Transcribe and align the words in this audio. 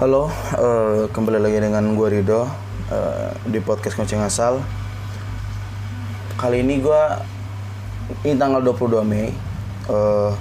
Halo, 0.00 0.32
uh, 0.56 1.12
kembali 1.12 1.36
lagi 1.36 1.60
dengan 1.60 1.92
gue 1.92 2.08
Rido 2.08 2.48
uh, 2.88 3.36
di 3.44 3.60
podcast 3.60 4.00
Ngoceng 4.00 4.24
Asal. 4.24 4.56
Kali 6.40 6.64
ini 6.64 6.80
gue 6.80 7.02
ini 8.24 8.32
tanggal 8.32 8.64
22 8.64 8.96
Mei. 9.04 9.28
Uh, 9.92 10.32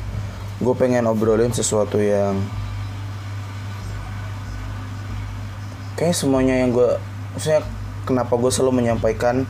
gue 0.64 0.76
pengen 0.80 1.04
obrolin 1.12 1.52
sesuatu 1.52 2.00
yang 2.00 2.40
kayak 6.00 6.16
semuanya 6.16 6.64
yang 6.64 6.72
gue, 6.72 6.96
maksudnya 7.36 7.60
kenapa 8.08 8.40
gue 8.40 8.52
selalu 8.56 8.80
menyampaikan 8.80 9.44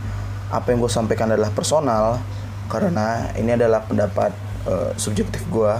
apa 0.50 0.73
yang 0.73 0.81
gue 0.81 0.89
sampaikan 0.89 1.38
adalah 1.38 1.53
personal 1.53 2.17
karena 2.66 3.30
ini 3.38 3.53
adalah 3.53 3.86
pendapat 3.86 4.34
uh, 4.66 4.89
subjektif 4.98 5.45
gue, 5.53 5.73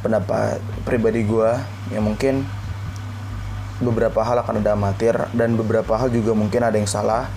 pendapat 0.00 0.64
pribadi 0.88 1.28
gue 1.28 1.52
yang 1.92 2.08
mungkin 2.08 2.64
beberapa 3.80 4.24
hal 4.24 4.40
akan 4.40 4.64
ada 4.64 4.72
amatir 4.72 5.14
dan 5.36 5.56
beberapa 5.56 5.96
hal 5.96 6.08
juga 6.08 6.32
mungkin 6.32 6.64
ada 6.64 6.76
yang 6.76 6.88
salah. 6.88 7.28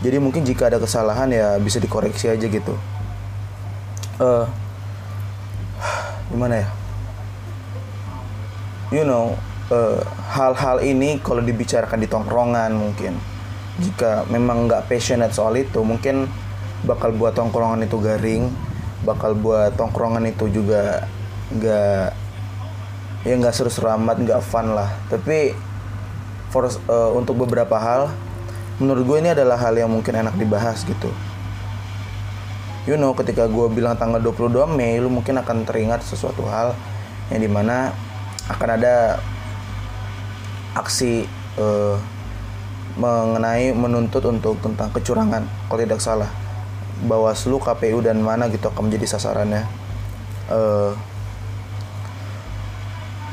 Jadi 0.00 0.20
mungkin 0.20 0.44
jika 0.44 0.68
ada 0.68 0.80
kesalahan 0.80 1.32
ya 1.32 1.56
bisa 1.60 1.80
dikoreksi 1.80 2.28
aja 2.28 2.44
gitu. 2.44 2.76
Uh, 4.20 4.46
gimana 6.32 6.64
ya? 6.64 6.68
You 8.92 9.04
know 9.08 9.34
hal 9.68 10.04
hal-hal 10.54 10.84
ini 10.84 11.18
kalau 11.24 11.40
dibicarakan 11.40 11.98
di 12.00 12.08
tongkrongan 12.08 12.72
mungkin. 12.76 13.16
Jika 13.80 14.28
memang 14.30 14.70
nggak 14.70 14.86
passionate 14.86 15.34
soal 15.34 15.56
itu 15.58 15.82
mungkin 15.82 16.30
bakal 16.84 17.10
buat 17.16 17.32
tongkrongan 17.34 17.88
itu 17.88 17.96
garing 17.96 18.52
bakal 19.04 19.36
buat 19.36 19.76
tongkrongan 19.76 20.24
itu 20.32 20.48
juga 20.48 21.04
nggak 21.52 22.08
ya 23.24 23.34
nggak 23.36 23.54
seru-seru 23.56 23.88
amat 24.00 24.20
nggak 24.20 24.40
fun 24.40 24.72
lah. 24.72 24.88
Tapi 25.12 25.52
for 26.54 26.70
uh, 26.70 27.10
untuk 27.18 27.42
beberapa 27.42 27.74
hal 27.74 28.14
menurut 28.78 29.02
gue 29.02 29.16
ini 29.18 29.34
adalah 29.34 29.58
hal 29.58 29.74
yang 29.74 29.90
mungkin 29.90 30.14
enak 30.14 30.38
dibahas 30.38 30.86
gitu. 30.86 31.10
You 32.86 32.94
know 32.94 33.10
ketika 33.18 33.50
gue 33.50 33.66
bilang 33.74 33.98
tanggal 33.98 34.22
22 34.22 34.70
Mei 34.70 35.02
lu 35.02 35.10
mungkin 35.10 35.34
akan 35.42 35.66
teringat 35.66 36.06
sesuatu 36.06 36.46
hal 36.46 36.78
yang 37.34 37.42
di 37.42 37.50
mana 37.50 37.90
akan 38.46 38.68
ada 38.78 39.18
aksi 40.78 41.26
uh, 41.58 41.98
mengenai 42.94 43.74
menuntut 43.74 44.22
untuk 44.30 44.62
tentang 44.62 44.94
kecurangan. 44.94 45.42
Kalau 45.66 45.80
tidak 45.82 45.98
salah 45.98 46.30
Bawaslu 47.02 47.58
KPU 47.58 47.98
dan 47.98 48.22
mana 48.22 48.46
gitu 48.46 48.70
akan 48.70 48.86
menjadi 48.86 49.18
sasarannya. 49.18 49.66
Uh, 50.46 50.94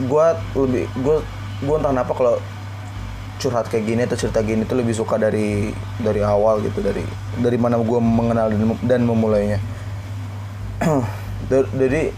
gue 0.02 0.26
lebih 0.58 0.90
gue 1.06 1.18
gue 1.62 1.76
entah 1.78 1.94
kenapa 1.94 2.14
kalau 2.18 2.36
curhat 3.42 3.66
kayak 3.74 3.90
gini 3.90 4.02
atau 4.06 4.14
cerita 4.14 4.46
gini 4.46 4.62
tuh 4.70 4.78
lebih 4.78 4.94
suka 4.94 5.18
dari 5.18 5.74
dari 5.98 6.22
awal 6.22 6.62
gitu 6.62 6.86
dari 6.86 7.02
dari 7.42 7.58
mana 7.58 7.82
gue 7.82 8.00
mengenal 8.00 8.54
dan, 8.54 8.78
dan 8.86 9.02
memulainya. 9.02 9.58
Jadi 11.50 12.14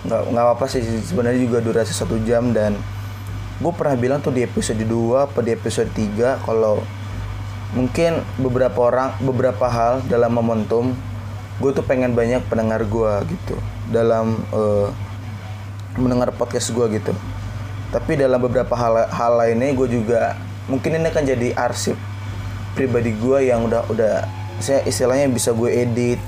nggak 0.00 0.22
nggak 0.32 0.46
apa 0.58 0.64
sih 0.66 0.82
sebenarnya 0.82 1.44
juga 1.44 1.62
durasi 1.62 1.92
satu 1.92 2.18
jam 2.24 2.50
dan 2.56 2.74
gue 3.60 3.72
pernah 3.76 3.92
bilang 3.94 4.18
tuh 4.24 4.32
di 4.32 4.40
episode 4.40 4.80
2 4.80 5.28
apa 5.28 5.38
di 5.44 5.52
episode 5.52 5.92
3 5.92 6.48
kalau 6.48 6.80
mungkin 7.76 8.24
beberapa 8.40 8.80
orang 8.80 9.12
beberapa 9.20 9.68
hal 9.68 10.00
dalam 10.08 10.32
momentum 10.32 10.96
gue 11.60 11.70
tuh 11.76 11.84
pengen 11.84 12.16
banyak 12.16 12.40
pendengar 12.48 12.80
gue 12.88 13.12
gitu 13.28 13.60
dalam 13.92 14.40
uh, 14.56 14.88
mendengar 16.00 16.32
podcast 16.32 16.72
gue 16.72 16.96
gitu 16.96 17.12
tapi 17.90 18.14
dalam 18.14 18.38
beberapa 18.38 18.70
hal 18.78 19.10
hal 19.10 19.32
lainnya 19.34 19.74
gue 19.74 19.88
juga 19.90 20.38
mungkin 20.70 20.94
ini 20.94 21.10
akan 21.10 21.24
jadi 21.26 21.48
arsip 21.58 21.98
pribadi 22.78 23.10
gue 23.18 23.50
yang 23.50 23.66
udah 23.66 23.82
udah 23.90 24.14
saya 24.62 24.86
istilahnya 24.86 25.26
bisa 25.26 25.50
gue 25.50 25.70
edit 25.74 26.20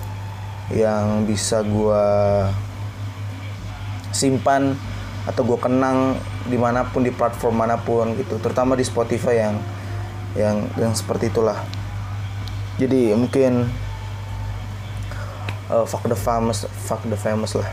yang 0.74 1.22
bisa 1.22 1.62
gue 1.62 2.04
simpan 4.10 4.74
atau 5.22 5.46
gue 5.46 5.58
kenang 5.62 6.18
di 6.50 6.58
mana 6.58 6.82
pun 6.82 7.06
di 7.06 7.14
platform 7.14 7.62
mana 7.62 7.78
pun 7.78 8.18
gitu 8.18 8.42
terutama 8.42 8.74
di 8.74 8.82
Spotify 8.82 9.46
yang 9.46 9.56
yang 10.34 10.56
yang 10.80 10.92
seperti 10.96 11.28
itulah. 11.28 11.60
Jadi 12.80 13.12
mungkin 13.12 13.68
uh, 15.68 15.84
fuck 15.84 16.02
the 16.08 16.16
famous 16.16 16.64
fuck 16.88 17.04
the 17.06 17.14
famous 17.14 17.54
lah. 17.54 17.68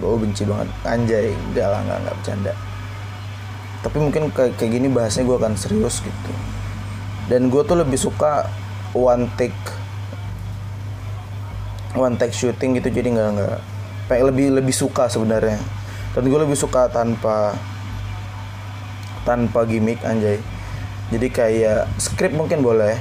Gue 0.00 0.16
benci 0.16 0.46
banget. 0.46 0.70
Anjay 0.86 1.34
enggak 1.34 1.68
lah 1.68 1.80
enggak 1.84 2.14
bercanda 2.16 2.54
tapi 3.78 4.02
mungkin 4.02 4.34
kayak 4.34 4.58
kayak 4.58 4.70
gini 4.74 4.88
bahasnya 4.90 5.22
gue 5.22 5.36
akan 5.38 5.54
serius 5.54 6.02
gitu. 6.02 6.32
Dan 7.30 7.52
gue 7.52 7.62
tuh 7.62 7.78
lebih 7.78 8.00
suka 8.00 8.48
one 8.96 9.30
take 9.38 9.54
one 11.94 12.16
take 12.16 12.34
shooting 12.34 12.76
gitu 12.76 12.88
jadi 12.88 13.08
nggak 13.12 13.28
nggak 13.36 13.58
kayak 14.08 14.24
lebih 14.34 14.46
lebih 14.58 14.74
suka 14.74 15.06
sebenarnya. 15.06 15.60
Dan 16.16 16.26
gue 16.26 16.40
lebih 16.40 16.58
suka 16.58 16.90
tanpa 16.90 17.54
tanpa 19.22 19.62
gimmick 19.68 20.02
anjay. 20.02 20.40
Jadi 21.14 21.28
kayak 21.30 21.86
script 22.00 22.34
mungkin 22.34 22.64
boleh. 22.64 22.98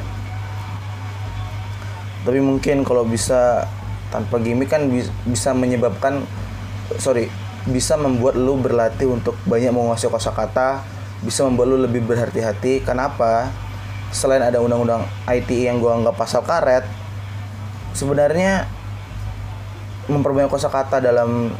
Tapi 2.27 2.39
mungkin 2.43 2.83
kalau 2.83 3.07
bisa 3.07 3.65
tanpa 4.11 4.37
gimmick 4.39 4.69
kan 4.69 4.91
bisa 5.25 5.51
menyebabkan 5.55 6.23
sorry 6.99 7.27
bisa 7.67 7.99
membuat 7.99 8.39
lu 8.39 8.55
berlatih 8.55 9.11
untuk 9.11 9.35
banyak 9.43 9.71
menguasai 9.75 10.07
kosakata, 10.07 10.83
bisa 11.23 11.43
membuat 11.43 11.67
lu 11.75 11.77
lebih 11.83 12.03
berhati-hati. 12.07 12.83
Kenapa? 12.83 13.51
Selain 14.15 14.39
ada 14.39 14.63
undang-undang 14.63 15.03
ITE 15.27 15.67
yang 15.67 15.83
gua 15.83 15.99
anggap 15.99 16.15
pasal 16.15 16.41
karet, 16.47 16.87
sebenarnya 17.91 18.65
memperbanyak 20.07 20.47
kosakata 20.47 21.03
dalam 21.03 21.51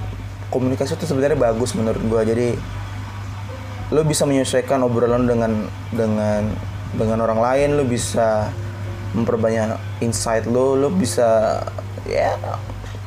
komunikasi 0.47 0.95
itu 0.95 1.03
sebenarnya 1.03 1.35
bagus 1.35 1.75
menurut 1.75 1.99
gua. 2.07 2.23
Jadi 2.23 2.55
lu 3.91 4.01
bisa 4.07 4.23
menyesuaikan 4.23 4.83
obrolan 4.83 5.27
dengan 5.27 5.67
dengan 5.91 6.47
dengan 6.95 7.19
orang 7.27 7.39
lain, 7.43 7.69
lu 7.75 7.83
bisa 7.83 8.47
memperbanyak 9.11 9.75
insight 9.99 10.47
lu, 10.47 10.79
lu 10.79 10.87
bisa 10.91 11.59
ya 12.07 12.35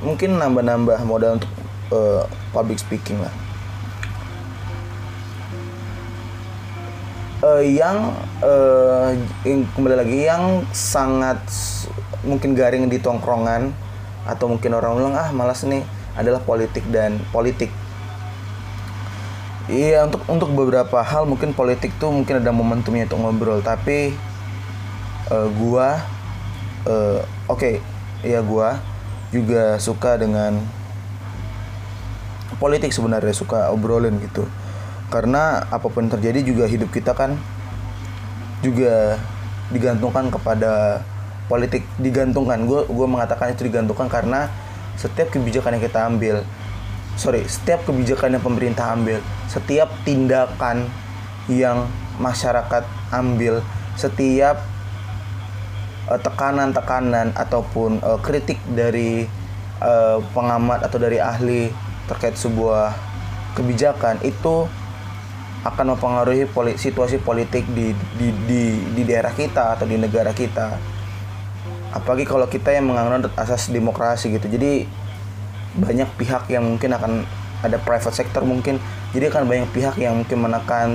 mungkin 0.04 0.36
nambah-nambah 0.36 1.00
modal 1.08 1.40
untuk 1.40 1.52
uh, 1.90 2.24
public 2.54 2.78
speaking 2.78 3.18
lah. 3.20 3.34
Uh, 7.40 7.64
yang 7.64 8.12
uh, 8.44 9.16
kembali 9.46 9.96
lagi 9.96 10.28
yang 10.28 10.60
sangat 10.76 11.40
mungkin 12.20 12.52
garing 12.52 12.92
di 12.92 13.00
tongkrongan 13.00 13.72
atau 14.28 14.44
mungkin 14.52 14.76
orang 14.76 15.00
bilang 15.00 15.16
ah 15.16 15.32
malas 15.32 15.64
nih 15.64 15.80
adalah 16.20 16.44
politik 16.44 16.84
dan 16.92 17.16
politik. 17.32 17.72
Iya 19.70 20.04
untuk 20.04 20.26
untuk 20.26 20.50
beberapa 20.52 21.00
hal 21.00 21.24
mungkin 21.30 21.54
politik 21.54 21.94
tuh 21.96 22.10
mungkin 22.10 22.42
ada 22.42 22.50
momentumnya 22.50 23.06
untuk 23.06 23.22
ngobrol 23.22 23.62
tapi 23.62 24.12
uh, 25.30 25.48
gua 25.56 26.02
uh, 26.90 27.22
oke 27.46 27.56
okay, 27.56 27.74
ya 28.26 28.42
gua 28.42 28.82
juga 29.30 29.78
suka 29.78 30.18
dengan 30.18 30.58
politik 32.58 32.90
sebenarnya 32.90 33.34
suka 33.36 33.70
obrolin 33.70 34.18
gitu. 34.24 34.48
Karena 35.12 35.66
apa 35.70 35.86
pun 35.86 36.10
terjadi 36.10 36.42
juga 36.42 36.64
hidup 36.66 36.90
kita 36.90 37.14
kan 37.14 37.38
juga 38.64 39.18
digantungkan 39.70 40.32
kepada 40.32 41.04
politik 41.46 41.86
digantungkan. 42.02 42.66
Gue 42.66 42.86
gue 42.88 43.06
mengatakan 43.06 43.54
itu 43.54 43.68
digantungkan 43.68 44.10
karena 44.10 44.50
setiap 45.00 45.32
kebijakan 45.32 45.78
yang 45.78 45.84
kita 45.86 46.00
ambil 46.04 46.36
sorry 47.16 47.44
setiap 47.48 47.84
kebijakan 47.88 48.36
yang 48.36 48.44
pemerintah 48.44 48.92
ambil 48.92 49.20
setiap 49.48 49.88
tindakan 50.04 50.88
yang 51.48 51.88
masyarakat 52.20 52.84
ambil 53.12 53.64
setiap 53.96 54.60
uh, 56.08 56.20
tekanan-tekanan 56.20 57.32
ataupun 57.32 57.98
uh, 58.04 58.20
kritik 58.20 58.60
dari 58.72 59.24
uh, 59.80 60.20
pengamat 60.36 60.84
atau 60.84 60.98
dari 61.00 61.16
ahli 61.16 61.72
terkait 62.10 62.34
sebuah 62.34 62.98
kebijakan 63.54 64.18
itu 64.26 64.66
akan 65.60 65.94
mempengaruhi 65.94 66.48
poli 66.48 66.74
situasi 66.74 67.20
politik 67.20 67.68
di, 67.70 67.92
di, 68.16 68.28
di, 68.48 68.62
di 68.96 69.02
daerah 69.04 69.30
kita 69.30 69.76
atau 69.76 69.86
di 69.86 69.94
negara 69.94 70.32
kita. 70.34 70.74
Apalagi 71.94 72.26
kalau 72.26 72.50
kita 72.50 72.74
yang 72.74 72.88
menganut 72.90 73.30
asas 73.36 73.68
demokrasi 73.70 74.32
gitu. 74.34 74.50
Jadi 74.50 74.88
banyak 75.78 76.10
pihak 76.18 76.50
yang 76.50 76.66
mungkin 76.66 76.90
akan 76.96 77.12
ada 77.60 77.76
private 77.78 78.16
sector 78.16 78.42
mungkin 78.42 78.80
jadi 79.12 79.28
akan 79.30 79.44
banyak 79.46 79.68
pihak 79.70 80.00
yang 80.00 80.16
mungkin 80.16 80.40
menekan 80.40 80.88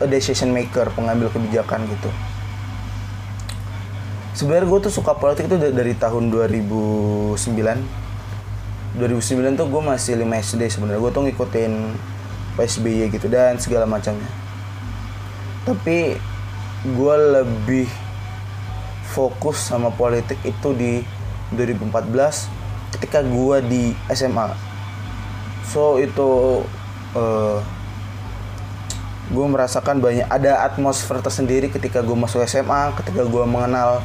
a 0.00 0.06
decision 0.08 0.54
maker 0.54 0.88
pengambil 0.94 1.28
kebijakan 1.28 1.84
gitu. 1.90 2.08
Sebenarnya 4.32 4.70
gue 4.70 4.80
tuh 4.88 4.94
suka 4.94 5.18
politik 5.18 5.50
itu 5.50 5.58
dari 5.58 5.92
tahun 5.98 6.32
2009 6.32 7.99
2009 8.98 9.54
tuh 9.54 9.66
gue 9.70 9.82
masih 9.82 10.18
5 10.18 10.26
SD 10.50 10.62
sebenarnya. 10.66 11.00
Gue 11.02 11.12
tuh 11.14 11.22
ngikutin 11.26 11.72
PSBY 12.58 13.14
gitu 13.14 13.26
dan 13.30 13.60
segala 13.62 13.86
macamnya. 13.86 14.26
Tapi 15.62 16.18
gue 16.82 17.16
lebih 17.38 17.88
fokus 19.10 19.60
sama 19.60 19.92
politik 19.92 20.38
itu 20.42 20.72
di 20.74 21.04
2014 21.54 22.94
ketika 22.94 23.26
gue 23.26 23.56
di 23.66 23.84
SMA 24.14 24.54
so 25.66 25.98
itu 25.98 26.62
uh, 27.14 27.58
gue 29.30 29.46
merasakan 29.46 30.02
banyak 30.02 30.26
ada 30.26 30.66
atmosfer 30.66 31.22
tersendiri 31.22 31.70
ketika 31.70 32.02
gue 32.02 32.16
masuk 32.18 32.42
SMA 32.50 32.90
ketika 32.98 33.22
gue 33.22 33.44
mengenal 33.46 34.02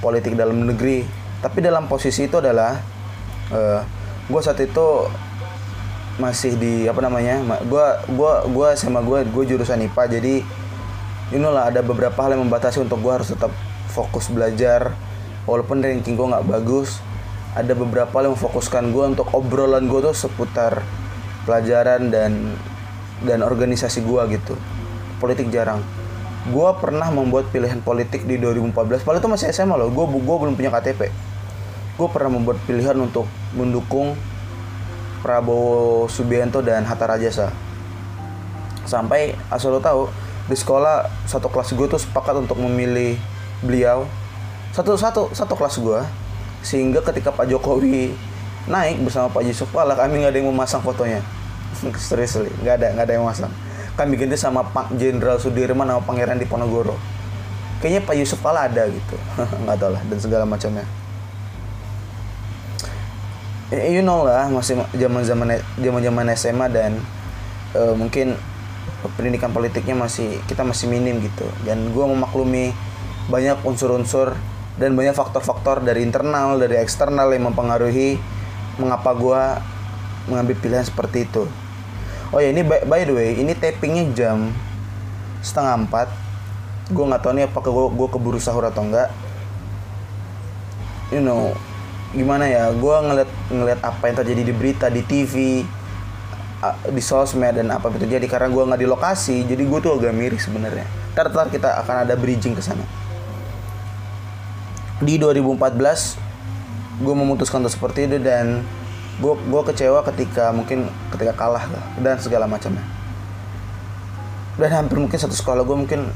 politik 0.00 0.32
dalam 0.36 0.64
negeri. 0.64 1.04
Tapi 1.44 1.60
dalam 1.60 1.84
posisi 1.84 2.24
itu 2.24 2.40
adalah 2.40 2.80
uh, 3.52 3.84
gue 4.28 4.40
saat 4.40 4.58
itu 4.60 4.86
masih 6.14 6.54
di 6.54 6.86
apa 6.86 7.02
namanya 7.02 7.42
gue 7.66 7.86
gue 8.14 8.32
gue 8.54 8.68
sama 8.78 9.02
gue 9.02 9.26
gue 9.26 9.44
jurusan 9.50 9.82
IPA 9.90 10.02
jadi 10.20 10.34
inilah 11.34 11.74
ada 11.74 11.82
beberapa 11.82 12.14
hal 12.22 12.38
yang 12.38 12.46
membatasi 12.46 12.78
untuk 12.80 13.02
gue 13.02 13.12
harus 13.12 13.34
tetap 13.34 13.50
fokus 13.90 14.30
belajar 14.30 14.94
walaupun 15.44 15.82
ranking 15.82 16.14
gue 16.14 16.26
nggak 16.30 16.46
bagus 16.46 17.02
ada 17.54 17.70
beberapa 17.74 18.10
hal 18.18 18.30
yang 18.30 18.34
memfokuskan 18.34 18.90
gue 18.90 19.04
untuk 19.14 19.26
obrolan 19.30 19.86
gue 19.86 20.00
tuh 20.10 20.14
seputar 20.14 20.82
pelajaran 21.46 22.10
dan 22.10 22.58
dan 23.22 23.46
organisasi 23.46 24.02
gue 24.02 24.22
gitu. 24.34 24.58
Politik 25.22 25.48
jarang. 25.54 25.80
Gue 26.50 26.68
pernah 26.76 27.08
membuat 27.08 27.48
pilihan 27.48 27.80
politik 27.80 28.28
di 28.28 28.36
2014 28.36 29.00
padahal 29.00 29.22
itu 29.22 29.30
masih 29.32 29.46
SMA 29.54 29.80
loh 29.80 29.88
gue 29.88 30.04
gue 30.04 30.36
belum 30.44 30.54
punya 30.60 30.68
KTP 30.68 31.08
gue 31.94 32.08
pernah 32.10 32.30
membuat 32.34 32.58
pilihan 32.66 32.98
untuk 32.98 33.30
mendukung 33.54 34.18
Prabowo 35.22 36.10
Subianto 36.10 36.58
dan 36.60 36.82
Hatta 36.82 37.06
Rajasa. 37.06 37.54
Sampai 38.84 39.38
asal 39.48 39.72
lo 39.72 39.80
tahu 39.80 40.10
di 40.50 40.56
sekolah 40.58 41.08
satu 41.24 41.48
kelas 41.48 41.72
gue 41.72 41.86
tuh 41.88 42.02
sepakat 42.02 42.44
untuk 42.44 42.58
memilih 42.60 43.16
beliau. 43.62 44.04
Satu 44.74 44.98
satu 44.98 45.30
satu 45.30 45.54
kelas 45.54 45.78
gue 45.78 46.00
sehingga 46.66 47.00
ketika 47.00 47.30
Pak 47.30 47.46
Jokowi 47.46 48.12
naik 48.66 49.00
bersama 49.06 49.30
Pak 49.30 49.46
Yusuf 49.46 49.70
Kala 49.70 49.94
kami 49.94 50.20
nggak 50.20 50.34
ada 50.34 50.38
yang 50.42 50.50
memasang 50.50 50.82
fotonya. 50.82 51.22
Seriously 52.10 52.50
nggak 52.60 52.74
ada 52.82 52.86
nggak 52.98 53.06
ada 53.06 53.12
yang 53.14 53.24
memasang. 53.24 53.52
Kami 53.94 54.18
ganti 54.18 54.34
sama 54.34 54.66
Pak 54.66 54.98
Jenderal 54.98 55.38
Sudirman 55.38 55.86
sama 55.86 56.02
Pangeran 56.02 56.42
Diponegoro. 56.42 56.98
Kayaknya 57.78 58.02
Pak 58.02 58.14
Yusuf 58.18 58.42
Kala 58.42 58.66
ada 58.66 58.90
gitu. 58.90 59.14
Nggak 59.64 59.76
tahu 59.78 59.90
lah 59.94 60.02
dan 60.08 60.18
segala 60.18 60.44
macamnya 60.48 60.82
you 63.72 64.04
know 64.04 64.26
lah 64.26 64.50
masih 64.52 64.80
zaman 64.92 65.22
zaman 65.24 65.48
zaman 65.80 66.00
zaman 66.04 66.24
SMA 66.36 66.66
dan 66.68 66.92
uh, 67.72 67.94
mungkin 67.96 68.36
pendidikan 69.16 69.52
politiknya 69.52 69.96
masih 69.96 70.40
kita 70.48 70.64
masih 70.64 70.88
minim 70.88 71.20
gitu. 71.20 71.44
Dan 71.64 71.92
gue 71.92 72.04
memaklumi 72.04 72.72
banyak 73.28 73.60
unsur-unsur 73.64 74.36
dan 74.76 74.92
banyak 74.92 75.16
faktor-faktor 75.16 75.80
dari 75.80 76.04
internal 76.04 76.60
dari 76.60 76.80
eksternal 76.80 77.32
yang 77.32 77.48
mempengaruhi 77.48 78.20
mengapa 78.76 79.14
gue 79.16 79.42
mengambil 80.28 80.56
pilihan 80.60 80.84
seperti 80.84 81.28
itu. 81.28 81.48
Oh 82.32 82.40
ya 82.42 82.50
ini 82.50 82.66
by, 82.66 82.84
by 82.84 83.04
the 83.06 83.14
way 83.14 83.36
ini 83.38 83.52
tapingnya 83.56 84.04
jam 84.12 84.52
setengah 85.40 85.88
empat. 85.88 86.08
Gue 86.92 87.04
nggak 87.08 87.22
tahu 87.24 87.32
nih 87.32 87.44
apakah 87.48 87.72
gue 87.72 88.08
keburu 88.12 88.36
sahur 88.36 88.68
atau 88.68 88.84
enggak 88.84 89.08
you 91.14 91.20
know 91.20 91.54
gimana 92.14 92.46
ya 92.46 92.70
gue 92.70 92.96
ngeliat 93.10 93.30
ngeliat 93.50 93.80
apa 93.82 94.02
yang 94.06 94.16
terjadi 94.22 94.42
di 94.46 94.54
berita 94.54 94.86
di 94.86 95.02
TV 95.02 95.66
di 96.88 97.02
sosmed 97.02 97.60
dan 97.60 97.68
apa 97.74 97.90
yang 97.90 98.06
terjadi 98.06 98.26
karena 98.30 98.48
gue 98.48 98.62
nggak 98.62 98.80
di 98.80 98.88
lokasi 98.88 99.44
jadi 99.44 99.60
gue 99.66 99.78
tuh 99.82 99.98
agak 99.98 100.14
miris 100.14 100.46
sebenarnya. 100.48 100.86
Ntar 101.12 101.30
kita 101.50 101.82
akan 101.84 102.08
ada 102.08 102.14
bridging 102.16 102.56
ke 102.56 102.62
sana. 102.64 102.86
Di 105.02 105.18
2014 105.20 107.02
gue 107.02 107.14
memutuskan 107.14 107.60
untuk 107.60 107.74
seperti 107.74 108.06
itu 108.06 108.22
dan 108.22 108.62
gue 109.18 109.34
gue 109.34 109.62
kecewa 109.74 110.06
ketika 110.06 110.54
mungkin 110.54 110.88
ketika 111.12 111.34
kalah 111.34 111.66
dan 112.00 112.16
segala 112.22 112.46
macamnya. 112.48 112.82
Dan 114.54 114.70
hampir 114.70 115.02
mungkin 115.02 115.18
satu 115.18 115.34
sekolah 115.34 115.66
gue 115.66 115.76
mungkin 115.76 116.06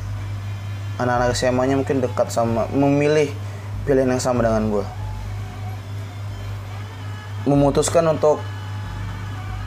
anak-anak 1.03 1.35
SMA 1.35 1.63
nya 1.67 1.75
mungkin 1.75 1.99
dekat 1.99 2.31
sama 2.31 2.71
memilih 2.71 3.35
pilihan 3.83 4.11
yang 4.11 4.23
sama 4.23 4.47
dengan 4.47 4.71
gue 4.71 4.98
memutuskan 7.47 8.07
untuk 8.09 8.43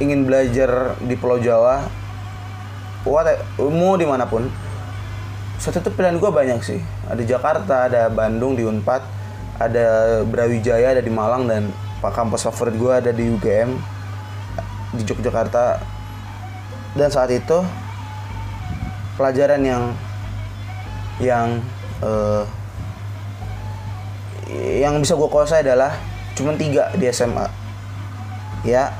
ingin 0.01 0.25
belajar 0.25 0.97
di 1.05 1.13
Pulau 1.13 1.37
Jawa, 1.37 1.85
what, 3.05 3.29
mau 3.61 3.93
di 3.95 4.09
mana 4.09 4.25
pun, 4.25 4.49
saat 5.61 5.77
itu 5.77 5.93
pilihan 5.93 6.17
gue 6.17 6.31
banyak 6.33 6.59
sih. 6.65 6.81
Ada 7.05 7.21
Jakarta, 7.21 7.75
ada 7.85 8.09
Bandung 8.09 8.57
di 8.57 8.65
Unpad, 8.65 9.05
ada 9.61 9.85
Brawijaya, 10.25 10.97
ada 10.97 11.03
di 11.05 11.13
Malang 11.13 11.45
dan 11.45 11.69
pak 12.01 12.17
kampus 12.17 12.49
favorit 12.49 12.73
gue 12.81 12.93
ada 12.97 13.11
di 13.13 13.29
UGM 13.29 13.69
di 14.97 15.05
Yogyakarta. 15.05 15.77
Dan 16.97 17.07
saat 17.13 17.29
itu 17.29 17.61
pelajaran 19.15 19.61
yang 19.61 19.83
yang 21.21 21.47
uh, 22.01 22.43
yang 24.51 24.97
bisa 24.97 25.13
gue 25.13 25.29
kuasai 25.29 25.61
adalah 25.61 25.93
cuma 26.33 26.57
tiga 26.57 26.89
di 26.97 27.05
SMA 27.13 27.60
ya 28.61 28.93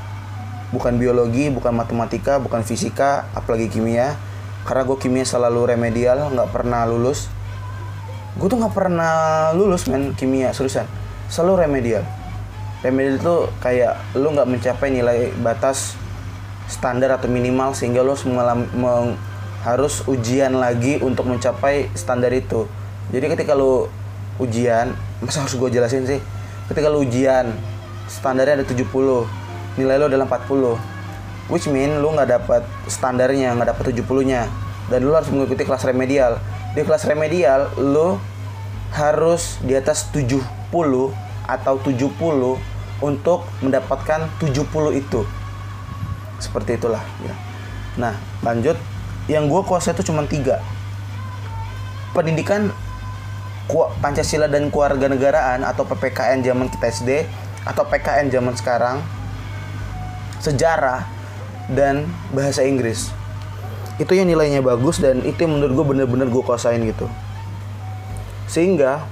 bukan 0.72 0.96
biologi 0.96 1.52
bukan 1.52 1.76
matematika 1.76 2.40
bukan 2.40 2.64
fisika 2.64 3.28
apalagi 3.36 3.68
kimia. 3.68 4.16
Karena 4.62 4.86
gue 4.86 4.94
kimia 4.94 5.26
selalu 5.26 5.74
remedial 5.74 6.30
nggak 6.30 6.50
pernah 6.54 6.86
lulus. 6.86 7.26
Gue 8.38 8.46
tuh 8.46 8.62
nggak 8.62 8.74
pernah 8.74 9.50
lulus 9.52 9.90
men 9.90 10.14
kimia 10.14 10.54
seriusan. 10.54 10.86
Selalu 11.26 11.66
remedial. 11.66 12.06
Remedial 12.86 13.18
itu 13.18 13.34
kayak 13.58 13.98
lu 14.14 14.30
nggak 14.30 14.46
mencapai 14.46 14.88
nilai 14.94 15.34
batas 15.42 15.98
standar 16.70 17.18
atau 17.18 17.26
minimal 17.26 17.74
sehingga 17.74 18.06
lu 18.06 18.14
mengalami 18.26 18.66
meng, 18.72 19.18
harus 19.66 20.02
ujian 20.06 20.56
lagi 20.56 20.98
untuk 21.02 21.26
mencapai 21.26 21.90
standar 21.98 22.30
itu. 22.30 22.70
Jadi 23.10 23.34
ketika 23.34 23.52
lu 23.58 23.90
ujian 24.38 24.94
masa 25.20 25.44
harus 25.44 25.54
gue 25.54 25.68
jelasin 25.70 26.06
sih? 26.06 26.20
Ketika 26.70 26.88
lu 26.88 27.02
ujian 27.02 27.50
standarnya 28.08 28.62
ada 28.62 28.66
70 28.66 29.41
nilai 29.78 29.96
lo 29.96 30.06
adalah 30.08 30.28
40 30.28 31.50
which 31.50 31.66
mean 31.68 32.00
lo 32.00 32.12
nggak 32.14 32.28
dapat 32.28 32.62
standarnya 32.86 33.52
nggak 33.56 33.76
dapat 33.76 33.84
70 33.92 34.28
nya 34.28 34.48
dan 34.88 35.04
lo 35.04 35.16
harus 35.16 35.30
mengikuti 35.32 35.64
kelas 35.64 35.84
remedial. 35.88 36.36
Di 36.72 36.84
kelas 36.84 37.04
remedial 37.08 37.72
lo 37.80 38.20
harus 38.92 39.56
di 39.64 39.72
atas 39.72 40.08
70 40.12 40.40
atau 41.48 41.74
70 41.80 42.12
untuk 43.02 43.44
mendapatkan 43.64 44.28
70 44.40 45.00
itu. 45.00 45.20
Seperti 46.40 46.76
itulah 46.76 47.02
ya. 47.24 47.34
Nah 47.96 48.14
lanjut. 48.44 48.76
Yang 49.30 49.54
gue 49.54 49.62
kuasa 49.62 49.94
itu 49.94 50.02
cuma 50.10 50.26
tiga. 50.26 50.58
Pendidikan 52.10 52.74
Pancasila 53.72 54.50
dan 54.50 54.68
keluarga 54.68 55.06
negaraan 55.06 55.62
atau 55.62 55.86
PPKN 55.86 56.42
zaman 56.42 56.66
kita 56.68 56.90
SD 56.90 57.10
atau 57.62 57.86
PKN 57.86 58.28
zaman 58.28 58.52
sekarang 58.58 59.00
sejarah 60.42 61.06
dan 61.70 62.10
bahasa 62.34 62.66
Inggris. 62.66 63.14
Itu 63.96 64.18
yang 64.18 64.26
nilainya 64.26 64.60
bagus 64.60 64.98
dan 64.98 65.22
itu 65.22 65.46
yang 65.46 65.56
menurut 65.56 65.72
gue 65.72 65.86
bener-bener 65.94 66.26
gue 66.26 66.42
kuasain 66.42 66.82
gitu. 66.82 67.06
Sehingga 68.50 69.06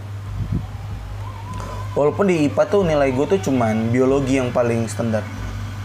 walaupun 1.95 2.27
di 2.27 2.51
IPA 2.51 2.65
tuh 2.67 2.83
nilai 2.83 3.15
gue 3.15 3.27
tuh 3.39 3.41
cuman 3.47 3.95
biologi 3.95 4.43
yang 4.43 4.51
paling 4.51 4.91
standar. 4.91 5.23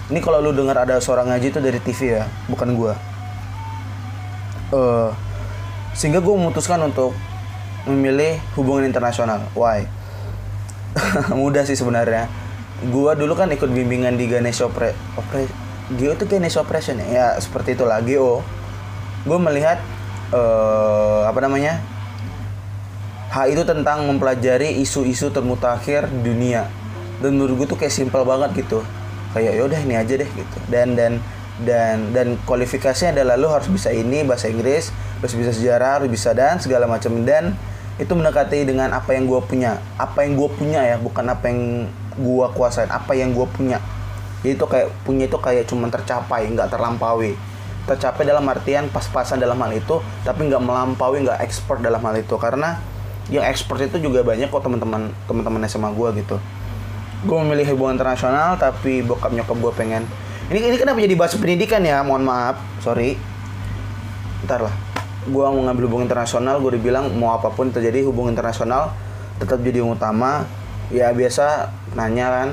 Ini 0.09 0.17
kalau 0.19 0.41
lu 0.41 0.51
dengar 0.51 0.81
ada 0.81 0.97
suara 0.97 1.21
ngaji 1.21 1.53
itu 1.53 1.59
dari 1.61 1.79
TV 1.81 2.21
ya 2.21 2.29
bukan 2.45 2.77
gue 2.77 2.93
uh, 4.75 5.09
sehingga 5.93 6.19
gue 6.23 6.33
memutuskan 6.33 6.79
untuk 6.81 7.13
memilih 7.85 8.41
hubungan 8.57 8.89
internasional. 8.89 9.45
Why? 9.53 9.85
Mudah 11.39 11.67
sih 11.67 11.77
sebenarnya 11.77 12.27
gua 12.91 13.15
dulu 13.15 13.37
kan 13.37 13.47
ikut 13.51 13.71
bimbingan 13.71 14.19
di 14.19 14.27
Ganesha 14.27 14.67
Opre, 14.67 14.91
Opre 15.15 15.47
Geo 15.95 16.17
itu 16.17 16.25
Ganesha 16.25 16.59
Operation 16.59 16.97
ya, 16.97 17.07
ya 17.07 17.27
seperti 17.37 17.77
itulah 17.77 18.01
Geo 18.01 18.41
gue 19.25 19.39
melihat 19.41 19.81
uh, 20.29 21.25
apa 21.25 21.41
namanya 21.41 21.81
hal 23.33 23.51
itu 23.51 23.65
tentang 23.65 24.05
mempelajari 24.05 24.79
isu-isu 24.79 25.33
termutakhir 25.33 26.07
dunia. 26.23 26.69
Dan 27.19 27.35
menurut 27.35 27.65
gue 27.65 27.67
tuh 27.75 27.77
kayak 27.79 27.91
simpel 27.91 28.21
banget 28.23 28.63
gitu. 28.63 28.85
Kayak 29.33 29.59
yaudah 29.59 29.81
ini 29.81 29.95
aja 29.97 30.13
deh 30.15 30.29
gitu. 30.29 30.57
Dan 30.71 30.95
dan 30.95 31.19
dan 31.65 32.13
dan 32.13 32.27
kualifikasinya 32.45 33.17
adalah 33.17 33.35
lo 33.35 33.49
harus 33.51 33.67
bisa 33.67 33.89
ini 33.89 34.23
bahasa 34.27 34.51
Inggris 34.51 34.91
harus 35.19 35.33
bisa 35.35 35.51
sejarah 35.55 35.99
harus 35.99 36.09
bisa 36.11 36.31
dan 36.31 36.61
segala 36.61 36.85
macam. 36.85 37.11
Dan 37.25 37.57
itu 37.97 38.11
mendekati 38.13 38.63
dengan 38.63 38.93
apa 38.93 39.17
yang 39.17 39.25
gue 39.27 39.41
punya. 39.43 39.81
Apa 39.97 40.23
yang 40.23 40.37
gue 40.37 40.49
punya 40.53 40.85
ya 40.85 40.95
bukan 41.01 41.25
apa 41.27 41.49
yang 41.49 41.89
gua 42.19 42.51
kuasain 42.51 42.87
apa 42.91 43.15
yang 43.15 43.35
gua 43.35 43.47
punya. 43.47 43.79
Jadi 44.45 44.61
itu 44.61 44.65
kayak 44.69 44.93
punya 45.01 45.25
itu 45.25 45.37
kayak 45.41 45.65
cuman 45.65 45.89
tercapai 45.89 46.45
nggak 46.53 46.69
terlampaui. 46.69 47.33
Tercapai 47.85 48.23
dalam 48.25 48.45
artian 48.45 48.89
pas-pasan 48.89 49.41
dalam 49.41 49.57
hal 49.61 49.73
itu 49.73 50.01
tapi 50.21 50.45
nggak 50.45 50.61
melampaui 50.61 51.25
nggak 51.25 51.41
ekspor 51.41 51.81
dalam 51.81 52.01
hal 52.05 52.15
itu. 52.17 52.37
Karena 52.37 52.77
yang 53.33 53.41
ekspor 53.45 53.81
itu 53.81 53.97
juga 53.97 54.21
banyak 54.21 54.53
kok 54.53 54.61
teman-teman 54.61 55.09
teman-teman 55.25 55.61
SMA 55.65 55.89
gue 55.97 56.09
gitu. 56.21 56.37
Gue 57.25 57.37
memilih 57.41 57.73
hubungan 57.73 57.97
internasional 57.97 58.53
tapi 58.61 59.01
bokap 59.01 59.33
nyokap 59.33 59.57
gue 59.57 59.73
pengen. 59.73 60.03
Ini 60.53 60.61
ini 60.61 60.77
kenapa 60.77 61.01
jadi 61.01 61.17
bahas 61.17 61.33
pendidikan 61.33 61.81
ya? 61.81 62.05
Mohon 62.05 62.23
maaf. 62.29 62.55
Sorry. 62.85 63.17
Ntar 64.45 64.69
lah. 64.69 64.75
Gue 65.25 65.41
mau 65.41 65.57
ngambil 65.65 65.89
hubungan 65.89 66.05
internasional 66.05 66.61
gue 66.61 66.77
dibilang 66.77 67.09
mau 67.17 67.33
apa 67.33 67.49
pun 67.49 67.73
terjadi 67.73 68.05
hubungan 68.05 68.37
internasional 68.37 68.93
tetap 69.41 69.57
jadi 69.59 69.81
yang 69.81 69.97
utama 69.97 70.45
ya 70.93 71.13
biasa 71.13 71.71
nanya 71.97 72.27
kan 72.29 72.49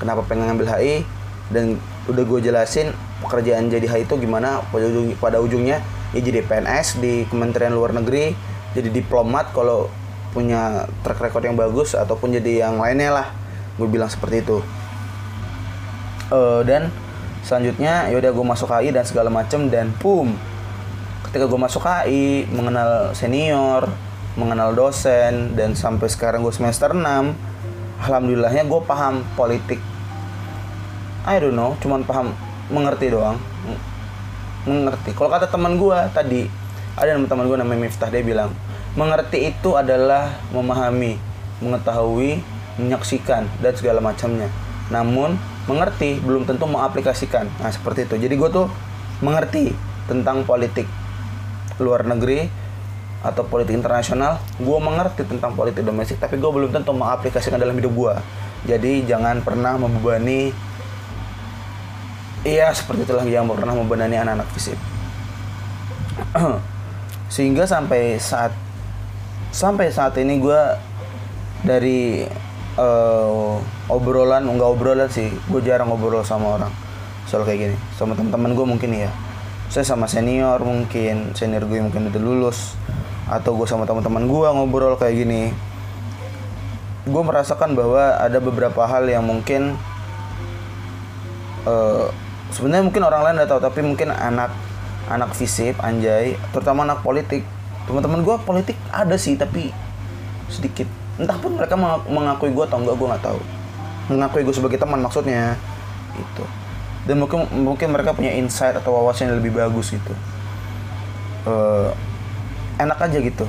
kenapa 0.00 0.26
pengen 0.26 0.50
ngambil 0.50 0.68
HI 0.76 1.06
dan 1.50 1.78
udah 2.06 2.24
gue 2.26 2.40
jelasin 2.42 2.90
pekerjaan 3.22 3.70
jadi 3.70 3.86
HI 3.86 4.02
itu 4.06 4.14
gimana 4.18 4.62
pada, 4.70 4.86
ujung, 4.86 5.06
pada 5.18 5.38
ujungnya. 5.42 5.82
Ya 6.14 6.20
jadi 6.22 6.40
PNS 6.46 7.02
di 7.02 7.26
Kementerian 7.28 7.74
Luar 7.74 7.92
Negeri 7.92 8.32
jadi 8.72 8.88
diplomat 8.92 9.50
kalau 9.56 9.90
punya 10.30 10.84
track 11.00 11.18
record 11.18 11.48
yang 11.48 11.56
bagus 11.56 11.96
ataupun 11.96 12.36
jadi 12.36 12.68
yang 12.68 12.78
lainnya 12.78 13.10
lah. 13.10 13.28
Gue 13.80 13.88
bilang 13.88 14.08
seperti 14.08 14.44
itu. 14.44 14.58
Uh, 16.30 16.62
dan 16.66 16.90
selanjutnya 17.46 18.10
yaudah 18.10 18.30
gue 18.34 18.46
masuk 18.46 18.68
HI 18.70 18.90
dan 18.94 19.04
segala 19.06 19.30
macem 19.32 19.70
dan 19.72 19.90
boom. 19.98 20.34
Ketika 21.26 21.46
gue 21.50 21.60
masuk 21.60 21.82
HI 21.82 22.46
mengenal 22.50 23.14
senior 23.16 23.90
mengenal 24.36 24.76
dosen 24.76 25.56
dan 25.56 25.72
sampai 25.72 26.12
sekarang 26.12 26.44
gue 26.44 26.52
semester 26.52 26.92
6 26.92 27.00
alhamdulillahnya 28.02 28.68
gue 28.68 28.80
paham 28.84 29.24
politik. 29.38 29.80
I 31.26 31.40
don't 31.42 31.56
know 31.56 31.74
cuman 31.80 32.02
paham 32.04 32.34
mengerti 32.68 33.10
doang. 33.10 33.38
Mengerti. 34.66 35.14
Kalau 35.14 35.30
kata 35.30 35.46
teman 35.46 35.78
gue 35.78 35.98
tadi 36.10 36.46
ada 36.96 37.12
teman 37.14 37.46
gue 37.46 37.56
namanya 37.60 37.80
Miftah 37.86 38.08
dia 38.08 38.24
bilang 38.24 38.50
mengerti 38.96 39.52
itu 39.52 39.76
adalah 39.76 40.32
memahami 40.50 41.20
mengetahui 41.60 42.40
menyaksikan 42.80 43.44
dan 43.60 43.72
segala 43.76 44.00
macamnya. 44.00 44.48
Namun 44.88 45.36
mengerti 45.68 46.20
belum 46.22 46.48
tentu 46.48 46.64
mengaplikasikan. 46.68 47.48
Nah 47.60 47.70
seperti 47.72 48.08
itu. 48.08 48.16
Jadi 48.16 48.34
gue 48.36 48.50
tuh 48.50 48.66
mengerti 49.20 49.72
tentang 50.06 50.44
politik 50.44 50.86
luar 51.76 52.06
negeri 52.08 52.65
atau 53.26 53.42
politik 53.42 53.74
internasional 53.74 54.38
gue 54.56 54.78
mengerti 54.78 55.26
tentang 55.26 55.52
politik 55.58 55.82
domestik 55.82 56.22
tapi 56.22 56.38
gue 56.38 56.46
belum 56.46 56.70
tentu 56.70 56.94
mengaplikasikan 56.94 57.58
dalam 57.58 57.74
hidup 57.74 57.92
gue 57.92 58.14
jadi 58.66 59.06
jangan 59.06 59.46
pernah 59.46 59.78
membebani 59.78 60.50
iya 62.42 62.74
seperti 62.74 63.06
itulah 63.06 63.26
yang 63.26 63.50
pernah 63.50 63.74
membebani 63.74 64.18
anak-anak 64.18 64.48
fisik. 64.54 64.78
Sehingga 67.34 67.66
sampai 67.66 68.18
saat 68.18 68.54
sampai 69.54 69.90
saat 69.94 70.18
ini 70.18 70.42
gue 70.42 70.60
dari 71.66 72.26
uh, 72.78 73.58
obrolan 73.90 74.46
enggak 74.46 74.70
obrolan 74.70 75.08
sih 75.10 75.30
gue 75.30 75.60
jarang 75.62 75.90
ngobrol 75.90 76.22
sama 76.26 76.58
orang 76.58 76.72
soal 77.30 77.46
kayak 77.46 77.70
gini. 77.70 77.76
Sama 77.94 78.18
teman-teman 78.18 78.54
gue 78.54 78.66
mungkin 78.66 78.90
ya 78.94 79.10
saya 79.66 79.82
sama 79.82 80.06
senior 80.06 80.62
mungkin 80.62 81.34
senior 81.34 81.66
gue 81.66 81.82
mungkin 81.82 82.10
udah 82.10 82.22
lulus 82.22 82.78
atau 83.26 83.58
gue 83.58 83.66
sama 83.66 83.86
teman-teman 83.86 84.26
gue 84.30 84.48
ngobrol 84.54 84.94
kayak 84.94 85.26
gini 85.26 85.50
gue 87.06 87.22
merasakan 87.22 87.78
bahwa 87.78 88.18
ada 88.18 88.38
beberapa 88.42 88.82
hal 88.82 89.06
yang 89.06 89.22
mungkin 89.22 89.78
uh, 91.62 92.10
sebenarnya 92.50 92.82
mungkin 92.86 93.02
orang 93.06 93.22
lain 93.22 93.34
udah 93.42 93.48
tahu 93.50 93.60
tapi 93.62 93.80
mungkin 93.86 94.10
anak 94.10 94.50
anak 95.06 95.30
fisip 95.38 95.78
anjay 95.78 96.34
terutama 96.50 96.82
anak 96.82 97.06
politik. 97.06 97.46
Teman-teman 97.86 98.26
gue 98.26 98.34
politik 98.42 98.74
ada 98.90 99.14
sih 99.14 99.38
tapi 99.38 99.70
sedikit. 100.50 100.90
Entah 101.14 101.38
pun 101.38 101.54
mereka 101.54 101.78
mengakui 102.10 102.50
gue 102.50 102.64
atau 102.66 102.82
enggak 102.82 102.98
gue 102.98 103.06
nggak 103.06 103.22
tahu. 103.22 103.40
Mengakui 104.10 104.42
gue 104.42 104.54
sebagai 104.54 104.78
teman 104.82 104.98
maksudnya 104.98 105.54
itu 106.18 106.42
dan 107.06 107.22
mungkin 107.22 107.46
mungkin 107.62 107.94
mereka 107.94 108.10
punya 108.10 108.34
insight 108.34 108.74
atau 108.74 108.90
wawasan 108.98 109.30
yang 109.30 109.38
lebih 109.38 109.54
bagus 109.54 109.94
gitu. 109.94 110.14
Uh, 111.46 111.94
enak 112.76 112.98
aja 113.00 113.18
gitu. 113.20 113.46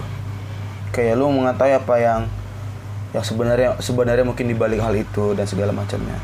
Kayak 0.96 1.20
lu 1.20 1.30
mengetahui 1.30 1.76
apa 1.78 1.96
yang 2.00 2.22
yang 3.16 3.24
sebenarnya 3.24 3.80
sebenarnya 3.80 4.26
mungkin 4.28 4.52
dibalik 4.52 4.84
hal 4.84 4.94
itu 4.96 5.34
dan 5.38 5.48
segala 5.48 5.72
macamnya. 5.72 6.20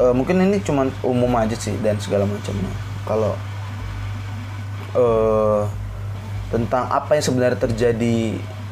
Uh, 0.00 0.16
mungkin 0.16 0.40
ini 0.40 0.58
cuma 0.64 0.88
umum 1.04 1.30
aja 1.36 1.54
sih 1.54 1.76
dan 1.84 2.00
segala 2.00 2.24
macamnya. 2.24 2.72
Kalau 3.04 3.36
uh, 4.96 5.68
tentang 6.50 6.90
apa 6.90 7.14
yang 7.14 7.24
sebenarnya 7.24 7.58
terjadi 7.62 8.18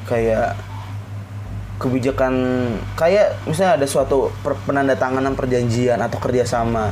kayak 0.09 0.57
kebijakan 1.79 2.35
kayak 2.99 3.39
misalnya 3.47 3.79
ada 3.79 3.87
suatu 3.87 4.35
penandatanganan 4.43 5.39
perjanjian 5.39 6.03
atau 6.03 6.19
kerjasama 6.19 6.91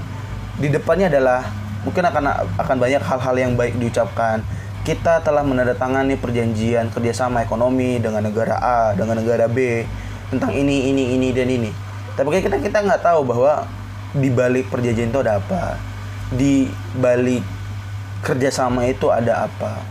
di 0.63 0.71
depannya 0.71 1.11
adalah 1.11 1.43
mungkin 1.83 2.07
akan 2.07 2.25
akan 2.55 2.77
banyak 2.79 3.03
hal-hal 3.03 3.35
yang 3.35 3.53
baik 3.59 3.75
diucapkan 3.83 4.47
kita 4.87 5.19
telah 5.19 5.43
menandatangani 5.43 6.15
perjanjian 6.15 6.95
kerjasama 6.95 7.43
ekonomi 7.43 7.99
dengan 7.99 8.23
negara 8.23 8.55
A 8.63 8.81
dengan 8.95 9.19
negara 9.19 9.51
B 9.51 9.83
tentang 10.31 10.55
ini 10.55 10.95
ini 10.95 11.19
ini 11.19 11.35
dan 11.35 11.51
ini. 11.51 11.75
Tapi 12.15 12.39
kita 12.39 12.63
kita 12.63 12.87
nggak 12.87 13.03
tahu 13.03 13.27
bahwa 13.27 13.67
di 14.15 14.31
balik 14.31 14.71
perjanjian 14.71 15.11
itu 15.11 15.19
ada 15.27 15.43
apa. 15.43 15.75
Di 16.31 16.71
balik 17.03 17.43
kerjasama 18.23 18.87
itu 18.87 19.11
ada 19.11 19.51
apa. 19.51 19.83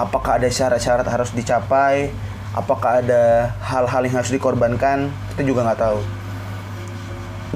Apakah 0.00 0.40
ada 0.40 0.48
syarat-syarat 0.48 1.04
harus 1.04 1.36
dicapai? 1.36 2.08
Apakah 2.56 3.04
ada 3.04 3.52
hal-hal 3.60 4.08
yang 4.08 4.24
harus 4.24 4.32
dikorbankan? 4.32 5.12
Kita 5.36 5.44
juga 5.44 5.68
nggak 5.68 5.80
tahu. 5.84 6.00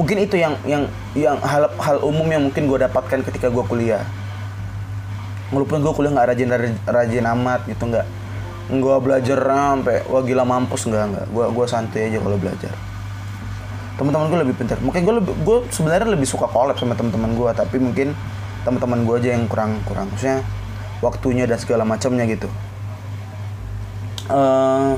Mungkin 0.04 0.16
itu 0.20 0.36
yang 0.36 0.52
yang 0.68 0.84
yang 1.16 1.40
hal 1.40 1.72
hal 1.80 1.96
umum 2.04 2.28
yang 2.28 2.44
mungkin 2.44 2.68
gue 2.68 2.76
dapatkan 2.76 3.24
ketika 3.24 3.48
gue 3.48 3.64
kuliah 3.64 4.04
walaupun 5.52 5.84
gue 5.84 5.92
kuliah 5.92 6.12
nggak 6.14 6.28
rajin 6.32 6.48
rajin 6.88 7.24
amat 7.28 7.60
gitu 7.68 7.84
nggak 7.88 8.06
gue 8.64 8.96
belajar 8.96 9.36
sampai 9.44 10.08
wah 10.08 10.24
gila 10.24 10.44
mampus 10.48 10.88
nggak 10.88 11.04
nggak. 11.12 11.26
Gue 11.28 11.44
gue 11.52 11.66
santai 11.68 12.08
aja 12.08 12.18
kalau 12.20 12.36
belajar. 12.40 12.72
Teman-teman 14.00 14.26
gue 14.32 14.38
lebih 14.48 14.54
pintar. 14.56 14.80
Mungkin 14.80 15.00
gue 15.04 15.14
lebih 15.20 15.34
gue 15.44 15.56
sebenarnya 15.68 16.08
lebih 16.08 16.24
suka 16.24 16.48
collab 16.48 16.80
sama 16.80 16.96
teman-teman 16.96 17.36
gue 17.36 17.50
tapi 17.52 17.76
mungkin 17.76 18.16
teman-teman 18.64 19.04
gue 19.04 19.16
aja 19.20 19.30
yang 19.36 19.44
kurang 19.44 19.84
kurang. 19.84 20.08
Maksudnya 20.16 20.40
waktunya 21.04 21.44
dan 21.44 21.60
segala 21.60 21.84
macamnya 21.84 22.24
gitu. 22.24 22.48
Uh, 24.32 24.96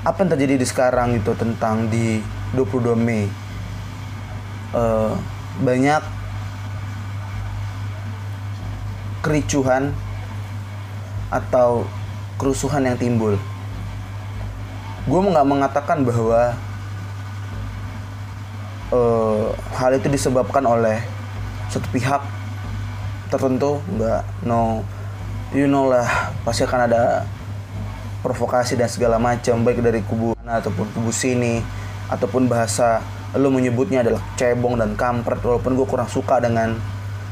apa 0.00 0.16
yang 0.24 0.30
terjadi 0.32 0.54
di 0.56 0.66
sekarang 0.66 1.20
itu 1.20 1.36
tentang 1.36 1.92
di 1.92 2.24
22 2.56 2.96
Mei? 2.96 3.28
Uh, 4.72 5.12
banyak 5.60 6.15
kericuhan 9.26 9.90
atau 11.26 11.82
kerusuhan 12.38 12.86
yang 12.86 12.94
timbul. 12.94 13.34
Gue 15.10 15.18
nggak 15.18 15.46
mengatakan 15.50 16.06
bahwa 16.06 16.54
uh, 18.94 19.50
hal 19.74 19.98
itu 19.98 20.06
disebabkan 20.06 20.62
oleh 20.62 21.02
satu 21.66 21.90
pihak 21.90 22.22
tertentu, 23.26 23.82
nggak. 23.98 24.22
No, 24.46 24.86
you 25.50 25.66
know 25.66 25.90
lah, 25.90 26.06
pasti 26.46 26.62
akan 26.62 26.86
ada 26.86 27.26
provokasi 28.22 28.78
dan 28.78 28.90
segala 28.90 29.18
macam 29.18 29.62
baik 29.62 29.82
dari 29.82 30.02
kubu 30.02 30.34
mana 30.38 30.58
ataupun 30.58 30.86
kubu 30.90 31.14
sini 31.14 31.62
ataupun 32.10 32.50
bahasa 32.50 32.98
lo 33.38 33.54
menyebutnya 33.54 34.02
adalah 34.02 34.18
cebong 34.34 34.78
dan 34.78 34.98
kampret 34.98 35.38
walaupun 35.42 35.78
gue 35.78 35.86
kurang 35.86 36.10
suka 36.10 36.42
dengan 36.42 36.74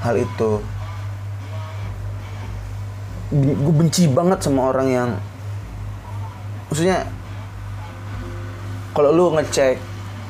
hal 0.07 0.15
itu 0.15 0.63
gue 3.33 3.75
benci 3.75 4.09
banget 4.11 4.45
sama 4.45 4.69
orang 4.69 4.89
yang 4.93 5.11
maksudnya 6.69 7.09
kalau 8.93 9.11
lu 9.11 9.33
ngecek 9.39 9.81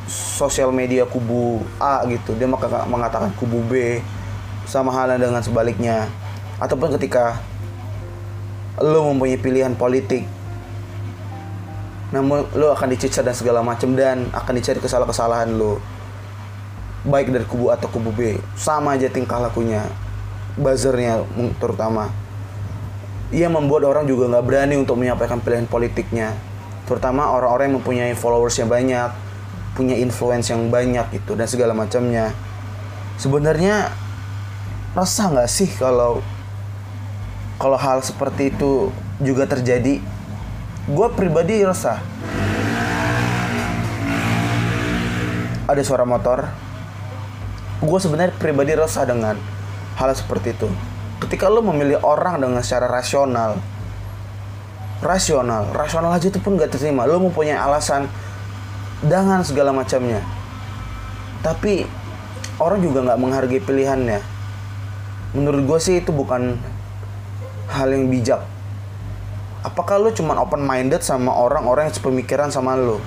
sosial 0.08 0.72
media 0.72 1.08
kubu 1.08 1.64
A 1.80 2.04
gitu 2.06 2.36
dia 2.36 2.48
mengatakan 2.86 3.32
kubu 3.40 3.60
B 3.64 4.00
sama 4.64 4.88
halnya 4.92 5.20
dengan 5.28 5.44
sebaliknya. 5.44 6.08
Ataupun 6.56 6.96
ketika 6.96 7.36
lo 8.80 9.12
mempunyai 9.12 9.38
pilihan 9.38 9.74
politik 9.78 10.26
namun 12.14 12.46
lo 12.54 12.70
akan 12.70 12.94
dicecar 12.94 13.26
dan 13.26 13.34
segala 13.34 13.58
macam 13.58 13.90
dan 13.98 14.30
akan 14.30 14.54
dicari 14.54 14.78
kesalahan-kesalahan 14.78 15.50
lo 15.50 15.82
baik 17.02 17.34
dari 17.34 17.42
kubu 17.42 17.74
A 17.74 17.78
atau 17.78 17.90
kubu 17.90 18.14
B 18.14 18.38
sama 18.54 18.94
aja 18.94 19.10
tingkah 19.10 19.42
lakunya 19.42 19.82
buzzernya 20.54 21.26
terutama 21.58 22.06
ia 23.32 23.48
membuat 23.48 23.88
orang 23.88 24.04
juga 24.04 24.28
nggak 24.28 24.44
berani 24.44 24.74
untuk 24.76 25.00
menyampaikan 25.00 25.40
pilihan 25.40 25.64
politiknya. 25.64 26.36
Terutama 26.84 27.32
orang-orang 27.32 27.72
yang 27.72 27.76
mempunyai 27.80 28.12
followers 28.12 28.60
yang 28.60 28.68
banyak 28.68 29.08
punya 29.74 29.98
influence 29.98 30.52
yang 30.52 30.68
banyak 30.68 31.08
itu 31.16 31.32
dan 31.34 31.48
segala 31.48 31.72
macamnya. 31.72 32.30
Sebenarnya 33.16 33.90
resah 34.92 35.32
nggak 35.32 35.50
sih 35.50 35.70
kalau 35.74 36.20
kalau 37.56 37.78
hal 37.80 38.04
seperti 38.04 38.52
itu 38.52 38.92
juga 39.18 39.48
terjadi? 39.48 39.98
Gue 40.84 41.08
pribadi 41.16 41.64
resah. 41.64 41.98
Ada 45.64 45.80
suara 45.80 46.04
motor. 46.04 46.44
Gue 47.80 47.98
sebenarnya 47.98 48.36
pribadi 48.36 48.76
resah 48.76 49.08
dengan 49.08 49.40
hal 49.96 50.10
seperti 50.12 50.52
itu 50.52 50.68
ketika 51.22 51.46
lo 51.46 51.62
memilih 51.62 52.02
orang 52.02 52.42
dengan 52.42 52.62
secara 52.64 52.90
rasional 52.90 53.60
rasional 55.04 55.68
rasional 55.74 56.10
aja 56.16 56.32
itu 56.32 56.40
pun 56.40 56.56
gak 56.56 56.74
terima. 56.74 57.04
Lo 57.04 57.20
mempunyai 57.20 57.58
alasan 57.58 58.08
dengan 59.04 59.44
segala 59.44 59.70
macamnya. 59.70 60.24
Tapi 61.44 61.84
orang 62.56 62.80
juga 62.80 63.04
nggak 63.04 63.20
menghargai 63.20 63.60
pilihannya. 63.60 64.20
Menurut 65.36 65.62
gue 65.68 65.78
sih 65.82 66.00
itu 66.00 66.08
bukan 66.08 66.56
hal 67.68 67.88
yang 67.92 68.08
bijak. 68.08 68.40
Apakah 69.60 70.00
lo 70.00 70.08
cuma 70.12 70.40
open 70.40 70.64
minded 70.64 71.04
sama 71.04 71.32
orang-orang 71.36 71.92
yang 71.92 71.96
sepemikiran 71.96 72.48
sama 72.48 72.76
lo 72.76 73.00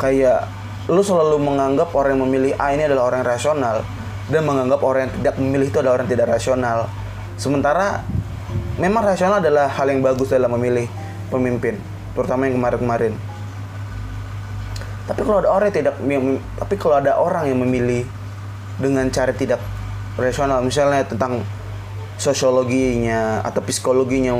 kayak 0.00 0.48
lo 0.88 1.02
selalu 1.04 1.36
menganggap 1.38 1.92
orang 1.92 2.16
yang 2.16 2.24
memilih 2.26 2.52
A 2.56 2.72
ini 2.72 2.88
adalah 2.88 3.12
orang 3.12 3.22
yang 3.22 3.30
rasional 3.36 3.76
dan 4.32 4.42
menganggap 4.46 4.80
orang 4.80 5.00
yang 5.06 5.12
tidak 5.20 5.34
memilih 5.36 5.66
itu 5.68 5.78
adalah 5.78 5.94
orang 6.00 6.04
yang 6.08 6.14
tidak 6.16 6.28
rasional 6.32 6.78
sementara 7.42 8.06
memang 8.78 9.02
rasional 9.02 9.42
adalah 9.42 9.66
hal 9.66 9.90
yang 9.90 9.98
bagus 9.98 10.30
dalam 10.30 10.54
memilih 10.54 10.86
pemimpin 11.26 11.74
terutama 12.14 12.46
yang 12.46 12.62
kemarin-kemarin. 12.62 13.12
Tapi 15.02 15.20
kalau 15.26 15.42
ada 15.42 15.50
orang 15.50 15.66
yang 15.74 15.76
tidak 15.82 15.94
tapi 16.62 16.74
kalau 16.78 16.94
ada 17.02 17.18
orang 17.18 17.50
yang 17.50 17.58
memilih 17.58 18.06
dengan 18.78 19.10
cara 19.10 19.34
tidak 19.34 19.58
rasional 20.14 20.62
misalnya 20.62 21.02
tentang 21.02 21.42
sosiologinya 22.22 23.42
atau 23.42 23.58
psikologinya 23.66 24.30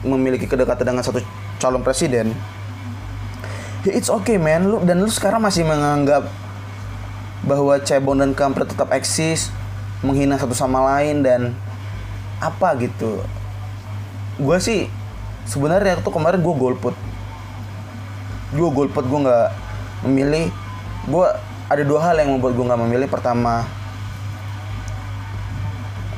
memiliki 0.00 0.48
kedekatan 0.48 0.96
dengan 0.96 1.04
satu 1.04 1.20
calon 1.60 1.84
presiden 1.84 2.32
ya 3.86 3.92
it's 3.94 4.10
okay 4.10 4.36
man. 4.40 4.66
Lu 4.66 4.82
dan 4.82 5.00
lu 5.00 5.10
sekarang 5.10 5.42
masih 5.42 5.62
menganggap 5.64 6.26
bahwa 7.46 7.78
cebong 7.80 8.18
dan 8.18 8.32
kampret 8.34 8.68
tetap 8.68 8.90
eksis 8.90 9.48
menghina 10.02 10.36
satu 10.38 10.54
sama 10.54 10.82
lain 10.96 11.22
dan 11.22 11.54
apa 12.38 12.74
gitu. 12.78 13.22
Gue 14.38 14.58
sih 14.62 14.86
sebenarnya 15.48 15.98
tuh 16.02 16.12
kemarin 16.12 16.44
gue 16.44 16.54
golput 16.54 16.94
gue 18.48 18.68
golput 18.72 19.04
gue 19.04 19.20
nggak 19.28 19.48
memilih. 20.08 20.48
Gue 21.08 21.26
ada 21.68 21.82
dua 21.84 22.00
hal 22.00 22.16
yang 22.20 22.32
membuat 22.36 22.56
gue 22.56 22.64
nggak 22.64 22.80
memilih. 22.80 23.08
Pertama 23.12 23.68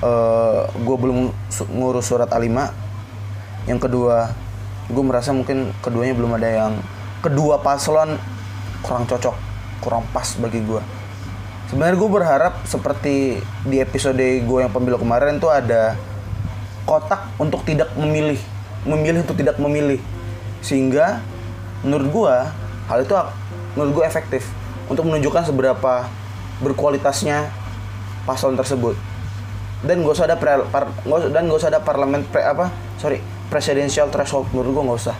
uh, 0.04 0.08
eh, 0.08 0.60
gue 0.78 0.96
belum 0.96 1.34
ngurus 1.74 2.06
surat 2.08 2.28
A5 2.30 2.48
yang 3.68 3.80
kedua 3.80 4.32
gue 4.90 5.04
merasa 5.04 5.30
mungkin 5.30 5.71
keduanya 5.84 6.16
belum 6.16 6.34
ada 6.40 6.49
yang 6.49 6.73
kedua 7.23 7.60
paslon 7.62 8.16
kurang 8.82 9.04
cocok 9.06 9.36
kurang 9.84 10.02
pas 10.10 10.26
bagi 10.40 10.64
gue 10.64 10.82
sebenarnya 11.71 11.97
gue 12.00 12.10
berharap 12.10 12.54
seperti 12.66 13.38
di 13.68 13.76
episode 13.78 14.18
gue 14.18 14.58
yang 14.58 14.73
pemilu 14.73 14.99
kemarin 14.99 15.38
tuh 15.38 15.52
ada 15.52 15.95
kotak 16.88 17.28
untuk 17.40 17.64
tidak 17.64 17.93
memilih 17.97 18.40
memilih 18.84 19.25
untuk 19.25 19.36
tidak 19.36 19.56
memilih. 19.60 20.00
Sehingga 20.64 21.21
menurut 21.84 22.08
gue 22.08 22.34
hal 22.88 22.99
itu 23.04 23.14
menurut 23.76 23.93
gue 24.00 24.04
efektif 24.04 24.49
untuk 24.88 25.06
menunjukkan 25.08 25.49
seberapa 25.49 26.08
berkualitasnya 26.60 27.49
paslon 28.25 28.56
tersebut. 28.56 28.97
Dan 29.80 30.04
gak 30.04 30.12
usah 30.12 30.28
ada 30.28 30.36
pre, 30.36 30.60
par, 30.69 30.93
dan 31.32 31.49
gak 31.49 31.56
usah 31.56 31.73
ada 31.73 31.80
parlemen 31.80 32.21
pre, 32.28 32.45
apa 32.45 32.69
sorry 33.00 33.25
presidential 33.49 34.12
threshold 34.12 34.52
menurut 34.52 34.76
gue 34.76 34.82
gak 34.93 35.00
usah. 35.08 35.16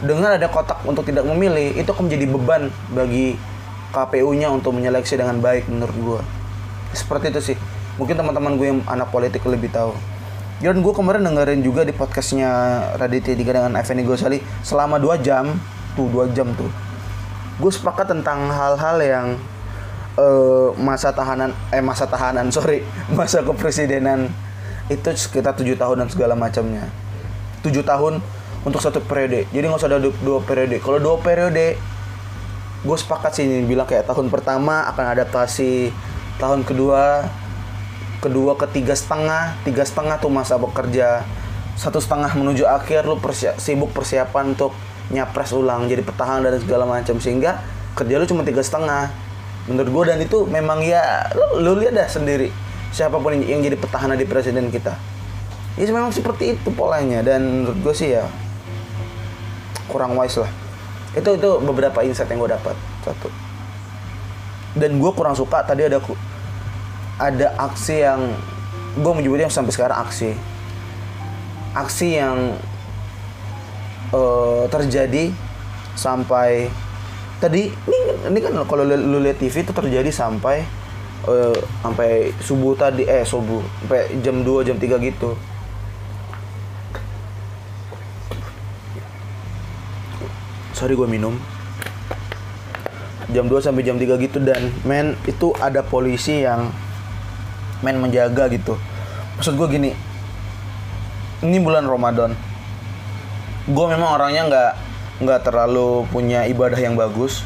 Dengan 0.00 0.36
ada 0.36 0.48
kotak 0.48 0.80
untuk 0.88 1.04
tidak 1.04 1.28
memilih 1.28 1.76
itu 1.76 1.88
akan 1.92 2.08
menjadi 2.08 2.26
beban 2.28 2.62
bagi 2.92 3.36
KPU-nya 3.92 4.48
untuk 4.48 4.72
menyeleksi 4.72 5.20
dengan 5.20 5.40
baik 5.44 5.68
menurut 5.68 5.96
gue 5.96 6.20
seperti 6.96 7.32
itu 7.32 7.40
sih. 7.52 7.56
Mungkin 8.00 8.16
teman-teman 8.16 8.56
gue 8.56 8.66
yang 8.72 8.80
anak 8.88 9.12
politik 9.12 9.44
lebih 9.44 9.68
tahu 9.68 9.92
dan 10.60 10.84
gue 10.84 10.92
kemarin 10.92 11.24
dengerin 11.24 11.64
juga 11.64 11.88
di 11.88 11.96
podcastnya 11.96 12.48
Raditya 13.00 13.32
Dika 13.32 13.56
dengan 13.56 13.80
Effendi 13.80 14.04
Gosali 14.04 14.44
selama 14.60 15.00
2 15.00 15.24
jam 15.24 15.56
tuh 15.96 16.04
2 16.12 16.36
jam 16.36 16.52
tuh. 16.52 16.68
Gue 17.56 17.72
sepakat 17.72 18.12
tentang 18.12 18.52
hal-hal 18.52 18.96
yang 19.00 19.26
uh, 20.20 20.76
masa 20.76 21.16
tahanan 21.16 21.56
eh 21.72 21.80
masa 21.80 22.04
tahanan 22.04 22.48
sorry 22.54 22.84
masa 23.08 23.40
kepresidenan 23.40 24.28
itu 24.92 25.08
sekitar 25.16 25.56
tujuh 25.56 25.80
tahun 25.80 26.04
dan 26.04 26.08
segala 26.12 26.36
macamnya. 26.36 26.84
Tujuh 27.64 27.80
tahun 27.80 28.20
untuk 28.60 28.84
satu 28.84 29.00
periode. 29.00 29.48
Jadi 29.48 29.64
nggak 29.64 29.80
usah 29.80 29.88
ada 29.88 30.00
dua, 30.04 30.44
periode. 30.44 30.76
Kalau 30.76 31.00
dua 31.00 31.16
periode 31.24 31.80
gue 32.80 32.96
sepakat 32.96 33.32
sih 33.32 33.64
bilang 33.64 33.88
kayak 33.88 34.08
tahun 34.08 34.28
pertama 34.28 34.88
akan 34.92 35.16
adaptasi 35.16 35.92
tahun 36.36 36.64
kedua 36.64 37.28
kedua 38.20 38.54
ketiga 38.54 38.92
setengah. 38.92 39.56
Tiga 39.64 39.82
setengah 39.82 40.20
tuh 40.20 40.30
masa 40.30 40.60
bekerja. 40.60 41.24
Satu 41.74 41.98
setengah 41.98 42.36
menuju 42.36 42.68
akhir 42.68 43.08
lu 43.08 43.16
persiap, 43.16 43.56
sibuk 43.56 43.90
persiapan 43.96 44.52
untuk 44.52 44.76
nyapres 45.10 45.50
ulang 45.56 45.88
jadi 45.88 46.04
petahana 46.04 46.52
dan 46.52 46.60
segala 46.60 46.84
macam. 46.84 47.16
Sehingga 47.18 47.64
kerja 47.96 48.20
lu 48.20 48.28
cuma 48.28 48.44
tiga 48.44 48.60
setengah. 48.60 49.10
Menurut 49.66 49.88
gue 49.88 50.04
dan 50.12 50.18
itu 50.20 50.44
memang 50.44 50.84
ya 50.84 51.32
lu, 51.32 51.64
lu 51.64 51.72
lihat 51.80 51.96
dah 51.96 52.08
sendiri 52.08 52.52
siapa 52.90 53.22
pun 53.22 53.32
yang, 53.38 53.58
yang 53.58 53.60
jadi 53.64 53.76
petahana 53.80 54.14
di 54.18 54.26
presiden 54.28 54.68
kita. 54.68 54.94
Ya 55.78 55.88
memang 55.88 56.12
seperti 56.12 56.58
itu 56.58 56.68
polanya. 56.74 57.24
Dan 57.24 57.64
menurut 57.64 57.78
gue 57.80 57.94
sih 57.96 58.12
ya 58.12 58.28
kurang 59.88 60.14
wise 60.14 60.44
lah. 60.44 60.50
Itu 61.16 61.34
itu 61.34 61.50
beberapa 61.64 62.04
insight 62.04 62.28
yang 62.30 62.44
gue 62.44 62.50
dapat. 62.52 62.76
Satu. 63.02 63.32
Dan 64.76 65.02
gue 65.02 65.10
kurang 65.16 65.34
suka 65.34 65.66
tadi 65.66 65.88
ada 65.88 65.98
ada 67.20 67.52
aksi 67.60 68.00
yang 68.00 68.32
gue 68.96 69.12
menyebutnya 69.12 69.52
sampai 69.52 69.76
sekarang 69.76 70.00
aksi. 70.00 70.32
Aksi 71.76 72.16
yang 72.16 72.56
uh, 74.10 74.64
terjadi 74.72 75.30
sampai 75.94 76.72
tadi 77.38 77.68
ini 77.68 77.98
ini 78.32 78.38
kan 78.40 78.56
kalau 78.64 78.88
lu 78.88 79.20
lihat 79.20 79.36
TV 79.36 79.62
itu 79.62 79.72
terjadi 79.76 80.08
sampai 80.08 80.64
uh, 81.28 81.56
sampai 81.84 82.32
subuh 82.40 82.72
tadi 82.72 83.04
eh 83.04 83.22
subuh 83.22 83.60
sampai 83.84 84.08
jam 84.24 84.40
2 84.40 84.66
jam 84.66 84.76
3 84.80 84.96
gitu. 85.12 85.36
Sorry 90.72 90.96
gue 90.96 91.04
minum. 91.04 91.36
Jam 93.30 93.46
2 93.46 93.62
sampai 93.62 93.84
jam 93.84 94.00
3 94.00 94.16
gitu 94.16 94.40
dan 94.42 94.72
men 94.82 95.14
itu 95.28 95.52
ada 95.60 95.84
polisi 95.84 96.42
yang 96.42 96.72
men 97.80 97.96
menjaga 98.00 98.48
gitu. 98.52 98.76
Maksud 99.36 99.56
gue 99.56 99.68
gini 99.72 99.90
ini 101.40 101.58
bulan 101.60 101.88
Ramadan. 101.88 102.36
Gue 103.68 103.86
memang 103.88 104.16
orangnya 104.16 104.42
nggak 104.48 104.72
nggak 105.20 105.40
terlalu 105.44 106.04
punya 106.12 106.44
ibadah 106.48 106.76
yang 106.76 106.96
bagus. 106.96 107.44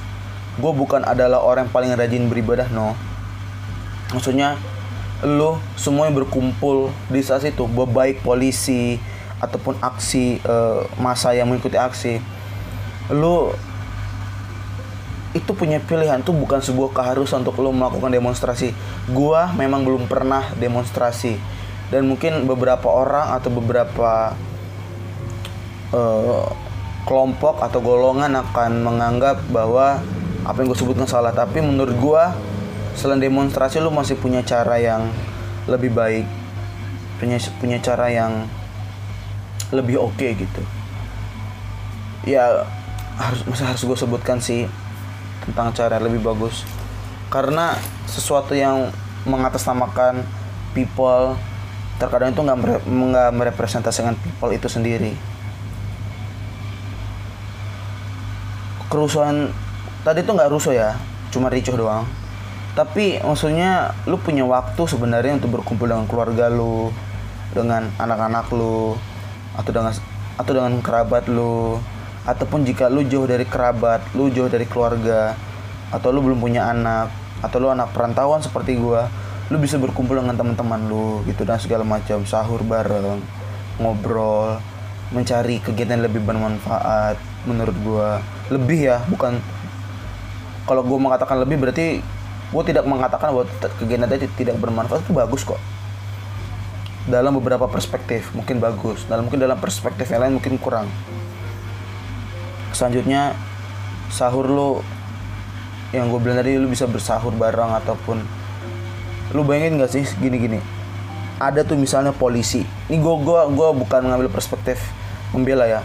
Gue 0.59 0.70
bukan 0.70 1.03
adalah 1.03 1.42
orang 1.42 1.66
yang 1.66 1.75
paling 1.75 1.90
rajin 1.94 2.27
beribadah 2.31 2.70
no. 2.70 2.94
Maksudnya 4.14 4.59
lo 5.23 5.62
semua 5.79 6.11
yang 6.11 6.18
berkumpul 6.18 6.90
di 7.09 7.23
saat 7.25 7.47
itu 7.47 7.64
baik 7.66 8.20
polisi 8.27 9.01
ataupun 9.38 9.79
aksi 9.81 10.42
uh, 10.44 10.85
masa 11.01 11.33
yang 11.33 11.49
mengikuti 11.51 11.79
aksi 11.81 12.20
lo 13.12 13.53
itu 15.35 15.51
punya 15.51 15.83
pilihan 15.83 16.23
tuh 16.23 16.31
bukan 16.31 16.62
sebuah 16.62 16.94
keharusan 16.94 17.42
untuk 17.42 17.59
lo 17.59 17.75
melakukan 17.75 18.14
demonstrasi. 18.14 18.70
Gua 19.11 19.51
memang 19.59 19.83
belum 19.83 20.07
pernah 20.07 20.55
demonstrasi. 20.55 21.37
Dan 21.90 22.07
mungkin 22.07 22.47
beberapa 22.47 22.87
orang 22.87 23.35
atau 23.35 23.51
beberapa 23.51 24.33
uh, 25.90 26.47
kelompok 27.05 27.61
atau 27.61 27.79
golongan 27.83 28.33
akan 28.40 28.81
menganggap 28.81 29.42
bahwa 29.53 30.01
apa 30.47 30.57
yang 30.62 30.70
gue 30.73 30.79
sebutkan 30.79 31.11
salah. 31.11 31.35
Tapi 31.35 31.61
menurut 31.61 31.94
gue 31.99 32.25
selain 32.94 33.20
demonstrasi 33.20 33.83
lu 33.83 33.90
masih 33.90 34.16
punya 34.16 34.40
cara 34.47 34.79
yang 34.81 35.11
lebih 35.66 35.92
baik. 35.92 36.25
Punya 37.18 37.37
punya 37.59 37.79
cara 37.83 38.07
yang 38.09 38.47
lebih 39.75 39.99
oke 39.99 40.14
okay 40.14 40.38
gitu. 40.38 40.62
Ya 42.25 42.64
harus 43.18 43.44
masih 43.47 43.66
harus 43.66 43.83
gue 43.83 43.99
sebutkan 43.99 44.38
sih 44.42 44.66
tentang 45.44 45.70
cara 45.76 46.00
yang 46.00 46.04
lebih 46.09 46.24
bagus. 46.24 46.64
Karena 47.28 47.76
sesuatu 48.09 48.52
yang 48.57 48.92
mengatasnamakan 49.24 50.24
people 50.76 51.37
terkadang 51.96 52.35
itu 52.35 52.42
nggak 52.42 52.59
mere, 52.59 52.78
merepresentasikan 53.30 54.18
people 54.18 54.50
itu 54.50 54.66
sendiri. 54.66 55.12
Kerusuhan 58.90 59.50
tadi 60.02 60.22
tuh 60.22 60.35
nggak 60.37 60.50
rusuh 60.52 60.74
ya 60.74 60.90
cuma 61.30 61.50
ricuh 61.50 61.74
doang. 61.74 62.07
Tapi 62.74 63.22
maksudnya 63.22 63.94
lu 64.11 64.18
punya 64.18 64.42
waktu 64.42 64.83
sebenarnya 64.83 65.38
untuk 65.38 65.59
berkumpul 65.59 65.87
dengan 65.87 66.11
keluarga 66.11 66.50
lu 66.50 66.90
dengan 67.54 67.87
anak-anak 68.02 68.50
lu 68.50 68.98
atau 69.54 69.70
dengan 69.70 69.94
atau 70.35 70.52
dengan 70.52 70.83
kerabat 70.83 71.30
lu 71.30 71.78
ataupun 72.25 72.65
jika 72.65 72.89
lu 72.89 73.05
jauh 73.05 73.29
dari 73.29 73.45
kerabat 73.45 74.01
lu 74.17 74.33
jauh 74.33 74.49
dari 74.49 74.65
keluarga 74.65 75.37
atau 75.93 76.09
lu 76.09 76.25
belum 76.25 76.41
punya 76.41 76.73
anak 76.73 77.13
atau 77.45 77.61
lu 77.61 77.69
anak 77.69 77.93
perantauan 77.93 78.41
seperti 78.41 78.81
gua 78.81 79.13
lu 79.53 79.61
bisa 79.61 79.77
berkumpul 79.77 80.17
dengan 80.17 80.33
teman-teman 80.41 80.89
lu 80.89 81.21
gitu 81.29 81.45
dan 81.45 81.61
segala 81.61 81.85
macam. 81.85 82.25
Sahur 82.25 82.65
bareng 82.65 83.21
ngobrol 83.77 84.57
mencari 85.13 85.61
kegiatan 85.61 86.01
yang 86.01 86.09
lebih 86.09 86.25
bermanfaat 86.25 87.21
menurut 87.45 87.77
gua. 87.85 88.25
Lebih 88.49 88.89
ya 88.89 88.97
bukan 89.05 89.37
kalau 90.65 90.81
gua 90.81 90.97
mengatakan 90.97 91.37
lebih 91.45 91.61
berarti 91.61 92.01
gue 92.55 92.63
tidak 92.71 92.87
mengatakan 92.87 93.35
bahwa 93.35 93.51
kegiatan 93.83 94.07
tadi 94.07 94.31
tidak 94.39 94.57
bermanfaat 94.63 95.03
itu 95.03 95.11
bagus 95.11 95.43
kok. 95.43 95.59
Dalam 97.05 97.35
beberapa 97.37 97.67
perspektif 97.67 98.31
mungkin 98.33 98.63
bagus. 98.63 99.05
Dalam 99.11 99.27
mungkin 99.27 99.43
dalam 99.43 99.59
perspektif 99.59 100.07
yang 100.09 100.23
lain 100.23 100.39
mungkin 100.39 100.57
kurang 100.63 100.87
selanjutnya 102.75 103.39
sahur 104.11 104.47
lo 104.51 104.71
yang 105.95 106.11
gue 106.11 106.19
bilang 106.19 106.43
tadi 106.43 106.59
lu 106.59 106.67
bisa 106.67 106.91
bersahur 106.91 107.31
bareng 107.33 107.71
ataupun 107.79 108.19
lu 109.33 109.41
bayangin 109.47 109.79
gak 109.79 109.95
sih 109.95 110.05
gini 110.19 110.37
gini 110.37 110.61
ada 111.39 111.67
tuh 111.67 111.75
misalnya 111.75 112.15
polisi. 112.15 112.63
Ini 112.87 112.99
gue 113.03 113.15
gua 113.27 113.51
gua 113.51 113.75
bukan 113.75 114.07
mengambil 114.07 114.31
perspektif 114.31 114.79
membela 115.35 115.67
ya. 115.67 115.83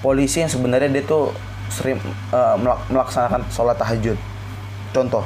Polisi 0.00 0.40
yang 0.40 0.48
sebenarnya 0.48 0.88
dia 0.88 1.04
tuh 1.04 1.34
sering 1.68 2.00
uh, 2.32 2.56
melaksanakan 2.88 3.44
sholat 3.52 3.76
tahajud. 3.76 4.16
Contoh. 4.94 5.24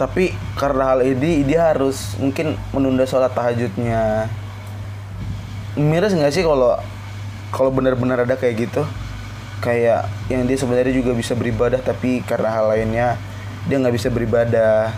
Tapi 0.00 0.32
karena 0.56 0.96
hal 0.96 1.04
ini 1.04 1.44
dia 1.44 1.68
harus 1.70 2.16
mungkin 2.16 2.56
menunda 2.72 3.04
sholat 3.04 3.36
tahajudnya. 3.36 4.26
Miris 5.76 6.16
nggak 6.16 6.32
sih 6.32 6.44
kalau 6.44 6.80
kalau 7.52 7.68
benar-benar 7.68 8.24
ada 8.24 8.34
kayak 8.34 8.66
gitu 8.66 8.82
kayak 9.60 10.08
yang 10.26 10.42
dia 10.48 10.58
sebenarnya 10.58 10.90
juga 10.90 11.12
bisa 11.14 11.36
beribadah 11.36 11.78
tapi 11.78 12.24
karena 12.24 12.48
hal 12.50 12.72
lainnya 12.72 13.20
dia 13.68 13.76
nggak 13.78 13.94
bisa 13.94 14.08
beribadah 14.10 14.90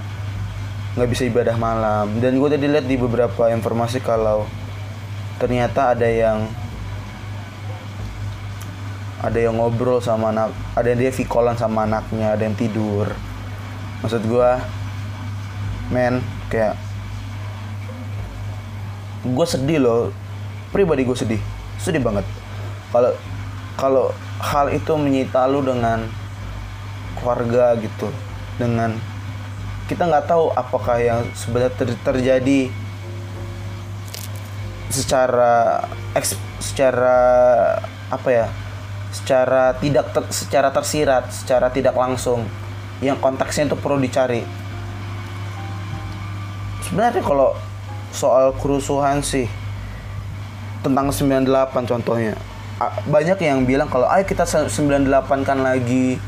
nggak 0.95 1.11
bisa 1.11 1.27
ibadah 1.27 1.59
malam. 1.59 2.07
Dan 2.23 2.39
gue 2.39 2.49
tadi 2.49 2.71
lihat 2.71 2.87
di 2.87 2.95
beberapa 2.95 3.51
informasi 3.51 3.99
kalau 3.99 4.47
ternyata 5.43 5.91
ada 5.93 6.07
yang 6.07 6.47
ada 9.19 9.35
yang 9.35 9.59
ngobrol 9.59 9.99
sama 9.99 10.31
anak 10.31 10.55
ada 10.79 10.87
yang 10.95 11.01
dia 11.03 11.11
vikolan 11.11 11.59
sama 11.59 11.85
anaknya 11.85 12.39
ada 12.39 12.47
yang 12.47 12.55
tidur. 12.55 13.11
Maksud 14.07 14.23
gue 14.23 14.51
men 15.91 16.23
kayak 16.49 16.79
gue 19.27 19.47
sedih 19.51 19.83
loh. 19.83 20.15
Pribadi 20.71 21.03
gue 21.03 21.19
sedih 21.19 21.43
sedih 21.85 22.01
banget 22.01 22.25
kalau 22.95 23.11
kalau 23.75 24.07
hal 24.39 24.71
itu 24.71 24.95
menyita 24.95 25.51
lu 25.51 25.67
dengan 25.67 26.07
keluarga 27.19 27.75
gitu 27.83 28.07
dengan 28.55 28.95
kita 29.91 30.07
nggak 30.07 30.31
tahu 30.31 30.55
apakah 30.55 31.03
yang 31.03 31.27
sebenarnya 31.35 31.75
ter 31.75 31.91
terjadi 32.07 32.71
secara 34.95 35.83
eks, 36.15 36.39
secara 36.63 37.19
apa 38.15 38.29
ya 38.31 38.47
secara 39.11 39.75
tidak 39.83 40.15
ter, 40.15 40.23
secara 40.31 40.71
tersirat 40.71 41.35
secara 41.35 41.67
tidak 41.75 41.99
langsung 41.99 42.47
yang 43.03 43.19
konteksnya 43.19 43.75
itu 43.75 43.77
perlu 43.77 43.99
dicari. 43.99 44.47
Sebenarnya 46.87 47.27
kalau 47.27 47.59
soal 48.15 48.55
kerusuhan 48.55 49.19
sih 49.19 49.51
tentang 50.87 51.11
98 51.11 51.91
contohnya 51.91 52.39
banyak 53.07 53.39
yang 53.39 53.63
bilang 53.63 53.87
kalau 53.87 54.11
ayo 54.11 54.27
kita 54.27 54.43
98 54.43 55.07
kan 55.47 55.59
lagi 55.63 56.19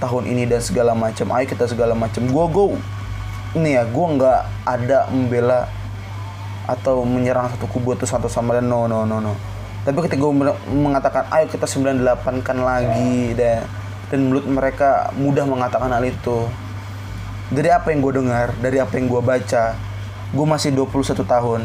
tahun 0.00 0.24
ini 0.28 0.44
dan 0.48 0.60
segala 0.60 0.92
macam. 0.92 1.32
Ayo 1.32 1.48
kita 1.48 1.64
segala 1.68 1.96
macam. 1.96 2.24
Gue 2.28 2.44
gue 2.52 2.66
ini 3.56 3.76
ya 3.76 3.88
gue 3.88 4.06
nggak 4.16 4.40
ada 4.68 5.08
membela 5.08 5.68
atau 6.68 7.02
menyerang 7.02 7.50
satu 7.50 7.66
kubu 7.66 7.96
atau 7.96 8.04
satu 8.08 8.28
sama 8.28 8.56
lain. 8.56 8.68
No 8.68 8.84
no 8.84 9.08
no 9.08 9.20
no. 9.20 9.32
Tapi 9.80 9.96
ketika 10.04 10.20
gue 10.20 10.34
mengatakan 10.68 11.24
ayo 11.32 11.48
kita 11.48 11.64
98 11.64 12.44
kan 12.44 12.58
lagi 12.60 13.32
dan 13.32 13.64
dan 14.12 14.26
menurut 14.26 14.44
mereka 14.44 15.08
mudah 15.16 15.48
mengatakan 15.48 15.88
hal 15.92 16.04
itu. 16.04 16.44
Dari 17.50 17.72
apa 17.72 17.90
yang 17.90 18.04
gue 18.04 18.12
dengar 18.20 18.52
dari 18.60 18.78
apa 18.78 18.94
yang 19.00 19.08
gue 19.08 19.22
baca 19.24 19.64
gue 20.30 20.46
masih 20.46 20.76
21 20.76 21.24
tahun. 21.24 21.60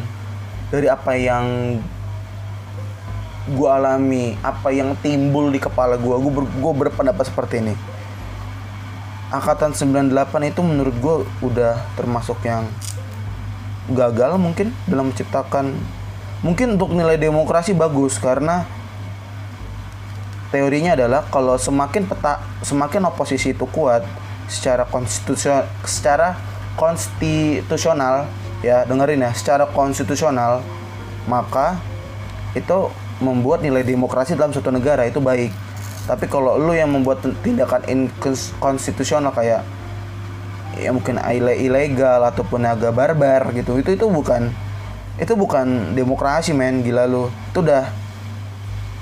Dari 0.71 0.87
apa 0.87 1.11
yang 1.19 1.77
gue 3.45 3.69
alami 3.69 4.33
apa 4.41 4.73
yang 4.73 4.97
timbul 5.05 5.53
di 5.53 5.61
kepala 5.61 6.01
gue 6.01 6.15
gue 6.17 6.31
ber, 6.33 6.45
gue 6.49 6.73
berpendapat 6.85 7.25
seperti 7.29 7.61
ini. 7.61 7.75
Angkatan 9.29 9.73
98 9.73 10.49
itu 10.49 10.61
menurut 10.61 10.95
gue 10.97 11.15
udah 11.45 11.81
termasuk 11.97 12.41
yang 12.45 12.65
gagal 13.91 14.41
mungkin 14.41 14.73
dalam 14.89 15.13
menciptakan 15.13 15.77
mungkin 16.41 16.77
untuk 16.77 16.93
nilai 16.93 17.17
demokrasi 17.21 17.77
bagus 17.77 18.17
karena 18.17 18.65
teorinya 20.49 20.97
adalah 20.97 21.21
kalau 21.29 21.57
semakin 21.57 22.09
peta 22.09 22.41
semakin 22.65 23.05
oposisi 23.09 23.53
itu 23.53 23.65
kuat 23.69 24.01
secara 24.49 24.85
konstitusional 24.89 25.65
secara 25.85 26.37
konstitusional 26.77 28.29
ya 28.65 28.85
dengerin 28.85 29.25
ya 29.25 29.31
secara 29.37 29.69
konstitusional 29.69 30.65
maka 31.25 31.77
itu 32.53 32.89
membuat 33.23 33.63
nilai 33.63 33.83
demokrasi 33.85 34.35
dalam 34.35 34.51
suatu 34.51 34.71
negara 34.71 35.07
itu 35.07 35.23
baik. 35.23 35.51
Tapi 36.05 36.25
kalau 36.29 36.59
lu 36.59 36.75
yang 36.75 36.91
membuat 36.93 37.23
tindakan 37.41 37.81
inkonstitusional 37.89 39.33
kayak 39.33 39.65
ya 40.75 40.91
mungkin 40.91 41.17
ilegal 41.39 42.19
ataupun 42.27 42.67
agak 42.67 42.91
barbar 42.91 43.55
gitu 43.55 43.79
itu 43.79 43.95
itu 43.95 44.05
bukan 44.11 44.51
itu 45.15 45.33
bukan 45.33 45.95
demokrasi 45.95 46.51
men. 46.51 46.83
Gila 46.83 47.07
lu. 47.07 47.31
Itu 47.51 47.63
udah 47.63 47.87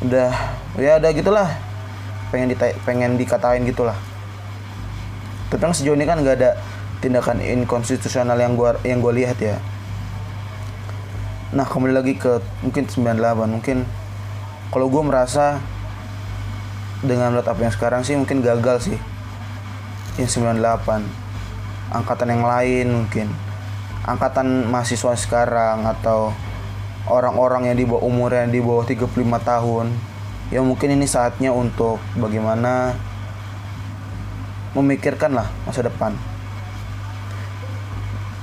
udah 0.05 0.31
ya 0.77 1.01
udah 1.01 1.11
gitulah. 1.11 1.49
Pengen 2.29 2.53
di 2.53 2.57
pengen 2.85 3.17
dikatain 3.17 3.65
gitulah. 3.65 3.97
Tapi 5.49 5.61
yang 5.61 5.73
sejauh 5.73 5.97
ini 5.97 6.05
kan 6.05 6.17
nggak 6.21 6.37
ada 6.41 6.57
tindakan 6.97 7.41
inkonstitusional 7.41 8.37
yang 8.37 8.57
gua 8.57 8.77
yang 8.85 9.01
gua 9.01 9.13
lihat 9.13 9.37
ya. 9.37 9.57
Nah 11.53 11.67
kembali 11.69 11.93
lagi 11.93 12.17
ke 12.17 12.41
mungkin 12.65 12.89
98 12.89 13.45
mungkin 13.45 13.85
kalau 14.73 14.89
gue 14.89 15.05
merasa 15.05 15.61
dengan 17.05 17.29
melihat 17.29 17.53
apa 17.53 17.61
yang 17.61 17.73
sekarang 17.77 18.01
sih 18.01 18.17
mungkin 18.17 18.41
gagal 18.41 18.89
sih. 18.89 18.97
Yang 20.17 20.41
98 20.41 21.05
angkatan 21.93 22.33
yang 22.33 22.41
lain 22.41 22.87
mungkin. 22.89 23.29
Angkatan 24.09 24.65
mahasiswa 24.73 25.13
sekarang 25.13 25.85
atau 25.85 26.33
orang-orang 27.05 27.69
yang 27.69 27.77
di 27.77 27.85
bawah 27.85 28.01
umur 28.01 28.33
yang 28.33 28.49
di 28.49 28.57
bawah 28.65 28.81
35 28.81 29.13
tahun 29.45 29.93
ya 30.49 30.63
mungkin 30.65 30.89
ini 30.97 31.05
saatnya 31.05 31.53
untuk 31.53 32.01
bagaimana 32.17 32.97
memikirkan 34.73 35.37
lah 35.37 35.53
masa 35.69 35.85
depan. 35.85 36.17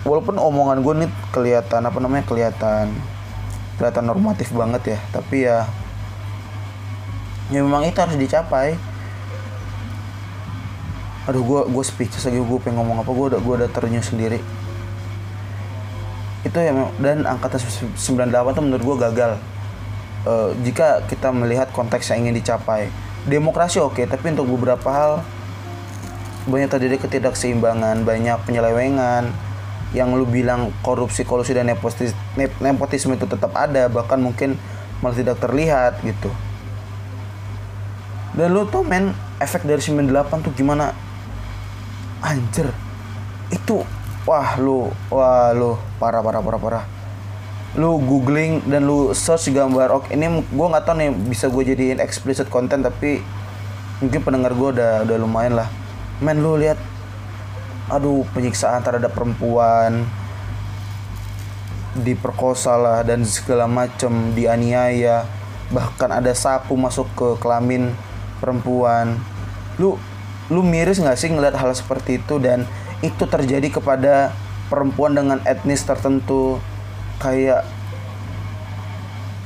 Walaupun 0.07 0.39
omongan 0.39 0.79
gue 0.81 0.95
nih 1.05 1.11
kelihatan 1.35 1.83
apa 1.91 1.99
namanya 1.99 2.23
kelihatan 2.23 2.95
kelihatan 3.77 4.05
normatif 4.07 4.53
banget 4.55 4.97
ya 4.97 4.99
tapi 5.13 5.49
ya 5.49 5.65
ya 7.51 7.61
memang 7.61 7.83
itu 7.87 7.99
harus 7.99 8.17
dicapai. 8.17 8.79
Aduh 11.27 11.43
gue 11.45 11.61
gue 11.69 11.85
speechless 11.85 12.27
lagi 12.27 12.41
gue 12.41 12.59
pengen 12.63 12.81
ngomong 12.83 13.03
apa 13.03 13.11
gue 13.11 13.27
udah 13.37 13.41
gue 13.43 13.55
udah 13.61 13.71
ternyuh 13.71 14.03
sendiri. 14.03 14.39
Itu 16.47 16.57
ya 16.57 16.73
dan 17.03 17.27
angkatan 17.29 17.61
98 17.95 18.57
tuh 18.57 18.65
menurut 18.65 18.83
gue 18.83 18.97
gagal. 19.11 19.33
Uh, 20.21 20.53
jika 20.65 21.05
kita 21.09 21.33
melihat 21.35 21.69
konteks 21.75 22.09
yang 22.15 22.25
ingin 22.25 22.41
dicapai. 22.41 22.89
Demokrasi 23.29 23.85
oke 23.85 24.01
okay, 24.01 24.05
tapi 24.09 24.33
untuk 24.33 24.49
beberapa 24.49 24.89
hal 24.89 25.13
banyak 26.49 26.73
terjadi 26.73 26.97
ketidakseimbangan 27.05 28.01
banyak 28.09 28.41
penyelewengan 28.49 29.29
yang 29.93 30.09
lu 30.17 30.25
bilang 30.25 30.73
korupsi 30.81 31.27
kolusi 31.27 31.53
dan 31.53 31.69
nepotisme, 31.69 32.17
nepotisme 32.63 33.13
itu 33.13 33.29
tetap 33.29 33.53
ada 33.53 33.93
bahkan 33.93 34.17
mungkin 34.17 34.57
malah 35.05 35.13
tidak 35.13 35.37
terlihat 35.37 36.01
gitu 36.01 36.33
dan 38.31 38.55
lu 38.55 38.63
tau 38.71 38.87
men 38.87 39.11
efek 39.43 39.67
dari 39.67 39.83
98 39.83 40.47
tuh 40.47 40.53
gimana? 40.55 40.95
Anjir. 42.23 42.71
Itu 43.51 43.83
wah 44.23 44.55
lu 44.61 44.93
wah 45.11 45.51
lu 45.51 45.75
parah 45.99 46.23
parah 46.23 46.39
parah 46.39 46.61
parah. 46.61 46.85
Lu 47.75 47.99
googling 47.99 48.63
dan 48.71 48.87
lu 48.87 49.11
search 49.15 49.51
gambar 49.51 49.91
oke 49.91 50.07
ini 50.15 50.47
gue 50.47 50.67
nggak 50.71 50.85
tahu 50.87 50.95
nih 50.99 51.11
bisa 51.27 51.51
gue 51.51 51.63
jadiin 51.75 51.99
explicit 51.99 52.47
content 52.47 52.87
tapi 52.87 53.23
mungkin 53.99 54.21
pendengar 54.23 54.55
gue 54.55 54.79
udah 54.79 55.03
udah 55.03 55.17
lumayan 55.19 55.59
lah. 55.59 55.69
Men 56.23 56.39
lu 56.39 56.55
lihat 56.55 56.79
aduh 57.91 58.23
penyiksaan 58.31 58.87
terhadap 58.87 59.11
perempuan 59.11 60.07
diperkosa 61.99 62.79
lah 62.79 63.03
dan 63.03 63.27
segala 63.27 63.67
macam 63.67 64.31
dianiaya. 64.39 65.27
Bahkan 65.75 66.11
ada 66.23 66.31
sapu 66.35 66.79
masuk 66.79 67.11
ke 67.19 67.29
kelamin 67.43 67.91
perempuan. 68.41 69.21
Lu 69.77 70.01
lu 70.51 70.67
miris 70.67 70.99
nggak 70.99 71.15
sih 71.21 71.31
ngeliat 71.31 71.55
hal 71.55 71.71
seperti 71.77 72.19
itu? 72.19 72.41
Dan 72.41 72.67
itu 73.05 73.25
terjadi 73.29 73.69
kepada 73.71 74.35
perempuan 74.73 75.15
dengan 75.15 75.39
etnis 75.45 75.85
tertentu. 75.85 76.59
Kayak 77.21 77.69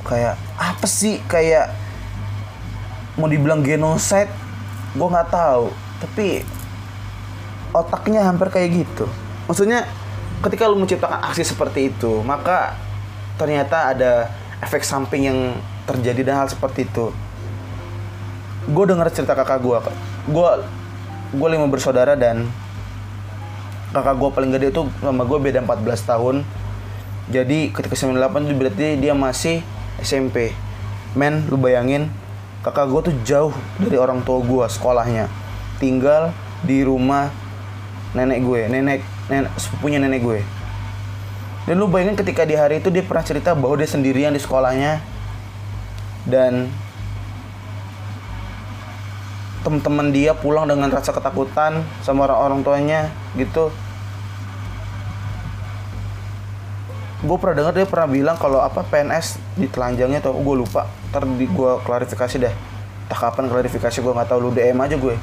kayak 0.07 0.39
apa 0.57 0.87
sih? 0.87 1.19
Kayak 1.27 1.75
mau 3.19 3.27
dibilang 3.27 3.61
genocide 3.61 4.31
gue 4.95 5.09
nggak 5.11 5.31
tahu. 5.35 5.75
Tapi 6.01 6.47
otaknya 7.75 8.25
hampir 8.25 8.49
kayak 8.55 8.87
gitu. 8.87 9.11
Maksudnya 9.51 9.85
ketika 10.45 10.69
lu 10.69 10.77
menciptakan 10.77 11.25
aksi 11.25 11.41
seperti 11.41 11.89
itu 11.89 12.21
maka 12.21 12.77
ternyata 13.41 13.97
ada 13.97 14.29
efek 14.61 14.85
samping 14.85 15.25
yang 15.25 15.41
terjadi 15.89 16.21
dan 16.21 16.45
hal 16.45 16.49
seperti 16.53 16.85
itu 16.85 17.09
gue 18.65 18.85
dengar 18.89 19.13
cerita 19.13 19.37
kakak 19.37 19.61
gue 19.61 19.77
gue 20.33 20.51
gue 21.35 21.49
lima 21.53 21.67
bersaudara 21.69 22.17
dan 22.17 22.49
kakak 23.93 24.17
gue 24.19 24.31
paling 24.35 24.51
gede 24.57 24.67
itu 24.73 24.83
sama 24.99 25.23
gue 25.23 25.39
beda 25.39 25.63
14 25.63 26.11
tahun. 26.11 26.37
Jadi 27.31 27.73
ketika 27.73 27.95
98 27.97 28.45
itu 28.45 28.55
berarti 28.59 28.87
dia 29.01 29.15
masih 29.17 29.65
SMP 30.03 30.53
men 31.15 31.47
lu 31.47 31.57
bayangin 31.57 32.11
kakak 32.67 32.91
gue 32.91 33.01
tuh 33.13 33.15
jauh 33.23 33.55
dari 33.79 33.97
orang 33.97 34.25
tua 34.27 34.43
gue 34.43 34.65
sekolahnya. 34.67 35.31
Tinggal 35.79 36.35
di 36.67 36.83
rumah 36.83 37.31
nenek 38.17 38.41
gue 38.43 38.61
nenek 38.67 39.01
nenek 39.31 39.53
sepupunya 39.61 40.03
nenek 40.03 40.21
gue. 40.25 40.41
Dan 41.65 41.81
lu 41.81 41.89
bayangin 41.89 42.19
ketika 42.19 42.45
di 42.45 42.59
hari 42.59 42.83
itu 42.83 42.93
dia 42.93 43.01
pernah 43.01 43.25
cerita 43.25 43.57
bahwa 43.57 43.79
dia 43.79 43.89
sendirian 43.89 44.35
di 44.35 44.41
sekolahnya. 44.43 45.01
Dan 46.25 46.69
teman-teman 49.65 50.13
dia 50.13 50.37
pulang 50.37 50.69
dengan 50.69 50.93
rasa 50.93 51.11
ketakutan 51.17 51.81
sama 52.05 52.29
orang-orang 52.29 52.61
tuanya 52.61 53.01
gitu. 53.35 53.73
Gue 57.25 57.41
pernah 57.41 57.65
dengar 57.65 57.73
dia 57.73 57.89
pernah 57.89 58.05
bilang 58.05 58.37
kalau 58.37 58.61
apa 58.61 58.85
PNS 58.85 59.41
di 59.57 59.65
telanjangnya 59.65 60.21
atau 60.21 60.37
gue 60.37 60.57
lupa. 60.61 60.85
Ntar 61.09 61.25
di 61.25 61.49
gue 61.49 61.71
klarifikasi 61.81 62.37
deh. 62.37 62.55
Tak 63.09 63.17
kapan 63.17 63.49
klarifikasi 63.49 63.97
gue 63.97 64.13
nggak 64.13 64.29
tahu. 64.29 64.39
Lu 64.45 64.51
DM 64.53 64.77
aja 64.77 65.01
gue. 65.01 65.17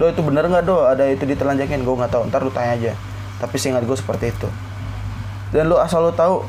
Do 0.00 0.08
itu 0.08 0.24
bener 0.24 0.48
nggak 0.48 0.64
do? 0.64 0.80
Ada 0.88 1.12
itu 1.12 1.28
di 1.28 1.36
telanjangin? 1.36 1.84
Gue 1.84 1.92
nggak 1.92 2.16
tahu. 2.16 2.24
Ntar 2.32 2.40
lu 2.40 2.48
tanya 2.48 2.72
aja. 2.72 2.92
Tapi 3.36 3.60
seingat 3.60 3.84
gue 3.84 3.92
seperti 3.92 4.32
itu. 4.32 4.48
Dan 5.52 5.68
lu 5.68 5.76
asal 5.76 6.00
lu 6.08 6.16
tahu 6.16 6.40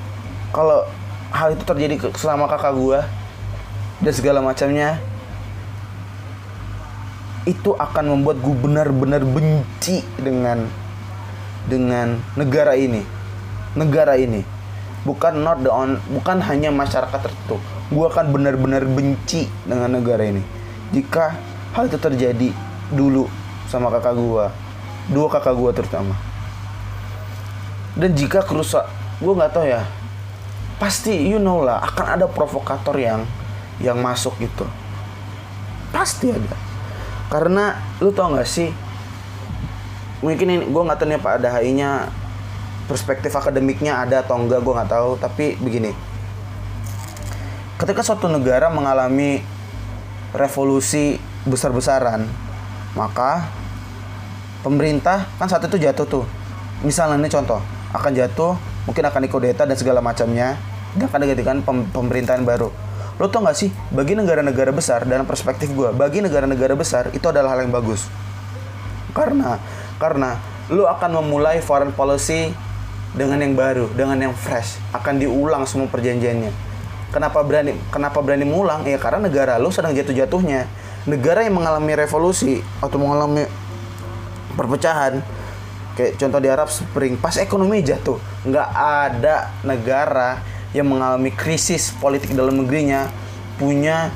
kalau 0.56 0.88
hal 1.36 1.52
itu 1.52 1.68
terjadi 1.68 2.16
selama 2.16 2.48
kakak 2.48 2.72
gue 2.72 3.00
dan 4.08 4.14
segala 4.16 4.40
macamnya 4.40 5.04
itu 7.44 7.76
akan 7.76 8.16
membuat 8.16 8.40
gue 8.40 8.56
benar-benar 8.56 9.22
benci 9.28 10.00
dengan 10.16 10.64
dengan 11.68 12.20
negara 12.40 12.76
ini. 12.76 13.04
Negara 13.76 14.16
ini. 14.16 14.44
Bukan 15.04 15.44
not 15.44 15.60
the 15.60 15.68
on 15.68 16.00
bukan 16.08 16.40
hanya 16.40 16.72
masyarakat 16.72 17.20
tertentu. 17.20 17.60
Gue 17.92 18.08
akan 18.08 18.32
benar-benar 18.32 18.88
benci 18.88 19.52
dengan 19.68 19.92
negara 19.92 20.24
ini. 20.24 20.40
Jika 20.96 21.36
hal 21.76 21.92
itu 21.92 22.00
terjadi 22.00 22.50
dulu 22.94 23.28
sama 23.68 23.92
kakak 23.92 24.16
gue 24.16 24.46
dua 25.12 25.28
kakak 25.28 25.56
gue 25.60 25.72
terutama. 25.76 26.16
Dan 28.00 28.16
jika 28.16 28.40
kerusak 28.48 28.88
gue 29.20 29.34
nggak 29.36 29.52
tahu 29.52 29.68
ya 29.68 29.84
pasti 30.80 31.16
you 31.16 31.40
know 31.40 31.64
lah 31.64 31.80
akan 31.92 32.20
ada 32.20 32.26
provokator 32.32 32.96
yang 32.96 33.28
yang 33.84 34.00
masuk 34.00 34.32
gitu. 34.40 34.64
Pasti 35.92 36.32
ada 36.32 36.73
karena 37.34 37.82
lu 37.98 38.14
tau 38.14 38.38
gak 38.38 38.46
sih 38.46 38.70
mungkin 40.22 40.46
ini 40.46 40.70
gue 40.70 40.82
nggak 40.86 41.02
tahu 41.02 41.10
nih 41.10 41.18
pak 41.18 41.34
ada 41.42 41.50
nya 41.66 42.08
perspektif 42.86 43.34
akademiknya 43.34 44.06
ada 44.06 44.22
atau 44.22 44.38
enggak 44.38 44.62
gue 44.62 44.74
nggak 44.78 44.92
tahu. 44.94 45.18
Tapi 45.18 45.58
begini 45.58 45.90
ketika 47.82 48.06
suatu 48.06 48.30
negara 48.30 48.70
mengalami 48.70 49.42
revolusi 50.32 51.18
besar-besaran 51.44 52.24
maka 52.94 53.50
pemerintah 54.62 55.26
kan 55.42 55.50
saat 55.50 55.66
itu 55.66 55.82
jatuh 55.82 56.06
tuh. 56.06 56.26
Misalnya 56.86 57.18
ini 57.18 57.34
contoh 57.34 57.58
akan 57.98 58.12
jatuh 58.14 58.54
mungkin 58.86 59.10
akan 59.10 59.22
dikudeta 59.26 59.66
dan 59.66 59.74
segala 59.74 60.06
macamnya. 60.06 60.54
Dan 60.94 61.10
akan 61.10 61.26
digantikan 61.26 61.58
pem 61.66 61.90
pemerintahan 61.90 62.46
baru 62.46 62.70
lo 63.24 63.32
tau 63.32 63.40
gak 63.48 63.56
sih 63.56 63.72
bagi 63.96 64.20
negara-negara 64.20 64.76
besar 64.76 65.08
dalam 65.08 65.24
perspektif 65.24 65.72
gue 65.72 65.96
bagi 65.96 66.20
negara-negara 66.20 66.76
besar 66.76 67.08
itu 67.16 67.24
adalah 67.24 67.56
hal 67.56 67.64
yang 67.64 67.72
bagus 67.72 68.04
karena 69.16 69.64
karena 69.96 70.36
lo 70.68 70.92
akan 70.92 71.24
memulai 71.24 71.64
foreign 71.64 71.96
policy 71.96 72.52
dengan 73.14 73.38
yang 73.46 73.54
baru, 73.54 73.86
dengan 73.94 74.18
yang 74.18 74.34
fresh, 74.34 74.82
akan 74.90 75.22
diulang 75.22 75.70
semua 75.70 75.86
perjanjiannya. 75.86 76.50
Kenapa 77.14 77.46
berani 77.46 77.78
kenapa 77.94 78.26
berani 78.26 78.42
mengulang? 78.42 78.82
Ya 78.90 78.98
karena 78.98 79.30
negara 79.30 79.62
lo 79.62 79.70
sedang 79.70 79.94
jatuh-jatuhnya. 79.94 80.66
Negara 81.06 81.46
yang 81.46 81.62
mengalami 81.62 81.94
revolusi 81.94 82.66
atau 82.82 82.98
mengalami 82.98 83.46
perpecahan 84.58 85.22
kayak 85.94 86.18
contoh 86.18 86.40
di 86.42 86.50
Arab 86.50 86.74
Spring 86.74 87.22
pas 87.22 87.38
ekonomi 87.38 87.86
jatuh 87.86 88.18
nggak 88.50 88.70
ada 88.74 89.54
negara 89.62 90.42
yang 90.74 90.90
mengalami 90.90 91.30
krisis 91.30 91.94
politik 92.02 92.34
dalam 92.34 92.58
negerinya 92.66 93.10
punya 93.62 94.10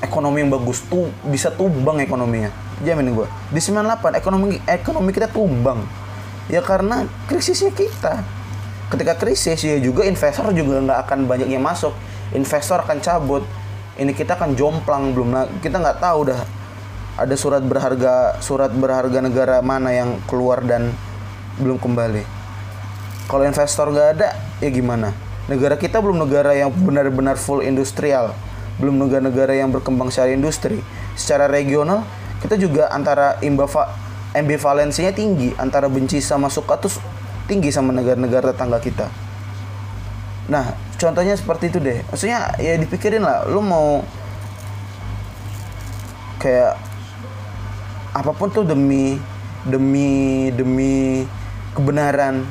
ekonomi 0.00 0.46
yang 0.46 0.50
bagus 0.54 0.86
tuh 0.86 1.10
bisa 1.26 1.50
tumbang 1.50 1.98
ekonominya 1.98 2.54
jamin 2.82 3.14
gue 3.14 3.26
di 3.50 3.60
98 3.60 4.18
ekonomi 4.18 4.58
ekonomi 4.66 5.10
kita 5.10 5.30
tumbang 5.30 5.82
Ya 6.48 6.60
karena 6.60 7.08
krisisnya 7.24 7.72
kita. 7.72 8.20
Ketika 8.92 9.16
krisis 9.16 9.64
ya 9.64 9.80
juga 9.80 10.04
investor 10.04 10.52
juga 10.52 10.76
nggak 10.84 10.98
akan 11.08 11.18
banyak 11.24 11.48
yang 11.48 11.64
masuk. 11.64 11.96
Investor 12.36 12.84
akan 12.84 13.00
cabut. 13.00 13.44
Ini 13.96 14.12
kita 14.12 14.36
akan 14.36 14.58
jomplang 14.58 15.14
belum 15.14 15.32
kita 15.62 15.78
nggak 15.78 16.02
tahu 16.02 16.34
dah 16.34 16.42
ada 17.14 17.34
surat 17.38 17.62
berharga 17.62 18.42
surat 18.42 18.74
berharga 18.74 19.22
negara 19.22 19.62
mana 19.62 19.94
yang 19.94 20.18
keluar 20.26 20.60
dan 20.66 20.90
belum 21.62 21.78
kembali. 21.78 22.26
Kalau 23.30 23.46
investor 23.46 23.88
nggak 23.88 24.08
ada 24.18 24.28
ya 24.60 24.68
gimana? 24.68 25.14
Negara 25.44 25.76
kita 25.76 26.00
belum 26.00 26.24
negara 26.24 26.56
yang 26.56 26.72
benar-benar 26.72 27.36
full 27.36 27.60
industrial, 27.60 28.32
belum 28.80 28.96
negara-negara 28.96 29.52
yang 29.52 29.68
berkembang 29.68 30.08
secara 30.08 30.32
industri. 30.32 30.80
Secara 31.14 31.46
regional 31.46 32.02
kita 32.40 32.56
juga 32.56 32.88
antara 32.88 33.36
imbava 33.44 33.92
ambivalensinya 34.34 35.14
tinggi 35.14 35.54
antara 35.60 35.86
benci 35.86 36.18
sama 36.18 36.50
suka 36.50 36.80
tuh 36.80 36.92
tinggi 37.46 37.68
sama 37.70 37.92
negara-negara 37.92 38.56
tetangga 38.56 38.80
kita. 38.80 39.06
Nah, 40.48 40.76
contohnya 40.96 41.36
seperti 41.36 41.72
itu 41.72 41.78
deh. 41.80 42.00
Maksudnya 42.08 42.56
ya 42.60 42.76
dipikirin 42.76 43.24
lah, 43.24 43.44
lu 43.48 43.60
mau 43.60 44.04
kayak 46.40 46.76
apa 48.12 48.32
pun 48.36 48.48
tuh 48.52 48.64
demi 48.68 49.16
demi 49.64 50.48
demi 50.52 51.24
kebenaran 51.72 52.44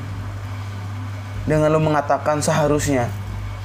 dengan 1.44 1.72
lu 1.72 1.80
mengatakan 1.84 2.40
seharusnya. 2.40 3.12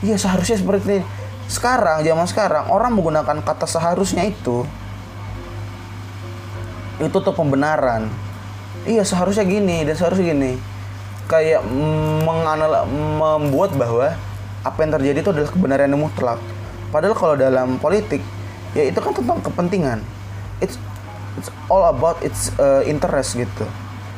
Iya, 0.02 0.18
seharusnya 0.18 0.58
seperti 0.58 1.02
ini. 1.02 1.02
Sekarang, 1.48 2.04
zaman 2.04 2.26
sekarang 2.28 2.64
orang 2.68 2.92
menggunakan 2.92 3.40
kata 3.40 3.64
seharusnya 3.64 4.28
itu 4.28 4.68
itu 6.98 7.16
tuh 7.22 7.34
pembenaran. 7.34 8.10
Iya 8.86 9.06
seharusnya 9.06 9.46
gini 9.46 9.86
dan 9.86 9.94
seharusnya 9.94 10.34
gini. 10.34 10.52
Kayak 11.30 11.62
menganal 12.24 12.88
membuat 12.90 13.76
bahwa 13.76 14.16
apa 14.64 14.78
yang 14.82 14.92
terjadi 14.98 15.18
itu 15.22 15.30
adalah 15.30 15.50
kebenaran 15.50 15.88
yang 15.92 16.02
mutlak. 16.02 16.40
Padahal 16.90 17.14
kalau 17.14 17.34
dalam 17.36 17.76
politik 17.78 18.24
ya 18.72 18.88
itu 18.88 18.98
kan 18.98 19.12
tentang 19.14 19.38
kepentingan. 19.44 19.98
It's 20.58 20.80
it's 21.38 21.52
all 21.70 21.86
about 21.86 22.18
its 22.24 22.50
uh, 22.58 22.82
interest 22.82 23.38
gitu. 23.38 23.66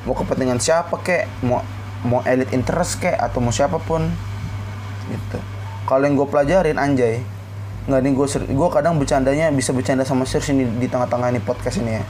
Mau 0.09 0.17
kepentingan 0.17 0.63
siapa 0.63 0.97
kek 1.05 1.29
mau 1.45 1.61
mau 2.05 2.25
elit 2.25 2.49
interest 2.57 3.01
kek 3.01 3.17
atau 3.17 3.45
mau 3.45 3.53
siapa 3.53 3.77
pun 3.81 4.09
gitu. 5.11 5.39
Kalau 5.85 6.03
yang 6.07 6.15
gue 6.17 6.29
pelajarin 6.29 6.79
anjay 6.81 7.21
nggak 7.89 8.01
nih 8.07 8.13
gue 8.13 8.27
gue 8.55 8.69
kadang 8.71 9.01
bercandanya 9.01 9.49
bisa 9.51 9.73
bercanda 9.73 10.05
sama 10.05 10.29
serius 10.29 10.53
ini 10.53 10.69
di 10.79 10.87
tengah-tengah 10.87 11.29
ini 11.33 11.41
podcast 11.43 11.81
ini 11.81 12.01
ya. 12.01 12.05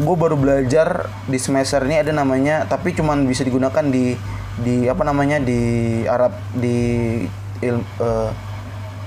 Gue 0.00 0.16
baru 0.16 0.38
belajar 0.40 1.12
di 1.28 1.36
semester 1.36 1.84
ini 1.84 2.00
ada 2.00 2.12
namanya 2.14 2.64
tapi 2.64 2.96
cuman 2.96 3.28
bisa 3.28 3.44
digunakan 3.44 3.84
di 3.84 4.16
di 4.60 4.84
apa 4.84 5.02
namanya 5.04 5.40
di 5.40 5.60
Arab 6.04 6.36
di 6.52 6.76
il, 7.64 7.76
uh, 8.00 8.30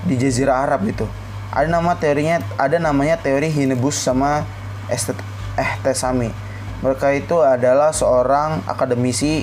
di 0.06 0.14
Jazirah 0.18 0.66
Arab 0.66 0.86
gitu. 0.86 1.06
Ada 1.50 1.70
nama 1.70 1.96
teorinya 1.96 2.42
ada 2.60 2.76
namanya 2.76 3.16
teori 3.16 3.48
Hinebus 3.48 3.96
sama 3.96 4.44
Estet, 4.92 5.16
Ehtesami 5.56 6.45
mereka 6.86 7.10
itu 7.10 7.42
adalah 7.42 7.90
seorang 7.90 8.62
akademisi 8.70 9.42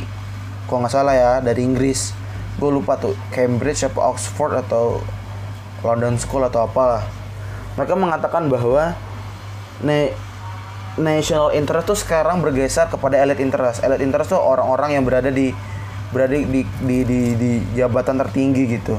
kalau 0.64 0.88
nggak 0.88 0.96
salah 0.96 1.12
ya 1.12 1.32
dari 1.44 1.68
Inggris. 1.68 2.16
Gue 2.56 2.72
lupa 2.72 2.96
tuh 2.96 3.20
Cambridge 3.36 3.84
atau 3.84 4.00
Oxford 4.00 4.64
atau 4.64 5.04
London 5.84 6.16
School 6.16 6.48
atau 6.48 6.64
apalah. 6.64 7.04
Mereka 7.76 8.00
mengatakan 8.00 8.48
bahwa 8.48 8.96
ne 9.84 10.16
national 10.96 11.52
interest 11.52 11.90
tuh 11.92 12.00
sekarang 12.00 12.40
bergeser 12.40 12.88
kepada 12.88 13.20
elite 13.20 13.44
interest. 13.44 13.84
Elite 13.84 14.08
interest 14.08 14.32
tuh 14.32 14.40
orang-orang 14.40 14.96
yang 14.96 15.04
berada 15.04 15.28
di 15.28 15.52
berada 16.16 16.40
di 16.40 16.64
di, 16.64 16.98
di, 17.04 17.20
di 17.36 17.52
jabatan 17.76 18.24
tertinggi 18.24 18.80
gitu. 18.80 18.96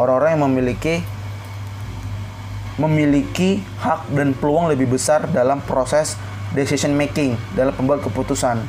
Orang-orang 0.00 0.40
yang 0.40 0.48
memiliki 0.48 1.04
memiliki 2.80 3.60
hak 3.84 4.08
dan 4.16 4.32
peluang 4.32 4.72
lebih 4.72 4.88
besar 4.96 5.28
dalam 5.28 5.60
proses 5.60 6.16
decision 6.52 6.92
making 6.96 7.36
dalam 7.56 7.72
pembuat 7.72 8.04
keputusan. 8.04 8.60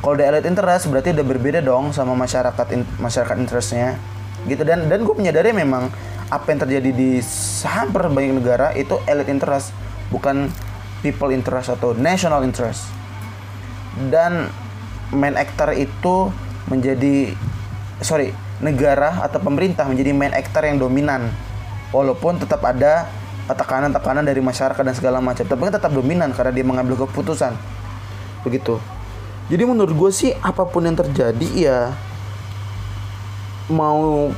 Kalau 0.00 0.16
di 0.16 0.24
elite 0.24 0.48
interest 0.48 0.88
berarti 0.88 1.12
udah 1.12 1.26
berbeda 1.28 1.60
dong 1.60 1.92
sama 1.92 2.16
masyarakat 2.16 2.66
in, 2.72 2.88
masyarakat 2.96 3.36
interestnya 3.36 4.00
gitu. 4.48 4.64
Dan 4.64 4.88
dan 4.88 5.04
gue 5.04 5.14
menyadari 5.16 5.52
memang 5.52 5.92
apa 6.32 6.46
yang 6.48 6.60
terjadi 6.64 6.90
di 6.94 7.10
hampir 7.68 8.00
banyak 8.08 8.40
negara 8.40 8.72
itu 8.72 8.96
elite 9.04 9.28
interest 9.28 9.76
bukan 10.08 10.48
people 11.04 11.28
interest 11.28 11.68
atau 11.76 11.92
national 11.92 12.40
interest. 12.48 12.88
Dan 14.08 14.48
main 15.12 15.36
actor 15.36 15.76
itu 15.76 16.32
menjadi 16.70 17.36
sorry 18.00 18.32
negara 18.64 19.20
atau 19.20 19.40
pemerintah 19.40 19.84
menjadi 19.84 20.16
main 20.16 20.32
actor 20.32 20.64
yang 20.64 20.80
dominan 20.80 21.28
walaupun 21.90 22.40
tetap 22.40 22.62
ada 22.64 23.08
tekanan-tekanan 23.56 24.22
dari 24.26 24.38
masyarakat 24.42 24.82
dan 24.82 24.94
segala 24.94 25.18
macam. 25.18 25.42
Tapi 25.42 25.60
kan 25.60 25.74
tetap 25.74 25.92
dominan 25.94 26.30
karena 26.34 26.52
dia 26.52 26.64
mengambil 26.66 27.06
keputusan. 27.06 27.54
Begitu. 28.44 28.80
Jadi 29.50 29.62
menurut 29.66 29.90
gue 29.90 30.10
sih 30.14 30.30
apa 30.38 30.62
pun 30.62 30.86
yang 30.86 30.94
terjadi 30.94 31.48
ya 31.50 31.78
mau 33.66 34.30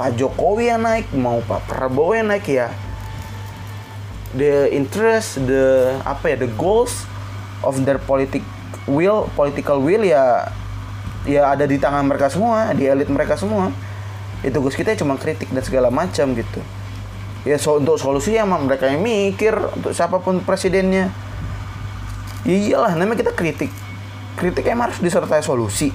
Pak 0.00 0.16
Jokowi 0.16 0.72
yang 0.72 0.80
naik 0.84 1.12
mau 1.12 1.44
Pak 1.44 1.68
Prabowo 1.68 2.16
yang 2.16 2.32
naik 2.32 2.48
ya 2.48 2.72
the 4.32 4.72
interest 4.72 5.40
the 5.44 5.96
apa 6.04 6.32
ya 6.32 6.36
the 6.40 6.50
goals 6.56 7.04
of 7.60 7.76
their 7.84 8.00
politic 8.00 8.40
will 8.88 9.28
political 9.36 9.84
will 9.84 10.00
ya 10.00 10.48
ya 11.28 11.52
ada 11.52 11.68
di 11.68 11.76
tangan 11.76 12.08
mereka 12.08 12.32
semua 12.32 12.72
di 12.72 12.88
elit 12.88 13.12
mereka 13.12 13.36
semua. 13.36 13.68
Itu 14.40 14.64
gus 14.64 14.78
kita 14.78 14.96
cuma 14.96 15.20
kritik 15.20 15.52
dan 15.52 15.60
segala 15.60 15.92
macam 15.92 16.32
gitu 16.32 16.62
ya 17.46 17.56
so, 17.60 17.78
untuk 17.78 18.00
solusi 18.00 18.34
ya 18.34 18.42
mereka 18.46 18.90
yang 18.90 19.04
mikir 19.04 19.54
untuk 19.54 19.94
siapa 19.94 20.18
pun 20.18 20.42
presidennya. 20.42 21.12
Ya 22.42 22.56
iyalah 22.56 22.96
namanya 22.96 23.22
kita 23.22 23.32
kritik. 23.36 23.70
Kritik 24.38 24.64
emang 24.66 24.90
harus 24.90 24.98
disertai 25.02 25.42
solusi. 25.42 25.90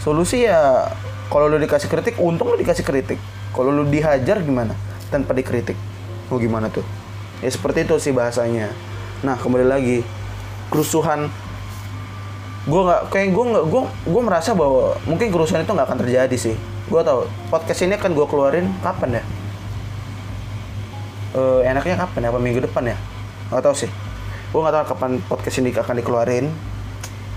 Solusi 0.00 0.46
ya 0.46 0.88
kalau 1.28 1.50
lu 1.50 1.58
dikasih 1.60 1.90
kritik 1.90 2.14
untung 2.20 2.52
lu 2.52 2.56
dikasih 2.56 2.84
kritik. 2.84 3.18
Kalau 3.52 3.74
lu 3.74 3.84
dihajar 3.88 4.40
gimana? 4.40 4.76
Tanpa 5.08 5.32
dikritik. 5.34 5.74
Mau 6.28 6.38
gimana 6.38 6.68
tuh? 6.68 6.84
Ya 7.40 7.48
seperti 7.48 7.84
itu 7.88 7.96
sih 7.98 8.12
bahasanya. 8.12 8.72
Nah 9.24 9.36
kembali 9.36 9.66
lagi. 9.66 10.04
Kerusuhan. 10.68 11.32
Gue 12.68 12.84
nggak 12.84 13.08
kayak 13.08 13.32
gue 13.32 13.44
nggak 13.48 13.64
gue 13.72 13.82
gue 13.88 14.22
merasa 14.22 14.52
bahwa 14.52 14.92
mungkin 15.08 15.32
kerusuhan 15.32 15.64
itu 15.64 15.72
nggak 15.72 15.88
akan 15.88 16.00
terjadi 16.04 16.36
sih. 16.36 16.56
Gue 16.92 17.00
tahu 17.00 17.24
podcast 17.48 17.80
ini 17.84 17.96
akan 17.96 18.12
gue 18.12 18.26
keluarin 18.28 18.68
kapan 18.84 19.20
ya 19.20 19.24
uh, 21.38 21.60
enaknya 21.62 21.94
kapan 21.94 22.26
ya? 22.26 22.28
Apa 22.34 22.40
minggu 22.42 22.60
depan 22.66 22.82
ya? 22.90 22.96
Nggak 23.54 23.62
tahu 23.62 23.74
sih. 23.86 23.90
Gue 24.50 24.58
nggak 24.58 24.74
tahu 24.74 24.84
kapan 24.98 25.10
podcast 25.30 25.62
ini 25.62 25.70
akan 25.70 25.94
dikeluarin. 26.02 26.50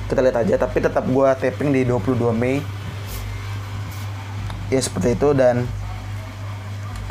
Kita 0.10 0.20
lihat 0.26 0.42
aja 0.42 0.56
tapi 0.58 0.82
tetap 0.82 1.06
gue 1.06 1.28
taping 1.38 1.70
di 1.70 1.86
22 1.86 2.34
Mei. 2.34 2.58
Ya 4.74 4.82
seperti 4.82 5.14
itu 5.14 5.38
dan 5.38 5.70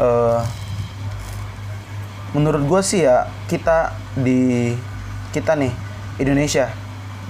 uh, 0.00 0.42
menurut 2.34 2.62
gue 2.66 2.80
sih 2.82 3.06
ya 3.06 3.30
kita 3.46 3.94
di 4.18 4.74
kita 5.30 5.54
nih 5.54 5.72
Indonesia 6.18 6.70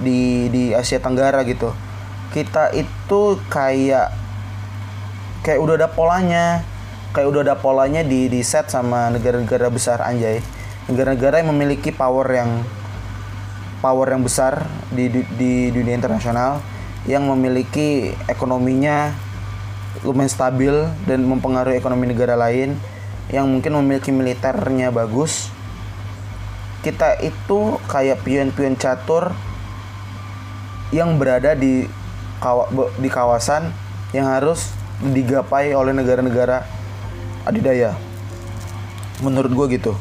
di 0.01 0.49
di 0.49 0.63
Asia 0.73 0.97
Tenggara 0.97 1.43
gitu 1.45 1.73
kita 2.31 2.71
itu 2.71 3.21
kayak 3.51 4.13
kayak 5.43 5.59
udah 5.59 5.75
ada 5.75 5.89
polanya 5.91 6.63
kayak 7.11 7.27
udah 7.27 7.41
ada 7.43 7.55
polanya 7.59 8.01
di 8.07 8.31
di 8.31 8.39
set 8.41 8.71
sama 8.71 9.11
negara-negara 9.11 9.67
besar 9.67 9.99
anjay. 9.99 10.39
Negara-negara 10.87 11.43
yang 11.43 11.51
memiliki 11.51 11.91
power 11.91 12.27
yang 12.31 12.63
power 13.83 14.07
yang 14.07 14.23
besar 14.23 14.63
di 14.91 15.11
di, 15.11 15.21
di 15.35 15.53
dunia 15.75 15.95
internasional 15.95 16.63
yang 17.09 17.27
memiliki 17.27 18.15
ekonominya 18.31 19.11
lumayan 20.07 20.31
stabil 20.31 20.73
dan 21.03 21.27
mempengaruhi 21.27 21.75
ekonomi 21.75 22.07
negara 22.07 22.39
lain 22.39 22.79
yang 23.27 23.45
mungkin 23.51 23.75
memiliki 23.83 24.09
militernya 24.15 24.89
bagus. 24.89 25.51
Kita 26.81 27.19
itu 27.21 27.77
kayak 27.85 28.25
pion-pion 28.25 28.73
catur 28.79 29.35
yang 30.89 31.19
berada 31.19 31.53
di 31.53 31.85
di 32.97 33.09
kawasan 33.11 33.69
yang 34.17 34.25
harus 34.25 34.73
digapai 35.01 35.77
oleh 35.77 35.93
negara-negara 35.93 36.80
adidaya. 37.47 37.97
Menurut 39.21 39.51
gue 39.53 39.65
gitu. 39.77 39.93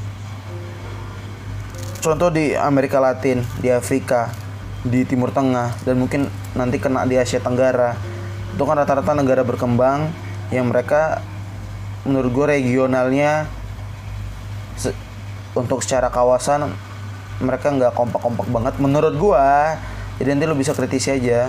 Contoh 2.00 2.32
di 2.32 2.56
Amerika 2.56 2.96
Latin 2.96 3.44
di 3.60 3.68
Afrika 3.68 4.32
di 4.80 5.04
Timur 5.04 5.28
Tengah 5.28 5.76
dan 5.84 6.00
mungkin 6.00 6.32
nanti 6.56 6.80
kena 6.80 7.04
di 7.04 7.20
Asia 7.20 7.40
Tenggara. 7.44 7.96
Itu 8.56 8.64
kan 8.64 8.80
rata-rata 8.80 9.12
negara 9.12 9.44
berkembang 9.44 10.08
yang 10.48 10.72
mereka 10.72 11.20
menurut 12.08 12.32
gue 12.32 12.46
regionalnya 12.56 13.44
se 14.80 14.96
untuk 15.52 15.84
secara 15.84 16.08
kawasan 16.08 16.72
mereka 17.44 17.68
nggak 17.68 17.92
kompak-kompak 17.92 18.48
banget 18.48 18.74
menurut 18.80 19.12
gue 19.20 19.46
jadi 20.20 20.36
nanti 20.36 20.44
lo 20.44 20.52
bisa 20.52 20.76
kritisi 20.76 21.08
aja. 21.08 21.48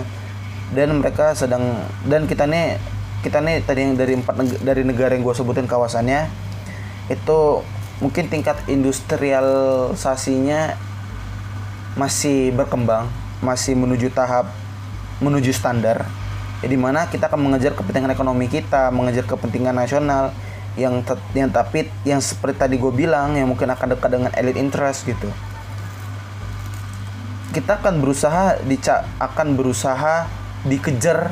Dan 0.72 1.04
mereka 1.04 1.36
sedang 1.36 1.84
dan 2.08 2.24
kita 2.24 2.48
nih 2.48 2.80
kita 3.22 3.38
nih 3.38 3.62
tadi 3.62 3.86
yang 3.86 3.94
dari 3.94 4.18
empat 4.18 4.34
neg 4.38 4.50
dari 4.66 4.82
negara 4.82 5.14
yang 5.14 5.22
gue 5.22 5.34
sebutin 5.34 5.70
kawasannya 5.70 6.26
itu 7.06 7.62
mungkin 8.02 8.26
tingkat 8.26 8.58
industrialisasinya 8.66 10.74
masih 11.94 12.50
berkembang 12.50 13.06
masih 13.38 13.78
menuju 13.78 14.10
tahap 14.10 14.50
menuju 15.22 15.54
standar 15.54 16.02
ya 16.62 16.68
di 16.70 16.78
mana 16.78 17.06
kita 17.06 17.30
akan 17.30 17.46
mengejar 17.46 17.78
kepentingan 17.78 18.10
ekonomi 18.10 18.50
kita 18.50 18.90
mengejar 18.90 19.26
kepentingan 19.26 19.74
nasional 19.74 20.34
yang 20.76 21.04
yang 21.36 21.52
tapi 21.52 21.92
yang 22.08 22.20
seperti 22.24 22.64
tadi 22.64 22.74
gue 22.80 22.92
bilang 22.92 23.36
yang 23.36 23.48
mungkin 23.48 23.68
akan 23.68 23.92
dekat 23.96 24.08
dengan 24.08 24.32
elite 24.32 24.56
interest 24.56 25.04
gitu. 25.04 25.28
Kita 27.52 27.84
akan 27.84 28.00
berusaha 28.00 28.56
dica 28.64 29.04
akan 29.20 29.52
berusaha 29.52 30.24
dikejar 30.64 31.28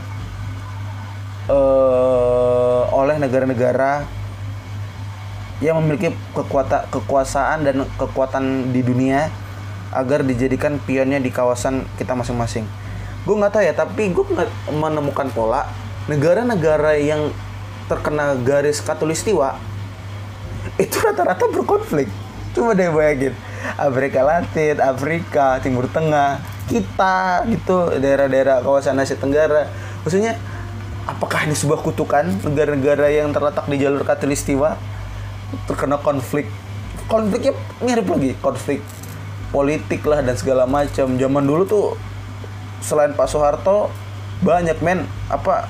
uh, 1.50 2.86
oleh 2.94 3.18
negara-negara 3.18 4.06
yang 5.60 5.76
memiliki 5.82 6.14
kekuatan 6.32 6.88
kekuasaan 6.88 7.68
dan 7.68 7.84
kekuatan 8.00 8.72
di 8.72 8.80
dunia 8.80 9.28
agar 9.92 10.24
dijadikan 10.24 10.80
pionnya 10.80 11.20
di 11.20 11.28
kawasan 11.28 11.84
kita 12.00 12.16
masing-masing. 12.16 12.64
Gue 13.28 13.34
nggak 13.36 13.52
tahu 13.52 13.62
ya 13.66 13.74
tapi 13.76 14.08
gue 14.08 14.24
menemukan 14.72 15.28
pola 15.34 15.68
negara-negara 16.08 16.96
yang 16.96 17.28
terkena 17.90 18.38
garis 18.40 18.80
katulistiwa 18.80 19.58
itu 20.80 20.96
rata-rata 21.02 21.44
berkonflik. 21.52 22.08
Cuma 22.56 22.72
deh 22.72 22.88
bayangin 22.88 23.34
Afrika 23.76 24.24
Latin 24.24 24.80
Afrika 24.80 25.60
Timur 25.60 25.84
Tengah 25.92 26.40
kita 26.70 27.44
gitu 27.50 27.98
daerah-daerah 28.00 28.64
kawasan 28.64 28.96
Asia 28.96 29.18
Tenggara. 29.18 29.68
Maksudnya 30.06 30.40
apakah 31.08 31.48
ini 31.48 31.56
sebuah 31.56 31.80
kutukan 31.80 32.26
negara-negara 32.44 33.08
yang 33.08 33.32
terletak 33.32 33.68
di 33.70 33.76
jalur 33.80 34.02
katulistiwa 34.04 34.76
terkena 35.66 35.98
konflik. 36.00 36.46
Konfliknya 37.10 37.56
mirip 37.82 38.06
lagi. 38.06 38.32
Konflik 38.38 38.80
politik 39.50 40.06
lah 40.06 40.22
dan 40.22 40.38
segala 40.38 40.64
macam. 40.66 41.18
Zaman 41.18 41.44
dulu 41.44 41.62
tuh 41.66 41.86
selain 42.80 43.12
Pak 43.14 43.26
Soeharto 43.26 43.90
banyak 44.42 44.78
men. 44.80 45.06
Apa 45.26 45.66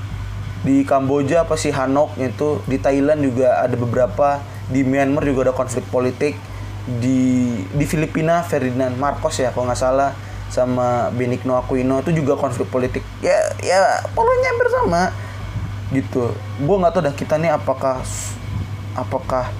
di 0.60 0.84
Kamboja 0.84 1.48
apa 1.48 1.56
sih 1.56 1.72
Hanok 1.72 2.16
itu. 2.20 2.60
Di 2.68 2.76
Thailand 2.76 3.24
juga 3.24 3.60
ada 3.60 3.74
beberapa. 3.76 4.44
Di 4.70 4.84
Myanmar 4.84 5.24
juga 5.24 5.50
ada 5.50 5.54
konflik 5.56 5.88
politik. 5.88 6.36
Di 6.84 7.60
di 7.72 7.84
Filipina 7.88 8.44
Ferdinand 8.44 8.96
Marcos 8.96 9.40
ya 9.40 9.52
kalau 9.52 9.68
nggak 9.68 9.80
salah 9.80 10.12
sama 10.50 11.08
Benigno 11.14 11.54
Aquino 11.56 12.02
itu 12.02 12.10
juga 12.10 12.34
konflik 12.34 12.66
politik 12.68 13.06
ya 13.22 13.38
ya 13.62 14.02
pokoknya 14.12 14.48
hampir 14.50 14.68
sama 14.74 15.02
gitu 15.94 16.34
gue 16.58 16.76
nggak 16.76 16.92
tahu 16.94 17.02
dah 17.06 17.14
kita 17.14 17.34
nih 17.38 17.54
apakah 17.54 18.02
apakah 18.98 19.50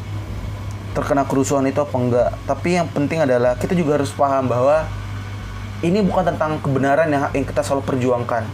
terkena 0.91 1.23
kerusuhan 1.23 1.67
itu 1.71 1.79
apa 1.79 1.97
enggak 1.97 2.31
tapi 2.45 2.75
yang 2.75 2.91
penting 2.91 3.23
adalah 3.23 3.55
kita 3.55 3.79
juga 3.79 4.03
harus 4.03 4.11
paham 4.11 4.51
bahwa 4.51 4.91
ini 5.81 6.05
bukan 6.05 6.29
tentang 6.29 6.61
kebenaran 6.61 7.09
yang, 7.09 7.25
yang 7.33 7.45
kita 7.49 7.65
selalu 7.65 7.83
perjuangkan. 7.89 8.45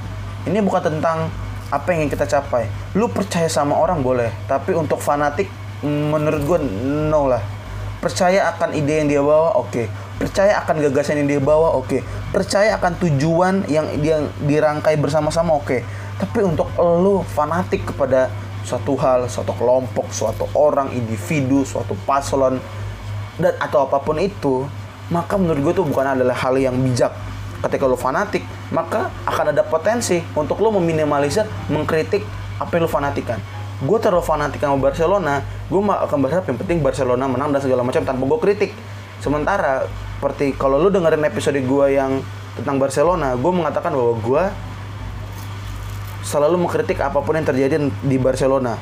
Ini 0.46 0.62
bukan 0.62 0.78
tentang 0.78 1.26
apa 1.74 1.86
yang 1.90 2.06
ingin 2.06 2.14
kita 2.14 2.26
capai. 2.38 2.70
Lu 2.94 3.10
percaya 3.10 3.50
sama 3.50 3.74
orang 3.74 3.98
boleh, 3.98 4.30
tapi 4.46 4.70
untuk 4.78 5.02
fanatik 5.02 5.50
menurut 5.82 6.42
gue 6.46 6.58
no 7.10 7.26
lah. 7.26 7.42
Percaya 7.98 8.46
akan 8.54 8.78
ide 8.78 9.02
yang 9.02 9.08
dia 9.10 9.22
bawa, 9.22 9.58
oke. 9.58 9.74
Okay. 9.74 9.86
Percaya 10.16 10.56
akan 10.64 10.80
gagasan 10.80 11.20
yang 11.20 11.28
dia 11.28 11.40
bawa, 11.40 11.76
oke. 11.76 11.88
Okay. 11.88 12.00
Percaya 12.32 12.72
akan 12.80 12.96
tujuan 12.96 13.68
yang 13.68 13.84
dia 14.00 14.24
dirangkai 14.40 14.96
bersama-sama, 14.96 15.52
oke. 15.52 15.68
Okay. 15.68 15.80
Tapi 16.16 16.40
untuk 16.40 16.72
lu 16.80 17.20
fanatik 17.36 17.92
kepada 17.92 18.32
suatu 18.64 18.96
hal, 18.98 19.28
suatu 19.28 19.52
kelompok, 19.54 20.08
suatu 20.10 20.48
orang, 20.56 20.90
individu, 20.96 21.62
suatu 21.62 21.94
paslon 22.08 22.58
dan 23.36 23.52
atau 23.60 23.84
apa 23.84 24.00
pun 24.00 24.16
itu, 24.16 24.64
maka 25.12 25.36
menurut 25.38 25.60
gue 25.60 25.72
itu 25.76 25.84
bukan 25.86 26.18
adalah 26.18 26.34
hal 26.34 26.56
yang 26.56 26.74
bijak. 26.80 27.12
Ketika 27.60 27.84
lo 27.84 27.94
fanatik, 27.94 28.42
maka 28.72 29.12
akan 29.28 29.52
ada 29.54 29.62
potensi 29.62 30.18
untuk 30.34 30.58
lo 30.64 30.74
meminimalisir, 30.80 31.46
mengkritik 31.68 32.24
apa 32.56 32.72
yang 32.74 32.88
lo 32.88 32.90
fanatikan. 32.90 33.38
Gue 33.84 34.00
terlalu 34.00 34.24
fanatik 34.24 34.58
sama 34.58 34.80
Barcelona, 34.80 35.44
gue 35.68 35.80
akan 35.80 36.18
berharap 36.24 36.48
yang 36.48 36.56
penting 36.56 36.80
Barcelona 36.80 37.28
menang 37.28 37.52
dan 37.52 37.60
segala 37.60 37.84
macam 37.84 38.02
tanpa 38.02 38.24
gue 38.24 38.40
kritik. 38.40 38.72
Sementara 39.20 39.86
seperti 40.16 40.56
kalau 40.56 40.80
lo 40.80 40.88
dengerin 40.88 41.22
episode 41.28 41.60
gue 41.60 41.86
yang 41.92 42.24
tentang 42.56 42.80
Barcelona, 42.80 43.36
gue 43.36 43.52
mengatakan 43.52 43.92
bahwa 43.92 44.16
gue 44.16 44.44
selalu 46.24 46.56
mengkritik 46.66 46.98
apa 46.98 47.20
pun 47.20 47.36
yang 47.36 47.46
terjadi 47.46 47.76
di 48.02 48.16
Barcelona. 48.16 48.80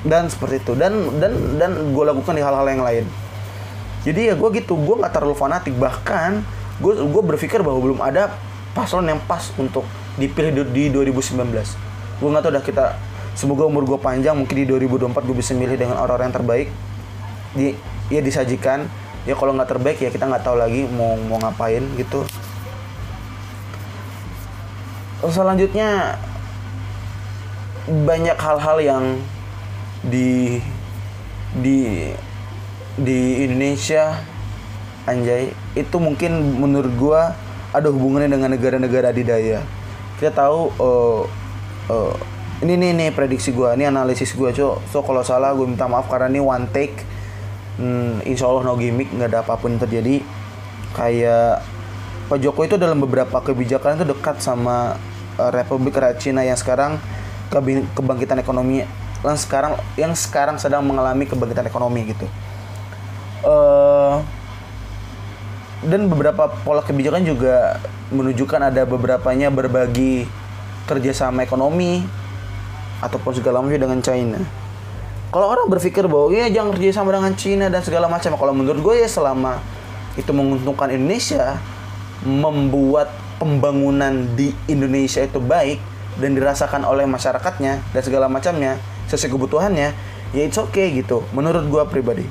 Dan 0.00 0.32
seperti 0.32 0.64
itu. 0.64 0.72
Dan 0.78 1.20
dan 1.20 1.60
dan 1.60 1.70
gue 1.92 2.04
lakukan 2.06 2.32
di 2.32 2.42
hal-hal 2.42 2.66
yang 2.70 2.82
lain. 2.82 3.04
Jadi 4.00 4.32
ya 4.32 4.34
gue 4.38 4.48
gitu 4.56 4.78
gue 4.78 4.96
nggak 4.96 5.12
terlalu 5.12 5.36
fanatik. 5.36 5.76
Bahkan 5.76 6.30
gue 6.80 6.92
gue 7.04 7.22
berpikir 7.34 7.60
bahwa 7.60 7.78
belum 7.82 8.00
ada 8.00 8.32
paslon 8.72 9.10
yang 9.10 9.20
pas 9.26 9.50
untuk 9.60 9.84
dipilih 10.16 10.64
di, 10.70 10.88
di 10.88 10.94
2019 10.94 11.90
gue 12.20 12.28
nggak 12.28 12.44
tahu 12.44 12.52
dah 12.52 12.64
kita 12.64 12.84
semoga 13.32 13.64
umur 13.64 13.88
gue 13.88 13.96
panjang 13.96 14.36
mungkin 14.36 14.52
di 14.52 14.68
2024 14.68 15.24
gue 15.24 15.36
bisa 15.40 15.56
milih 15.56 15.80
dengan 15.80 15.96
orang-orang 15.96 16.28
yang 16.28 16.36
terbaik. 16.36 16.68
Di 17.56 17.66
ya 18.12 18.20
disajikan 18.20 18.84
ya 19.28 19.36
kalau 19.36 19.52
nggak 19.52 19.68
terbaik 19.68 19.98
ya 20.00 20.08
kita 20.08 20.24
nggak 20.24 20.44
tahu 20.44 20.56
lagi 20.56 20.88
mau 20.88 21.16
mau 21.28 21.36
ngapain 21.40 21.84
gitu. 22.00 22.24
Selanjutnya 25.20 26.16
banyak 27.84 28.38
hal-hal 28.40 28.78
yang 28.80 29.04
di 30.00 30.64
di 31.52 32.08
di 32.96 33.20
Indonesia 33.44 34.16
anjay 35.04 35.52
itu 35.76 35.96
mungkin 36.00 36.56
menurut 36.56 36.92
gua 36.96 37.36
ada 37.76 37.92
hubungannya 37.92 38.32
dengan 38.32 38.56
negara-negara 38.56 39.12
adidaya. 39.12 39.60
Kita 40.16 40.32
tahu 40.32 40.72
uh, 40.80 41.22
uh, 41.92 42.14
ini 42.64 42.80
nih 42.80 42.90
nih 42.96 43.08
prediksi 43.12 43.52
gua 43.52 43.76
ini 43.76 43.84
analisis 43.84 44.32
gua 44.32 44.56
cok. 44.56 44.88
So 44.88 45.04
kalau 45.04 45.20
salah 45.20 45.52
gue 45.52 45.68
minta 45.68 45.84
maaf 45.84 46.08
karena 46.08 46.32
ini 46.32 46.40
one 46.40 46.64
take 46.72 47.09
hmm, 47.78 48.26
insya 48.26 48.48
Allah 48.50 48.66
no 48.66 48.74
gimmick 48.74 49.12
nggak 49.12 49.30
ada 49.30 49.38
apa 49.44 49.54
pun 49.60 49.76
yang 49.76 49.82
terjadi 49.82 50.24
kayak 50.96 51.62
Pak 52.30 52.38
Jokowi 52.38 52.70
itu 52.70 52.78
dalam 52.78 53.02
beberapa 53.02 53.42
kebijakan 53.42 53.98
itu 53.98 54.06
dekat 54.06 54.38
sama 54.38 54.94
uh, 55.38 55.50
Republik 55.50 55.98
Rakyat 55.98 56.18
Cina 56.22 56.46
yang 56.46 56.54
sekarang 56.58 56.98
kebangkitan 57.94 58.38
ekonomi 58.38 58.86
yang 59.20 59.36
sekarang 59.36 59.72
yang 59.98 60.12
sekarang 60.16 60.56
sedang 60.56 60.86
mengalami 60.86 61.28
kebangkitan 61.28 61.66
ekonomi 61.68 62.14
gitu. 62.14 62.26
Uh, 63.42 64.22
dan 65.84 66.08
beberapa 66.08 66.52
pola 66.60 66.84
kebijakan 66.84 67.24
juga 67.24 67.80
menunjukkan 68.12 68.68
ada 68.68 68.84
beberapanya 68.84 69.48
berbagi 69.48 70.28
kerjasama 70.84 71.44
ekonomi 71.44 72.04
ataupun 73.00 73.32
segala 73.32 73.64
macam 73.64 73.80
dengan 73.80 74.00
China. 74.04 74.40
Kalau 75.30 75.46
orang 75.46 75.70
berpikir 75.70 76.10
bahwa 76.10 76.34
ya 76.34 76.50
jangan 76.50 76.74
kerjasama 76.74 77.14
dengan 77.14 77.32
China 77.38 77.70
dan 77.70 77.82
segala 77.86 78.10
macam, 78.10 78.34
kalau 78.34 78.50
menurut 78.50 78.82
gue 78.82 78.94
ya 78.98 79.08
selama 79.08 79.62
itu 80.18 80.30
menguntungkan 80.34 80.90
Indonesia, 80.90 81.54
membuat 82.26 83.14
pembangunan 83.38 84.26
di 84.34 84.50
Indonesia 84.66 85.22
itu 85.22 85.38
baik, 85.38 85.78
dan 86.18 86.36
dirasakan 86.36 86.82
oleh 86.84 87.06
masyarakatnya 87.06 87.80
dan 87.94 88.02
segala 88.02 88.26
macamnya 88.26 88.76
sesuai 89.08 89.30
kebutuhannya 89.32 89.88
ya 90.36 90.42
it's 90.42 90.60
okay 90.60 90.92
gitu 90.94 91.24
menurut 91.32 91.66
gue 91.66 91.82
pribadi. 91.88 92.26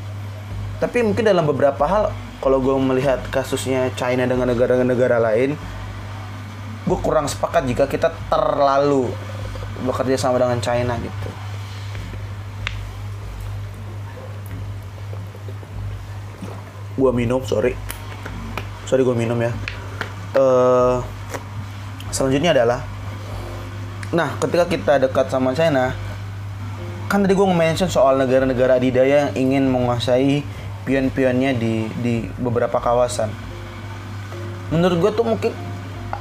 Tapi 0.80 1.04
mungkin 1.04 1.24
dalam 1.26 1.43
beberapa 1.43 1.84
hal 1.84 2.12
kalau 2.39 2.64
gue 2.64 2.72
melihat 2.80 3.20
kasusnya 3.32 3.91
China 4.00 4.24
dengan 4.24 4.47
negara-negara 4.47 5.20
lain 5.20 5.60
gue 6.88 6.97
kurang 7.04 7.28
sepakat 7.28 7.68
jika 7.68 7.84
kita 7.91 8.16
terlalu 8.32 9.12
bekerja 9.84 10.16
sama 10.16 10.39
dengan 10.39 10.60
China 10.64 10.95
gitu 10.95 11.30
gue 17.00 17.12
minum 17.16 17.39
sorry 17.47 17.74
sorry 18.84 19.08
gue 19.08 19.16
minum 19.16 19.39
ya 19.39 19.56
uh, 20.36 21.00
selanjutnya 22.12 22.52
adalah 22.52 22.84
Nah, 24.10 24.41
ketika 24.41 24.66
kita 24.66 24.93
dekat 25.06 25.30
sama 25.30 25.54
China, 25.54 25.93
kan 27.06 27.22
tadi 27.22 27.38
gue 27.38 27.45
nge-mention 27.45 27.93
soal 27.93 28.18
negara-negara 28.18 28.82
adidaya 28.82 29.30
yang 29.30 29.32
ingin 29.38 29.70
menguasai 29.70 30.41
pion-pionnya 30.82 31.54
di 31.54 31.86
di 32.02 32.26
beberapa 32.41 32.82
kawasan. 32.82 33.30
Menurut 34.74 34.97
gue 34.97 35.12
tuh 35.14 35.26
mungkin 35.30 35.54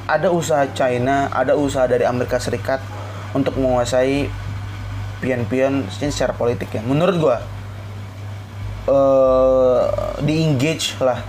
ada 0.05 0.29
usaha 0.29 0.69
China, 0.77 1.33
ada 1.33 1.57
usaha 1.57 1.89
dari 1.89 2.05
Amerika 2.05 2.37
Serikat 2.37 2.85
untuk 3.33 3.57
menguasai 3.57 4.29
pion-pion 5.25 5.89
secara 5.89 6.37
politik 6.37 6.69
ya. 6.77 6.85
Menurut 6.85 7.17
gue 7.17 7.37
uh, 8.89 9.81
di 10.25 10.43
engage 10.43 10.97
lah 10.99 11.21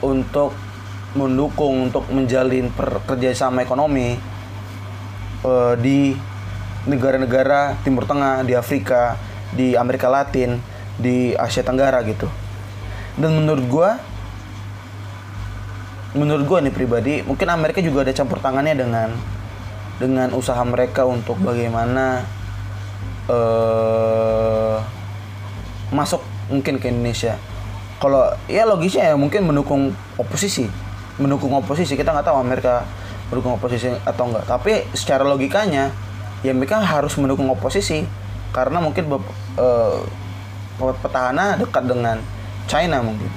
untuk 0.00 0.56
mendukung 1.16 1.88
untuk 1.88 2.04
menjalin 2.12 2.68
kerjasama 3.08 3.64
ekonomi 3.64 4.16
uh, 5.44 5.74
di 5.76 6.16
negara-negara 6.88 7.76
Timur 7.84 8.08
Tengah, 8.08 8.44
di 8.48 8.56
Afrika, 8.56 9.16
di 9.52 9.76
Amerika 9.76 10.08
Latin, 10.08 10.56
di 10.96 11.36
Asia 11.36 11.60
Tenggara 11.60 12.00
gitu. 12.04 12.28
Dan 13.18 13.34
menurut 13.34 13.64
gue, 13.66 13.90
menurut 16.16 16.44
gue 16.48 16.58
nih 16.68 16.74
pribadi, 16.74 17.14
mungkin 17.24 17.48
Amerika 17.52 17.84
juga 17.84 18.06
ada 18.06 18.12
campur 18.14 18.40
tangannya 18.40 18.74
dengan 18.78 19.10
dengan 19.98 20.30
usaha 20.30 20.62
mereka 20.62 21.02
untuk 21.02 21.34
bagaimana 21.42 22.22
uh, 23.26 24.78
masuk 25.90 26.22
mungkin 26.48 26.80
ke 26.80 26.88
Indonesia. 26.90 27.36
Kalau 27.98 28.30
ya 28.46 28.64
logisnya 28.68 29.12
ya 29.12 29.16
mungkin 29.16 29.48
mendukung 29.48 29.96
oposisi, 30.20 30.68
mendukung 31.18 31.50
oposisi 31.54 31.94
kita 31.98 32.14
nggak 32.14 32.26
tahu 32.26 32.38
Amerika 32.38 32.86
mendukung 33.28 33.60
oposisi 33.60 33.92
atau 34.08 34.32
enggak 34.32 34.48
tapi 34.48 34.88
secara 34.96 35.20
logikanya 35.20 35.92
ya 36.40 36.52
mereka 36.56 36.80
harus 36.80 37.14
mendukung 37.20 37.48
oposisi. 37.50 38.06
Karena 38.48 38.80
mungkin 38.80 39.12
uh, 39.12 40.00
petahana 41.04 41.60
dekat 41.60 41.84
dengan 41.84 42.16
China 42.64 43.04
mungkin. 43.04 43.28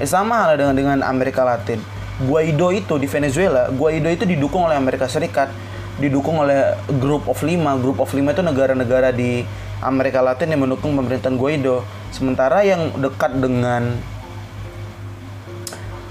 Eh, 0.00 0.08
sama 0.08 0.44
halnya 0.44 0.64
dengan 0.64 0.74
dengan 0.76 0.98
Amerika 1.04 1.44
Latin. 1.44 1.80
Guaido 2.16 2.72
itu 2.72 2.96
di 2.96 3.04
Venezuela 3.04 3.68
Guaido 3.68 4.08
itu 4.08 4.24
didukung 4.24 4.64
oleh 4.64 4.72
Amerika 4.72 5.04
Serikat 5.04 5.52
didukung 6.00 6.40
oleh 6.40 6.76
Group 7.00 7.28
of 7.28 7.40
Lima. 7.44 7.76
Group 7.76 8.00
of 8.00 8.08
Lima 8.12 8.32
itu 8.32 8.44
negara-negara 8.44 9.12
di 9.12 9.44
Amerika 9.84 10.24
Latin 10.24 10.52
yang 10.52 10.64
mendukung 10.64 10.96
pemerintahan 10.96 11.36
Guaido. 11.36 11.84
Sementara 12.08 12.64
yang 12.64 12.96
dekat 12.96 13.36
dengan 13.36 14.00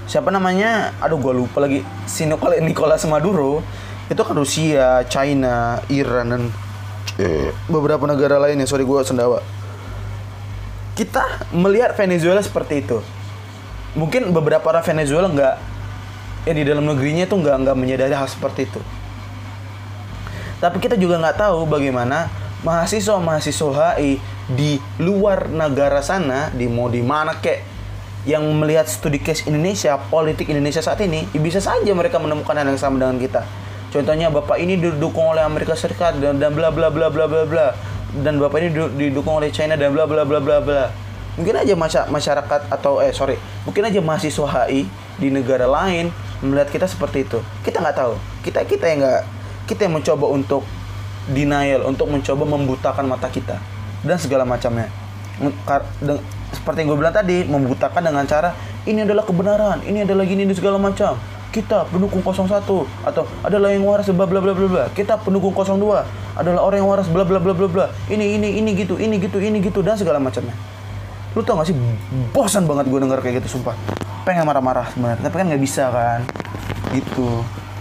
siapa 0.06 0.30
namanya? 0.30 0.94
Aduh 1.02 1.18
gue 1.18 1.34
lupa 1.34 1.66
lagi. 1.66 1.82
Si 2.06 2.22
Nicolas 2.66 3.02
Maduro. 3.10 3.64
Itu 4.06 4.22
kan 4.22 4.38
Rusia, 4.38 5.02
China, 5.10 5.82
Iran 5.90 6.26
dan 6.30 6.42
eh, 7.18 7.50
beberapa 7.66 8.06
negara 8.06 8.38
lainnya. 8.38 8.70
Sorry 8.70 8.86
gue 8.86 9.02
sendawa. 9.02 9.42
Kita 10.94 11.50
melihat 11.50 11.92
Venezuela 11.98 12.38
seperti 12.38 12.86
itu. 12.86 13.02
Mungkin 13.98 14.30
beberapa 14.30 14.62
orang 14.70 14.86
Venezuela 14.86 15.26
nggak 15.26 15.54
ya 16.46 16.52
di 16.54 16.62
dalam 16.62 16.86
negerinya 16.86 17.26
itu 17.26 17.34
nggak 17.34 17.56
nggak 17.66 17.76
menyadari 17.76 18.14
hal 18.14 18.30
seperti 18.30 18.70
itu. 18.70 18.80
Tapi 20.62 20.78
kita 20.78 20.94
juga 20.94 21.18
nggak 21.18 21.36
tahu 21.36 21.66
bagaimana 21.66 22.30
mahasiswa 22.66 23.22
mahasiswa 23.22 23.94
HI 23.94 24.18
di 24.50 24.82
luar 24.98 25.46
negara 25.46 26.02
sana 26.02 26.50
di 26.50 26.66
mau 26.66 26.90
di 26.90 26.98
mana 26.98 27.38
kek 27.38 27.62
yang 28.26 28.42
melihat 28.58 28.90
studi 28.90 29.22
case 29.22 29.46
Indonesia, 29.46 29.94
politik 30.10 30.50
Indonesia 30.50 30.82
saat 30.82 30.98
ini, 30.98 31.30
ya 31.30 31.38
bisa 31.38 31.62
saja 31.62 31.94
mereka 31.94 32.18
menemukan 32.18 32.58
hal 32.58 32.66
yang 32.66 32.74
sama 32.74 32.98
dengan 32.98 33.22
kita. 33.22 33.46
Contohnya 33.94 34.34
bapak 34.34 34.58
ini 34.58 34.74
didukung 34.74 35.30
oleh 35.30 35.46
Amerika 35.46 35.78
Serikat 35.78 36.18
dan 36.18 36.42
dan 36.42 36.50
bla 36.50 36.74
bla 36.74 36.90
bla 36.90 37.06
bla 37.06 37.30
bla 37.30 37.46
bla 37.46 37.70
dan 38.18 38.42
bapak 38.42 38.58
ini 38.66 38.68
didukung 38.98 39.38
oleh 39.38 39.54
China 39.54 39.78
dan 39.78 39.94
bla 39.94 40.10
bla 40.10 40.26
bla 40.26 40.42
bla 40.42 40.58
bla. 40.58 40.90
Mungkin 41.38 41.54
aja 41.54 41.78
masyarakat 42.10 42.66
atau 42.66 42.98
eh 42.98 43.14
sorry, 43.14 43.38
mungkin 43.62 43.86
aja 43.86 44.02
mahasiswa 44.02 44.66
HI 44.66 44.90
di 45.22 45.30
negara 45.30 45.70
lain 45.70 46.10
melihat 46.44 46.68
kita 46.68 46.86
seperti 46.88 47.24
itu 47.24 47.40
kita 47.64 47.80
nggak 47.80 47.96
tahu 47.96 48.14
kita 48.44 48.60
kita 48.68 48.84
yang 48.84 49.00
nggak 49.00 49.22
kita 49.64 49.80
yang 49.88 49.94
mencoba 49.96 50.26
untuk 50.28 50.62
denial 51.30 51.86
untuk 51.86 52.06
mencoba 52.06 52.44
membutakan 52.46 53.10
mata 53.10 53.26
kita 53.26 53.58
dan 54.06 54.16
segala 54.18 54.46
macamnya. 54.46 54.86
Seperti 56.54 56.78
yang 56.82 56.88
gue 56.94 56.98
bilang 57.02 57.12
tadi 57.12 57.44
membutakan 57.44 58.00
dengan 58.06 58.24
cara 58.24 58.54
ini 58.86 59.02
adalah 59.02 59.26
kebenaran 59.26 59.82
ini 59.84 60.06
adalah 60.06 60.22
gini 60.24 60.46
ini 60.46 60.54
segala 60.54 60.78
macam. 60.78 61.18
Kita 61.50 61.88
pendukung 61.88 62.20
01 62.20 62.68
atau 63.04 63.24
adalah 63.40 63.72
yang 63.72 63.88
waras 63.88 64.08
bla 64.12 64.28
bla 64.28 64.40
bla 64.44 64.52
bla 64.52 64.68
bla. 64.68 64.84
Kita 64.92 65.16
pendukung 65.16 65.56
02 65.56 66.36
adalah 66.36 66.60
orang 66.62 66.84
yang 66.84 66.88
waras 66.88 67.08
bla 67.08 67.24
bla 67.24 67.40
bla 67.40 67.52
bla 67.56 67.68
bla. 67.68 67.86
Ini 68.06 68.36
ini 68.36 68.60
ini 68.60 68.70
gitu 68.76 69.00
ini 69.00 69.16
gitu 69.16 69.40
ini 69.40 69.58
gitu 69.64 69.80
dan 69.80 69.96
segala 69.96 70.20
macamnya. 70.20 70.52
Lu 71.36 71.44
tau 71.44 71.60
gak 71.60 71.68
sih 71.68 71.76
bosan 72.32 72.64
banget 72.64 72.88
gue 72.88 73.00
denger 73.00 73.20
kayak 73.20 73.44
gitu 73.44 73.58
sumpah. 73.60 73.76
Pengen 74.24 74.44
marah-marah 74.48 74.88
sebenarnya 74.92 75.24
tapi 75.24 75.36
kan 75.36 75.46
nggak 75.48 75.62
bisa 75.64 75.84
kan? 75.88 76.20
Gitu. 76.92 77.28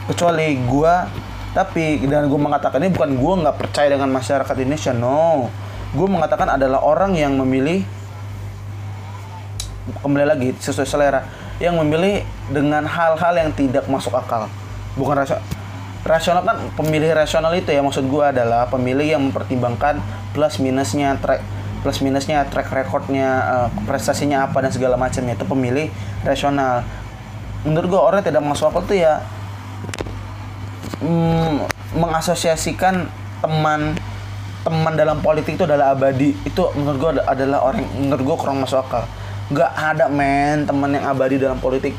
Kecuali 0.08 0.56
gue 0.56 0.94
tapi 1.56 2.04
dan 2.04 2.28
gue 2.28 2.36
mengatakan 2.36 2.84
ini 2.84 2.92
bukan 2.92 3.16
gue 3.16 3.34
nggak 3.48 3.56
percaya 3.56 3.88
dengan 3.88 4.12
masyarakat 4.12 4.56
Indonesia 4.60 4.92
no. 4.92 5.48
Gue 5.96 6.12
mengatakan 6.12 6.52
adalah 6.52 6.84
orang 6.84 7.16
yang 7.16 7.40
memilih 7.40 7.88
kembali 10.04 10.28
lagi 10.28 10.50
sesuai 10.60 10.84
selera 10.84 11.24
yang 11.64 11.80
memilih 11.80 12.28
dengan 12.52 12.84
hal-hal 12.84 13.32
yang 13.40 13.56
tidak 13.56 13.88
masuk 13.88 14.12
akal. 14.12 14.52
Bukan 15.00 15.16
rasional 15.16 15.48
rasional 16.06 16.44
kan 16.44 16.60
pemilih 16.76 17.16
rasional 17.16 17.56
itu 17.56 17.72
ya 17.72 17.82
maksud 17.82 18.06
gue 18.06 18.26
adalah 18.30 18.70
pemilih 18.70 19.18
yang 19.18 19.24
mempertimbangkan 19.26 19.98
plus 20.38 20.62
minusnya 20.62 21.18
track 21.18 21.42
plus 21.82 21.98
minusnya 22.04 22.46
track 22.52 22.70
recordnya 22.70 23.30
eh, 23.48 23.68
prestasinya 23.88 24.44
apa 24.44 24.60
dan 24.60 24.76
segala 24.76 25.00
macamnya. 25.00 25.40
Itu 25.40 25.48
pemilih 25.48 25.88
rasional. 26.28 26.84
Menurut 27.64 27.88
gue 27.88 28.02
orang 28.12 28.20
yang 28.20 28.36
tidak 28.36 28.44
masuk 28.44 28.76
akal 28.76 28.84
tuh 28.84 29.00
ya 29.00 29.24
mm, 31.06 31.54
mengasosiasikan 32.02 33.06
teman 33.46 33.94
teman 34.66 34.98
dalam 34.98 35.22
politik 35.22 35.62
itu 35.62 35.64
adalah 35.70 35.94
abadi. 35.94 36.34
Itu 36.42 36.74
menurut 36.74 36.98
gue 36.98 37.12
adalah 37.22 37.62
orang 37.62 37.86
menurut 37.94 38.24
gue 38.26 38.38
kurang 38.42 38.66
masuk 38.66 38.82
akal. 38.82 39.06
Nggak 39.54 39.72
ada 39.78 40.06
men 40.10 40.66
teman 40.66 40.90
yang 40.90 41.06
abadi 41.06 41.38
dalam 41.38 41.62
politik. 41.62 41.94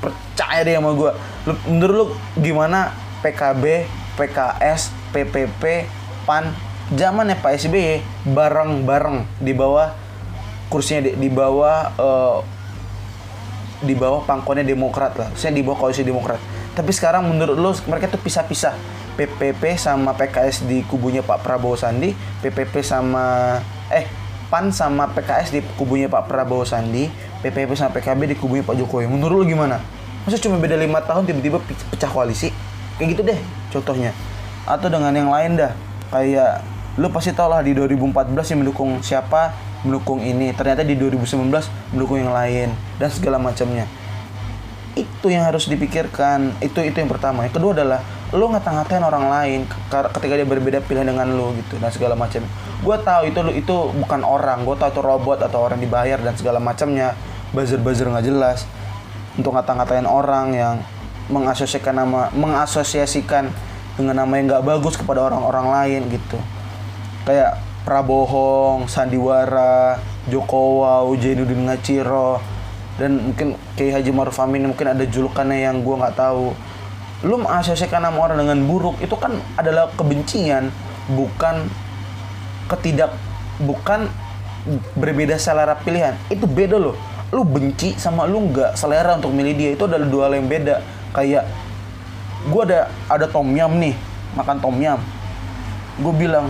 Percaya 0.00 0.64
deh 0.64 0.74
sama 0.80 0.96
gue 0.96 1.12
lu, 1.44 1.52
menurut 1.68 1.94
lu 1.94 2.06
gimana 2.40 2.96
PKB 3.20 3.84
PKS 4.16 4.90
PPP 5.12 5.84
PAN? 6.24 6.48
Zamannya 6.90 7.38
Pak 7.38 7.54
SBY 7.54 8.02
bareng-bareng 8.34 9.22
di 9.38 9.54
bawah 9.54 9.94
kursinya 10.66 11.06
di, 11.06 11.14
di 11.14 11.30
bawah 11.30 11.86
eh, 11.94 12.38
di 13.80 13.94
bawah 13.96 14.26
pangkonnya 14.26 14.66
Demokrat 14.66 15.16
lah, 15.16 15.28
saya 15.38 15.56
di 15.56 15.62
bawah 15.64 15.86
koalisi 15.86 16.04
Demokrat. 16.04 16.40
Tapi 16.74 16.90
sekarang 16.94 17.26
menurut 17.26 17.58
lo 17.58 17.70
mereka 17.90 18.06
tuh 18.06 18.20
pisah-pisah. 18.22 18.74
PPP 19.18 19.76
sama 19.76 20.16
PKS 20.16 20.64
di 20.64 20.80
kubunya 20.86 21.20
Pak 21.20 21.44
Prabowo 21.44 21.76
Sandi, 21.76 22.16
PPP 22.40 22.80
sama 22.80 23.58
eh 23.92 24.08
PAN 24.48 24.72
sama 24.72 25.12
PKS 25.12 25.52
di 25.52 25.60
kubunya 25.76 26.08
Pak 26.08 26.24
Prabowo 26.24 26.64
Sandi, 26.64 27.10
PPP 27.44 27.76
sama 27.76 27.92
PKB 27.92 28.32
di 28.32 28.36
kubunya 28.38 28.64
Pak 28.64 28.80
Jokowi. 28.80 29.10
Menurut 29.10 29.42
lo 29.42 29.44
gimana? 29.44 29.76
Masa 30.24 30.40
cuma 30.40 30.56
beda 30.56 30.78
lima 30.78 31.04
tahun 31.04 31.28
tiba-tiba 31.28 31.60
pe- 31.60 31.86
pecah 31.92 32.08
koalisi? 32.08 32.48
Kayak 32.96 33.08
gitu 33.12 33.22
deh 33.28 33.40
contohnya. 33.74 34.10
Atau 34.64 34.88
dengan 34.88 35.12
yang 35.12 35.28
lain 35.28 35.60
dah. 35.60 35.72
Kayak 36.08 36.64
lu 36.96 37.06
pasti 37.12 37.30
tau 37.36 37.52
lah 37.52 37.60
di 37.60 37.76
2014 37.76 38.34
yang 38.50 38.60
mendukung 38.66 38.98
siapa 39.04 39.54
mendukung 39.86 40.20
ini 40.20 40.52
ternyata 40.52 40.84
di 40.84 40.98
2019 40.98 41.48
mendukung 41.94 42.18
yang 42.20 42.34
lain 42.34 42.68
dan 43.00 43.08
segala 43.08 43.40
macamnya 43.40 43.88
itu 44.98 45.26
yang 45.30 45.46
harus 45.46 45.70
dipikirkan. 45.70 46.54
Itu 46.58 46.82
itu 46.82 46.96
yang 46.98 47.10
pertama. 47.10 47.46
Yang 47.46 47.62
kedua 47.62 47.72
adalah 47.76 48.00
lo 48.30 48.46
ngata-ngatain 48.46 49.02
orang 49.02 49.26
lain 49.26 49.60
ke- 49.66 50.10
ketika 50.18 50.34
dia 50.38 50.46
berbeda 50.46 50.78
pilihan 50.86 51.10
dengan 51.10 51.26
lo 51.34 51.50
gitu 51.58 51.78
dan 51.78 51.90
segala 51.90 52.14
macam. 52.14 52.42
Gue 52.82 52.96
tahu 53.02 53.22
itu 53.26 53.38
lo 53.42 53.52
itu 53.54 53.76
bukan 54.00 54.20
orang. 54.22 54.62
Gue 54.66 54.74
tahu 54.78 54.90
itu 54.94 55.02
robot 55.02 55.38
atau 55.42 55.66
orang 55.66 55.78
dibayar 55.78 56.18
dan 56.18 56.34
segala 56.34 56.58
macamnya. 56.62 57.14
Buzzer-buzzer 57.50 58.06
nggak 58.06 58.26
jelas. 58.26 58.66
Untuk 59.38 59.54
ngata-ngatain 59.54 60.06
orang 60.06 60.54
yang 60.54 60.74
mengasosiasikan 61.30 61.94
nama 61.94 62.26
mengasosiasikan 62.34 63.50
dengan 63.94 64.26
nama 64.26 64.32
yang 64.38 64.50
nggak 64.50 64.64
bagus 64.66 64.94
kepada 64.98 65.30
orang-orang 65.30 65.66
lain 65.70 66.00
gitu. 66.10 66.38
Kayak 67.26 67.62
Prabohong, 67.80 68.86
Sandiwara, 68.90 69.98
Jokowi, 70.28 71.16
Jainuddin 71.16 71.64
Ngaciro, 71.64 72.38
dan 73.00 73.32
mungkin 73.32 73.56
Kiai 73.80 73.96
Haji 73.96 74.12
Maruf 74.12 74.36
Amin 74.36 74.68
mungkin 74.68 74.92
ada 74.92 75.00
julukannya 75.08 75.64
yang 75.64 75.80
gua 75.80 76.04
nggak 76.04 76.20
tahu. 76.20 76.52
Lu 77.24 77.40
mengasosiasikan 77.40 78.04
nama 78.04 78.16
orang 78.20 78.44
dengan 78.44 78.60
buruk 78.68 79.00
itu 79.00 79.16
kan 79.16 79.40
adalah 79.56 79.88
kebencian, 79.96 80.68
bukan 81.08 81.64
ketidak 82.68 83.16
bukan 83.64 84.12
berbeda 85.00 85.40
selera 85.40 85.80
pilihan. 85.80 86.12
Itu 86.28 86.44
beda 86.44 86.76
loh. 86.76 86.96
Lu 87.32 87.48
benci 87.48 87.96
sama 87.96 88.28
lu 88.28 88.52
nggak 88.52 88.76
selera 88.76 89.16
untuk 89.16 89.32
milih 89.32 89.56
dia 89.56 89.70
itu 89.72 89.88
adalah 89.88 90.04
dua 90.04 90.22
hal 90.28 90.36
yang 90.36 90.48
beda. 90.52 90.84
Kayak 91.16 91.48
gua 92.52 92.68
ada 92.68 92.80
ada 93.08 93.24
tom 93.24 93.48
yum 93.56 93.80
nih, 93.80 93.96
makan 94.36 94.60
tom 94.60 94.76
yum. 94.76 95.00
Gue 96.00 96.12
bilang 96.16 96.48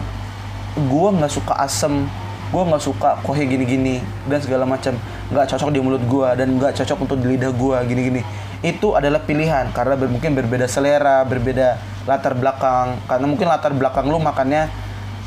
gue 0.78 1.08
nggak 1.18 1.32
suka 1.32 1.54
asem 1.58 2.06
gue 2.50 2.62
nggak 2.66 2.82
suka 2.82 3.10
kuahnya 3.22 3.46
gini-gini 3.46 4.02
dan 4.26 4.42
segala 4.42 4.66
macam 4.66 4.98
nggak 5.30 5.46
cocok 5.46 5.70
di 5.70 5.78
mulut 5.78 6.02
gue 6.02 6.28
dan 6.34 6.58
nggak 6.58 6.72
cocok 6.82 6.98
untuk 7.06 7.18
di 7.22 7.34
lidah 7.34 7.54
gue 7.54 7.76
gini-gini. 7.86 8.22
Itu 8.60 8.98
adalah 8.98 9.22
pilihan 9.22 9.70
karena 9.72 9.94
ber- 9.96 10.10
mungkin 10.10 10.34
berbeda 10.36 10.66
selera 10.66 11.22
berbeda 11.24 11.78
latar 12.04 12.34
belakang. 12.34 12.98
Karena 13.06 13.26
mungkin 13.26 13.46
latar 13.46 13.72
belakang 13.72 14.10
lu 14.10 14.18
makannya 14.18 14.66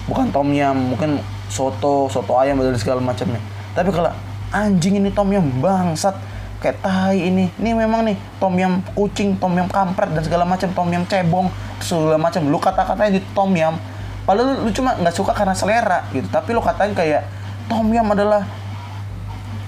bukan 0.06 0.30
tom 0.36 0.52
yum 0.52 0.96
mungkin 0.96 1.24
soto 1.48 2.12
soto 2.12 2.36
ayam 2.36 2.60
dan 2.60 2.76
segala 2.76 3.00
macamnya. 3.00 3.40
Tapi 3.72 3.90
kalau 3.90 4.12
anjing 4.52 5.00
ini 5.00 5.10
tom 5.10 5.32
yum 5.32 5.48
bangsat. 5.64 6.36
Kayak 6.64 6.80
tai 6.80 7.20
ini. 7.20 7.52
Ini 7.60 7.76
memang 7.76 8.08
nih 8.08 8.16
tom 8.40 8.56
yum 8.56 8.80
kucing 8.96 9.36
tom 9.36 9.52
yum 9.56 9.68
kampret 9.68 10.16
dan 10.16 10.24
segala 10.24 10.48
macam 10.48 10.72
tom 10.72 10.88
yum 10.92 11.04
cebong 11.08 11.48
segala 11.84 12.16
macam. 12.16 12.44
Lu 12.48 12.56
kata-katanya 12.56 13.20
di 13.20 13.22
tom 13.36 13.52
yum 13.52 13.76
Padahal 14.24 14.56
lu, 14.56 14.68
lu 14.68 14.70
cuma 14.72 14.96
nggak 14.96 15.16
suka 15.16 15.36
karena 15.36 15.52
selera 15.52 16.08
gitu. 16.16 16.28
Tapi 16.32 16.56
lu 16.56 16.64
katain 16.64 16.96
kayak 16.96 17.28
tom 17.68 17.92
yum 17.92 18.08
adalah 18.08 18.48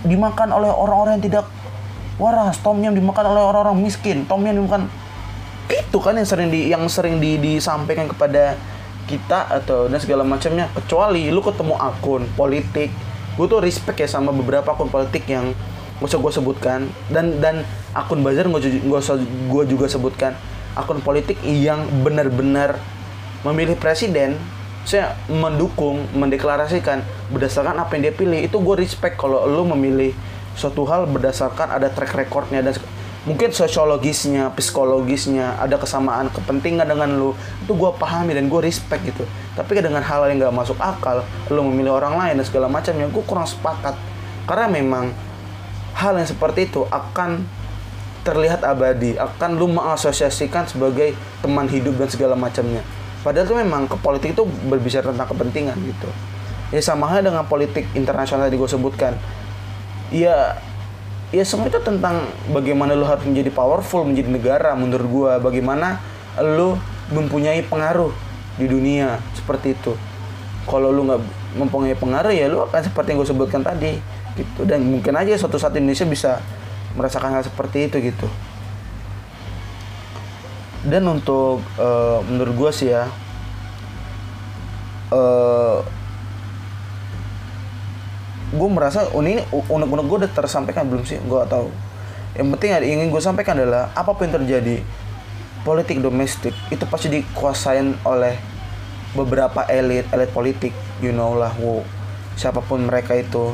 dimakan 0.05 0.53
oleh 0.53 0.69
orang-orang 0.71 1.19
yang 1.19 1.25
tidak 1.25 1.45
waras. 2.21 2.61
Tom 2.63 2.79
yum 2.79 2.95
dimakan 2.95 3.35
oleh 3.35 3.41
orang-orang 3.43 3.77
miskin. 3.81 4.23
Tom 4.29 4.45
yum 4.45 4.55
dimakan 4.63 4.87
itu 5.65 5.97
kan 5.97 6.13
yang 6.13 6.27
sering 6.29 6.47
di 6.53 6.69
yang 6.69 6.83
sering 6.85 7.17
di, 7.17 7.41
disampaikan 7.41 8.05
kepada 8.05 8.55
kita 9.05 9.49
atau 9.49 9.89
dan 9.89 9.99
segala 10.01 10.23
macamnya. 10.25 10.69
Kecuali 10.73 11.29
lu 11.29 11.41
ketemu 11.41 11.75
akun 11.77 12.23
politik, 12.37 12.89
gue 13.35 13.45
tuh 13.45 13.59
respect 13.61 13.97
ya 14.01 14.09
sama 14.09 14.29
beberapa 14.33 14.73
akun 14.73 14.89
politik 14.89 15.25
yang 15.29 15.53
gak 15.95 16.11
usah 16.11 16.19
gue 16.19 16.31
sebutkan 16.35 16.79
dan 17.07 17.39
dan 17.39 17.63
akun 17.95 18.19
gue 18.19 18.91
gak 18.91 18.99
usah 18.99 19.15
gue 19.23 19.63
juga 19.63 19.87
sebutkan 19.87 20.35
akun 20.75 20.99
politik 20.99 21.39
yang 21.47 21.87
benar-benar 22.03 22.75
memilih 23.47 23.79
presiden 23.79 24.35
saya 24.85 25.17
mendukung 25.25 26.05
mendeklarasikan 26.13 27.01
berdasarkan 27.33 27.81
apa 27.81 27.97
yang 27.97 28.09
dia 28.09 28.15
pilih. 28.15 28.39
Itu 28.45 28.61
gue 28.61 28.77
respect 28.77 29.17
kalau 29.17 29.49
lu 29.49 29.65
memilih 29.73 30.13
suatu 30.53 30.85
hal 30.85 31.09
berdasarkan 31.09 31.73
ada 31.73 31.89
track 31.89 32.13
recordnya 32.13 32.61
dan 32.61 32.77
mungkin 33.25 33.49
sosiologisnya 33.49 34.53
psikologisnya 34.53 35.57
ada 35.57 35.81
kesamaan 35.81 36.29
kepentingan 36.29 36.85
dengan 36.85 37.09
lu. 37.17 37.33
Itu 37.65 37.73
gue 37.73 37.91
pahami 37.97 38.37
dan 38.37 38.45
gue 38.45 38.61
respect 38.61 39.01
gitu. 39.09 39.25
Tapi 39.57 39.81
dengan 39.81 40.05
hal 40.05 40.29
yang 40.29 40.45
nggak 40.45 40.53
masuk 40.53 40.77
akal 40.77 41.25
lu 41.49 41.65
memilih 41.65 41.97
orang 41.97 42.15
lain 42.21 42.37
dan 42.37 42.45
segala 42.45 42.69
macamnya 42.69 43.09
gue 43.09 43.23
kurang 43.25 43.49
sepakat. 43.49 43.97
Karena 44.45 44.69
memang 44.69 45.09
hal 45.97 46.13
yang 46.21 46.29
seperti 46.29 46.69
itu 46.69 46.85
akan 46.93 47.41
terlihat 48.21 48.65
abadi 48.65 49.17
akan 49.21 49.49
lu 49.53 49.69
mengasosiasikan 49.69 50.65
sebagai 50.65 51.13
teman 51.45 51.69
hidup 51.69 51.93
dan 52.01 52.09
segala 52.09 52.33
macamnya 52.33 52.81
padahal 53.25 53.49
itu 53.49 53.57
memang 53.57 53.89
ke 53.89 53.97
politik 53.97 54.37
itu 54.37 54.45
berbicara 54.69 55.09
tentang 55.09 55.25
kepentingan 55.33 55.73
gitu. 55.81 56.09
Ya 56.69 56.81
sama 56.85 57.09
halnya 57.09 57.33
dengan 57.33 57.45
politik 57.49 57.89
internasional 57.97 58.45
tadi 58.45 58.61
gue 58.61 58.69
sebutkan. 58.69 59.17
Ya 60.13 60.61
ya 61.33 61.41
semua 61.41 61.73
itu 61.73 61.81
tentang 61.81 62.29
bagaimana 62.53 62.93
lu 62.93 63.09
harus 63.09 63.25
menjadi 63.25 63.49
powerful 63.49 64.05
menjadi 64.05 64.29
negara 64.29 64.77
menurut 64.77 65.07
gue 65.09 65.31
bagaimana 65.41 65.97
lu 66.37 66.77
mempunyai 67.09 67.65
pengaruh 67.65 68.13
di 68.61 68.69
dunia 68.69 69.17
seperti 69.33 69.73
itu. 69.73 69.97
Kalau 70.69 70.93
lu 70.93 71.09
nggak 71.09 71.21
mempunyai 71.57 71.97
pengaruh 71.97 72.29
ya 72.29 72.45
lu 72.45 72.61
akan 72.69 72.81
seperti 72.85 73.17
yang 73.17 73.25
gue 73.25 73.29
sebutkan 73.33 73.65
tadi 73.65 73.97
gitu. 74.37 74.69
Dan 74.69 74.85
mungkin 74.85 75.17
aja 75.17 75.33
suatu 75.33 75.57
saat 75.57 75.73
Indonesia 75.73 76.05
bisa 76.05 76.31
merasakan 76.93 77.41
hal 77.41 77.43
seperti 77.43 77.89
itu 77.89 77.97
gitu 77.99 78.29
dan 80.85 81.03
untuk 81.09 81.65
eh, 81.81 82.19
menurut 82.29 82.53
gue 82.53 82.71
sih 82.71 82.89
ya 82.93 83.09
eh 85.13 85.77
gue 88.55 88.69
merasa 88.71 89.09
oh, 89.11 89.19
ini 89.19 89.43
unek-unek 89.51 90.05
gue 90.07 90.17
udah 90.25 90.31
tersampaikan 90.31 90.87
belum 90.87 91.03
sih 91.03 91.19
gue 91.19 91.41
tahu 91.49 91.67
yang 92.37 92.47
penting 92.55 92.69
yang 92.71 92.83
ingin 92.99 93.07
gue 93.11 93.21
sampaikan 93.23 93.59
adalah 93.59 93.91
apa 93.97 94.15
pun 94.15 94.29
yang 94.29 94.39
terjadi 94.43 94.79
politik 95.67 95.99
domestik 95.99 96.55
itu 96.71 96.83
pasti 96.87 97.09
dikuasain 97.09 97.97
oleh 98.05 98.37
beberapa 99.17 99.65
elit 99.67 100.05
elit 100.13 100.29
politik 100.29 100.71
you 101.01 101.11
know 101.11 101.33
lah 101.35 101.51
wow. 101.57 101.81
siapa 102.37 102.61
pun 102.61 102.85
mereka 102.85 103.17
itu 103.17 103.51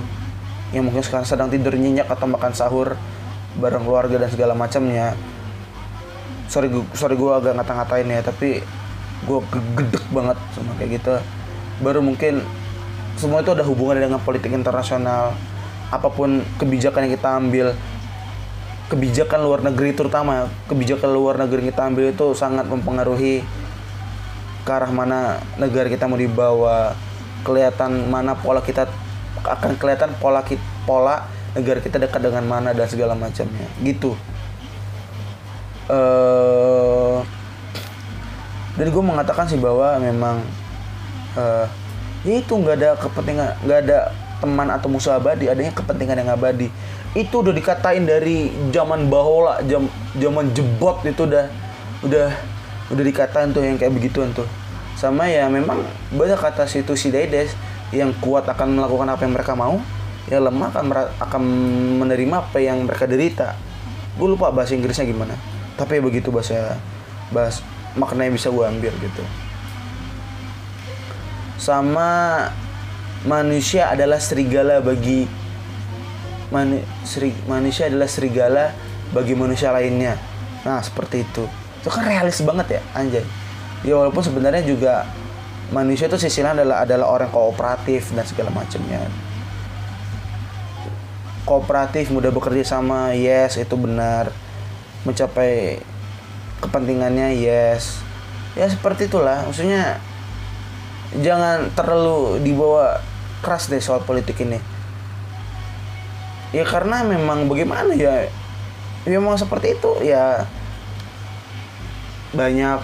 yang 0.75 0.87
mungkin 0.87 1.03
sekarang 1.03 1.23
sedang 1.23 1.47
tidur 1.47 1.73
nyenyak 1.75 2.07
atau 2.11 2.27
makan 2.27 2.51
sahur 2.51 2.99
bareng 3.59 3.83
keluarga 3.83 4.15
dan 4.21 4.29
segala 4.31 4.53
macamnya 4.55 5.15
sorry 6.51 6.67
sorry 6.91 7.15
gue 7.15 7.31
agak 7.31 7.55
ngata-ngatain 7.55 8.11
ya 8.11 8.19
tapi 8.19 8.59
gue 9.23 9.39
gedek 9.79 10.05
banget 10.11 10.35
sama 10.51 10.75
kayak 10.75 10.99
gitu. 10.99 11.15
Baru 11.79 12.03
mungkin 12.03 12.43
semua 13.15 13.39
itu 13.39 13.55
ada 13.55 13.63
hubungannya 13.63 14.11
dengan 14.11 14.19
politik 14.19 14.51
internasional. 14.51 15.31
Apa 15.87 16.11
pun 16.11 16.43
kebijakan 16.59 17.07
yang 17.07 17.13
kita 17.15 17.29
ambil 17.39 17.67
kebijakan 18.91 19.39
luar 19.47 19.63
negeri 19.63 19.95
terutama 19.95 20.51
kebijakan 20.67 21.15
luar 21.15 21.39
negeri 21.39 21.63
yang 21.63 21.69
kita 21.71 21.83
ambil 21.87 22.05
itu 22.11 22.27
sangat 22.35 22.67
mempengaruhi 22.67 23.39
ke 24.67 24.71
arah 24.71 24.91
mana 24.91 25.39
negara 25.55 25.87
kita 25.87 26.11
mau 26.11 26.19
dibawa 26.19 26.91
kelihatan 27.47 28.11
mana 28.11 28.35
pola 28.35 28.59
kita 28.59 28.91
akan 29.47 29.79
kelihatan 29.79 30.11
pola 30.19 30.43
kita, 30.43 30.59
pola 30.83 31.23
negara 31.55 31.79
kita 31.79 32.03
dekat 32.03 32.19
dengan 32.19 32.43
mana 32.43 32.75
dan 32.75 32.83
segala 32.91 33.15
macamnya. 33.15 33.63
Gitu 33.79 34.11
eh 35.91 37.19
dan 38.79 38.87
gue 38.87 39.03
mengatakan 39.03 39.45
sih 39.45 39.59
bahwa 39.59 39.99
memang 39.99 40.39
eh 41.35 41.67
ya 42.23 42.33
itu 42.39 42.53
nggak 42.55 42.75
ada 42.79 42.89
kepentingan 42.95 43.49
nggak 43.67 43.79
ada 43.87 43.99
teman 44.41 44.67
atau 44.73 44.89
musuh 44.89 45.13
abadi 45.13 45.51
adanya 45.51 45.69
kepentingan 45.75 46.17
yang 46.25 46.31
abadi. 46.33 46.71
Itu 47.13 47.43
udah 47.43 47.53
dikatain 47.53 48.07
dari 48.07 48.49
zaman 48.71 49.11
bahola 49.11 49.61
jam 49.67 49.85
zaman 50.17 50.49
jebot 50.55 51.03
itu 51.05 51.27
udah 51.27 51.45
udah 52.01 52.27
udah 52.89 53.03
dikatain 53.05 53.51
tuh 53.53 53.61
yang 53.61 53.77
kayak 53.77 53.93
begituan 53.93 54.31
tuh. 54.33 54.47
Sama 54.97 55.29
ya 55.29 55.45
memang 55.51 55.83
banyak 56.09 56.39
kata 56.39 56.65
situ 56.65 56.95
si 56.97 57.11
Dedes 57.11 57.53
yang 57.91 58.15
kuat 58.23 58.47
akan 58.47 58.79
melakukan 58.79 59.11
apa 59.11 59.21
yang 59.27 59.33
mereka 59.35 59.53
mau 59.53 59.77
yang 60.31 60.47
lemah 60.47 60.71
akan 60.71 60.85
akan 61.19 61.41
menerima 62.01 62.35
apa 62.39 62.57
yang 62.63 62.87
mereka 62.87 63.05
derita. 63.05 63.53
Gue 64.15 64.31
lupa 64.31 64.49
bahasa 64.49 64.73
Inggrisnya 64.73 65.05
gimana 65.05 65.50
tapi 65.81 65.97
begitu 65.97 66.29
bahasa 66.29 66.77
bahas 67.33 67.65
maknanya 67.97 68.37
bisa 68.37 68.53
gue 68.53 68.61
ambil 68.61 68.93
gitu. 69.01 69.23
Sama 71.57 72.45
manusia 73.25 73.89
adalah 73.89 74.21
serigala 74.21 74.77
bagi 74.77 75.25
manu, 76.53 76.77
seri- 77.01 77.41
manusia 77.49 77.89
adalah 77.89 78.05
serigala 78.05 78.77
bagi 79.09 79.33
manusia 79.33 79.73
lainnya. 79.73 80.21
Nah 80.61 80.85
seperti 80.85 81.25
itu. 81.25 81.49
Itu 81.81 81.89
kan 81.89 82.05
realis 82.05 82.37
banget 82.45 82.77
ya 82.77 82.81
anjay. 82.93 83.25
Ya 83.81 83.97
walaupun 83.97 84.21
sebenarnya 84.21 84.61
juga 84.61 85.09
manusia 85.73 86.05
itu 86.05 86.21
sisi 86.21 86.45
lain 86.45 86.61
adalah 86.61 86.85
adalah 86.85 87.09
orang 87.09 87.33
kooperatif 87.33 88.13
dan 88.13 88.25
segala 88.29 88.53
macamnya. 88.53 89.01
Kooperatif 91.41 92.13
mudah 92.13 92.29
bekerja 92.29 92.61
sama 92.77 93.17
yes 93.17 93.57
itu 93.57 93.73
benar 93.73 94.29
mencapai 95.01 95.81
kepentingannya 96.61 97.33
yes. 97.41 97.99
Ya 98.53 98.69
seperti 98.69 99.09
itulah. 99.09 99.47
Maksudnya 99.49 99.97
jangan 101.17 101.73
terlalu 101.73 102.39
dibawa 102.45 103.01
keras 103.41 103.67
deh 103.67 103.81
soal 103.81 104.05
politik 104.05 104.37
ini. 104.45 104.61
Ya 106.53 106.67
karena 106.67 107.01
memang 107.01 107.49
bagaimana 107.49 107.97
ya? 107.97 108.29
Ya 109.07 109.17
memang 109.17 109.39
seperti 109.39 109.79
itu. 109.79 109.91
Ya 110.05 110.45
banyak 112.31 112.79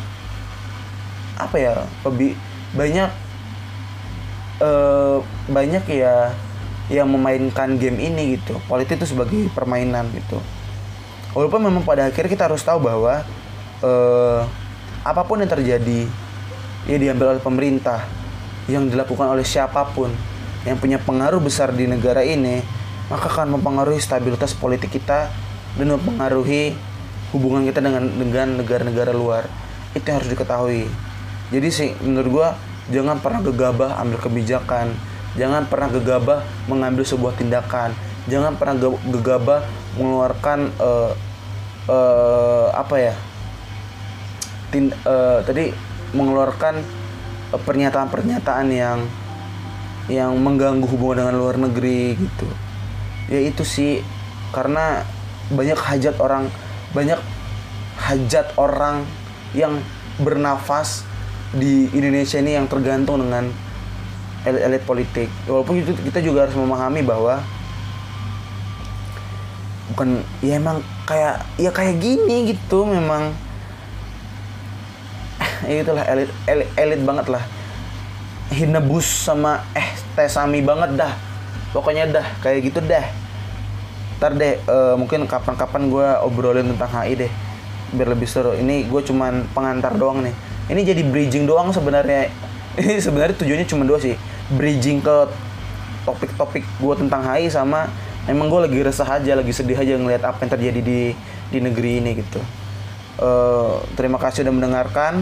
apa 1.37 1.55
ya 1.55 1.85
lebih 2.03 2.33
banyak 2.73 3.09
eh 4.57 5.17
banyak 5.47 5.85
ya 5.85 6.33
yang 6.89 7.11
memainkan 7.13 7.77
game 7.77 8.01
ini 8.01 8.39
gitu. 8.39 8.57
Politik 8.65 8.97
itu 8.97 9.13
sebagai 9.13 9.51
permainan 9.53 10.09
gitu 10.15 10.41
walaupun 11.35 11.63
memang 11.63 11.83
pada 11.83 12.07
akhirnya 12.07 12.31
kita 12.31 12.43
harus 12.47 12.63
tahu 12.63 12.83
bahwa 12.83 13.23
eh 13.83 14.41
apa 15.07 15.23
pun 15.23 15.39
yang 15.39 15.47
terjadi 15.47 16.03
ya 16.87 16.97
diambil 16.99 17.35
oleh 17.35 17.43
pemerintah. 17.43 18.03
Yang 18.67 18.91
dilakukan 18.91 19.31
oleh 19.31 19.47
siapa 19.47 19.87
pun 19.95 20.11
yang 20.67 20.75
punya 20.75 20.99
pengaruh 20.99 21.39
besar 21.39 21.71
di 21.71 21.87
negara 21.87 22.19
ini 22.19 22.59
maka 23.07 23.31
akan 23.31 23.55
mempengaruhi 23.55 24.03
stabilitas 24.03 24.51
politik 24.51 24.91
kita 24.91 25.31
dan 25.79 25.87
mempengaruhi 25.95 26.75
hubungan 27.31 27.63
kita 27.63 27.79
dengan 27.79 28.03
dengan 28.11 28.47
negara-negara 28.59 29.15
luar. 29.15 29.47
Itu 29.95 30.03
yang 30.11 30.19
harus 30.19 30.31
diketahui. 30.31 30.83
Jadi 31.55 31.67
sih 31.71 31.89
menurut 32.03 32.27
gua 32.27 32.47
jangan 32.91 33.23
pernah 33.23 33.39
gegabah 33.39 33.95
ambil 34.03 34.19
kebijakan. 34.19 34.91
Jangan 35.39 35.69
pernah 35.71 35.87
gegabah 35.87 36.43
mengambil 36.67 37.07
sebuah 37.07 37.39
tindakan. 37.39 37.95
Jangan 38.27 38.59
pernah 38.59 38.75
ge- 38.75 39.03
gegabah 39.07 39.63
mengeluarkan 39.95 40.59
eh, 40.75 41.11
eh, 41.87 42.67
apa 42.75 42.95
ya 42.99 43.15
tin, 44.73 44.91
eh, 44.91 45.39
tadi 45.47 45.71
mengeluarkan 46.11 46.83
pernyataan-pernyataan 47.55 48.67
yang 48.75 48.99
yang 50.07 50.35
mengganggu 50.39 50.87
hubungan 50.87 51.23
dengan 51.27 51.35
luar 51.39 51.55
negeri 51.59 52.15
gitu. 52.15 52.47
Ya 53.27 53.43
itu 53.43 53.63
sih 53.63 54.03
karena 54.55 55.03
banyak 55.51 55.79
hajat 55.79 56.15
orang 56.19 56.47
banyak 56.95 57.19
hajat 57.99 58.55
orang 58.55 59.03
yang 59.51 59.79
bernafas 60.19 61.03
di 61.55 61.87
Indonesia 61.91 62.39
ini 62.39 62.55
yang 62.55 62.67
tergantung 62.67 63.23
dengan 63.23 63.51
elit-elit 64.47 64.83
politik. 64.87 65.27
Walaupun 65.47 65.83
itu 65.83 65.91
kita 66.07 66.23
juga 66.23 66.47
harus 66.47 66.55
memahami 66.55 67.03
bahwa 67.03 67.43
bukan 69.93 70.19
ya 70.43 70.59
emang 70.59 70.83
kayak 71.07 71.47
ya 71.55 71.71
kayak 71.71 71.99
gini 71.99 72.53
gitu 72.55 72.83
memang. 72.87 73.31
Ya 75.67 75.81
itulah 75.83 76.05
elit, 76.05 76.29
elit 76.45 76.69
elit 76.77 77.01
banget 77.01 77.27
lah. 77.33 77.43
Hinebus 78.53 79.05
sama 79.05 79.65
eh 79.73 79.89
tesami 80.15 80.61
banget 80.61 80.95
dah. 80.95 81.13
Pokoknya 81.73 82.07
dah 82.07 82.27
kayak 82.39 82.71
gitu 82.71 82.79
dah. 82.85 83.05
Ntar 84.17 84.33
deh 84.37 84.57
eh, 84.57 84.95
mungkin 84.97 85.25
kapan-kapan 85.25 85.89
gue 85.91 86.07
obrolin 86.23 86.73
tentang 86.73 86.91
HI 87.01 87.27
deh. 87.27 87.31
Biar 87.93 88.07
lebih 88.13 88.29
seru. 88.29 88.53
Ini 88.55 88.87
gue 88.87 89.01
cuman 89.01 89.49
pengantar 89.51 89.97
doang 89.97 90.23
nih. 90.23 90.33
Ini 90.67 90.81
jadi 90.93 91.01
bridging 91.05 91.45
doang 91.49 91.73
sebenarnya. 91.73 92.29
Ini 92.81 93.01
sebenarnya 93.01 93.35
tujuannya 93.41 93.67
cuma 93.67 93.83
dua 93.83 93.97
sih. 93.97 94.13
Bridging 94.53 95.01
ke 95.03 95.27
topik-topik 96.07 96.63
gue 96.63 96.93
tentang 96.95 97.25
HI 97.27 97.51
sama 97.51 97.91
emang 98.27 98.51
gue 98.51 98.61
lagi 98.67 98.79
resah 98.83 99.07
aja 99.07 99.33
lagi 99.33 99.55
sedih 99.55 99.79
aja 99.79 99.95
ngeliat 99.95 100.23
apa 100.27 100.43
yang 100.43 100.51
terjadi 100.51 100.79
di 100.83 100.99
di 101.47 101.59
negeri 101.63 102.03
ini 102.03 102.11
gitu. 102.19 102.39
Eh, 103.17 103.75
terima 103.97 104.21
kasih 104.21 104.45
udah 104.45 104.53
mendengarkan. 104.53 105.13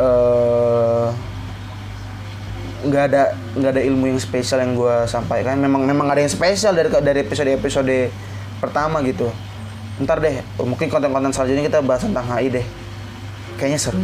Eh 0.00 1.08
nggak 2.86 3.04
ada 3.10 3.34
nggak 3.58 3.72
ada 3.72 3.82
ilmu 3.82 4.14
yang 4.14 4.20
spesial 4.22 4.62
yang 4.62 4.72
gue 4.78 4.96
sampaikan. 5.10 5.58
Memang 5.58 5.84
memang 5.84 6.06
ada 6.08 6.22
yang 6.22 6.32
spesial 6.32 6.72
dari 6.72 6.88
dari 6.88 7.18
episode 7.26 7.50
episode 7.50 7.98
pertama 8.62 9.02
gitu. 9.04 9.28
Ntar 10.00 10.20
deh 10.22 10.40
mungkin 10.62 10.88
konten-konten 10.88 11.32
selanjutnya 11.32 11.64
kita 11.66 11.80
bahas 11.82 12.06
tentang 12.06 12.24
HI 12.30 12.48
deh. 12.62 12.66
Kayaknya 13.60 13.80
seru. 13.80 14.00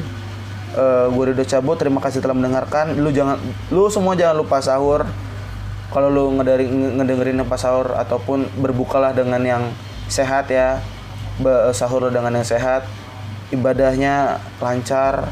Eh 0.73 1.07
gue 1.13 1.25
Rido 1.33 1.45
cabut 1.47 1.77
terima 1.79 2.01
kasih 2.03 2.21
telah 2.21 2.37
mendengarkan. 2.37 2.99
Lu 2.99 3.09
jangan 3.09 3.39
lu 3.71 3.89
semua 3.89 4.19
jangan 4.19 4.37
lupa 4.37 4.59
sahur 4.61 5.09
kalau 5.93 6.09
lu 6.09 6.25
ngedari, 6.41 6.67
ngedengerin 6.69 7.45
apa 7.45 7.57
sahur 7.61 7.93
ataupun 7.95 8.49
berbukalah 8.59 9.13
dengan 9.13 9.45
yang 9.45 9.65
sehat 10.09 10.49
ya. 10.49 10.81
Sahur 11.77 12.09
dengan 12.09 12.33
yang 12.33 12.47
sehat. 12.49 12.89
Ibadahnya 13.53 14.41
lancar. 14.59 15.29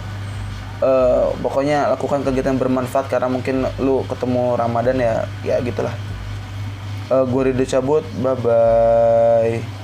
Eh, 0.81 1.25
pokoknya 1.45 1.93
lakukan 1.93 2.25
kegiatan 2.25 2.57
bermanfaat 2.57 3.13
karena 3.13 3.29
mungkin 3.29 3.69
lu 3.81 4.01
ketemu 4.09 4.57
Ramadan 4.57 4.97
ya 4.97 5.15
ya 5.45 5.57
gitulah. 5.61 5.93
Eh 7.13 7.25
gue 7.25 7.43
Rido 7.53 7.65
cabut. 7.69 8.05
Bye 8.21 8.37
bye 8.41 9.80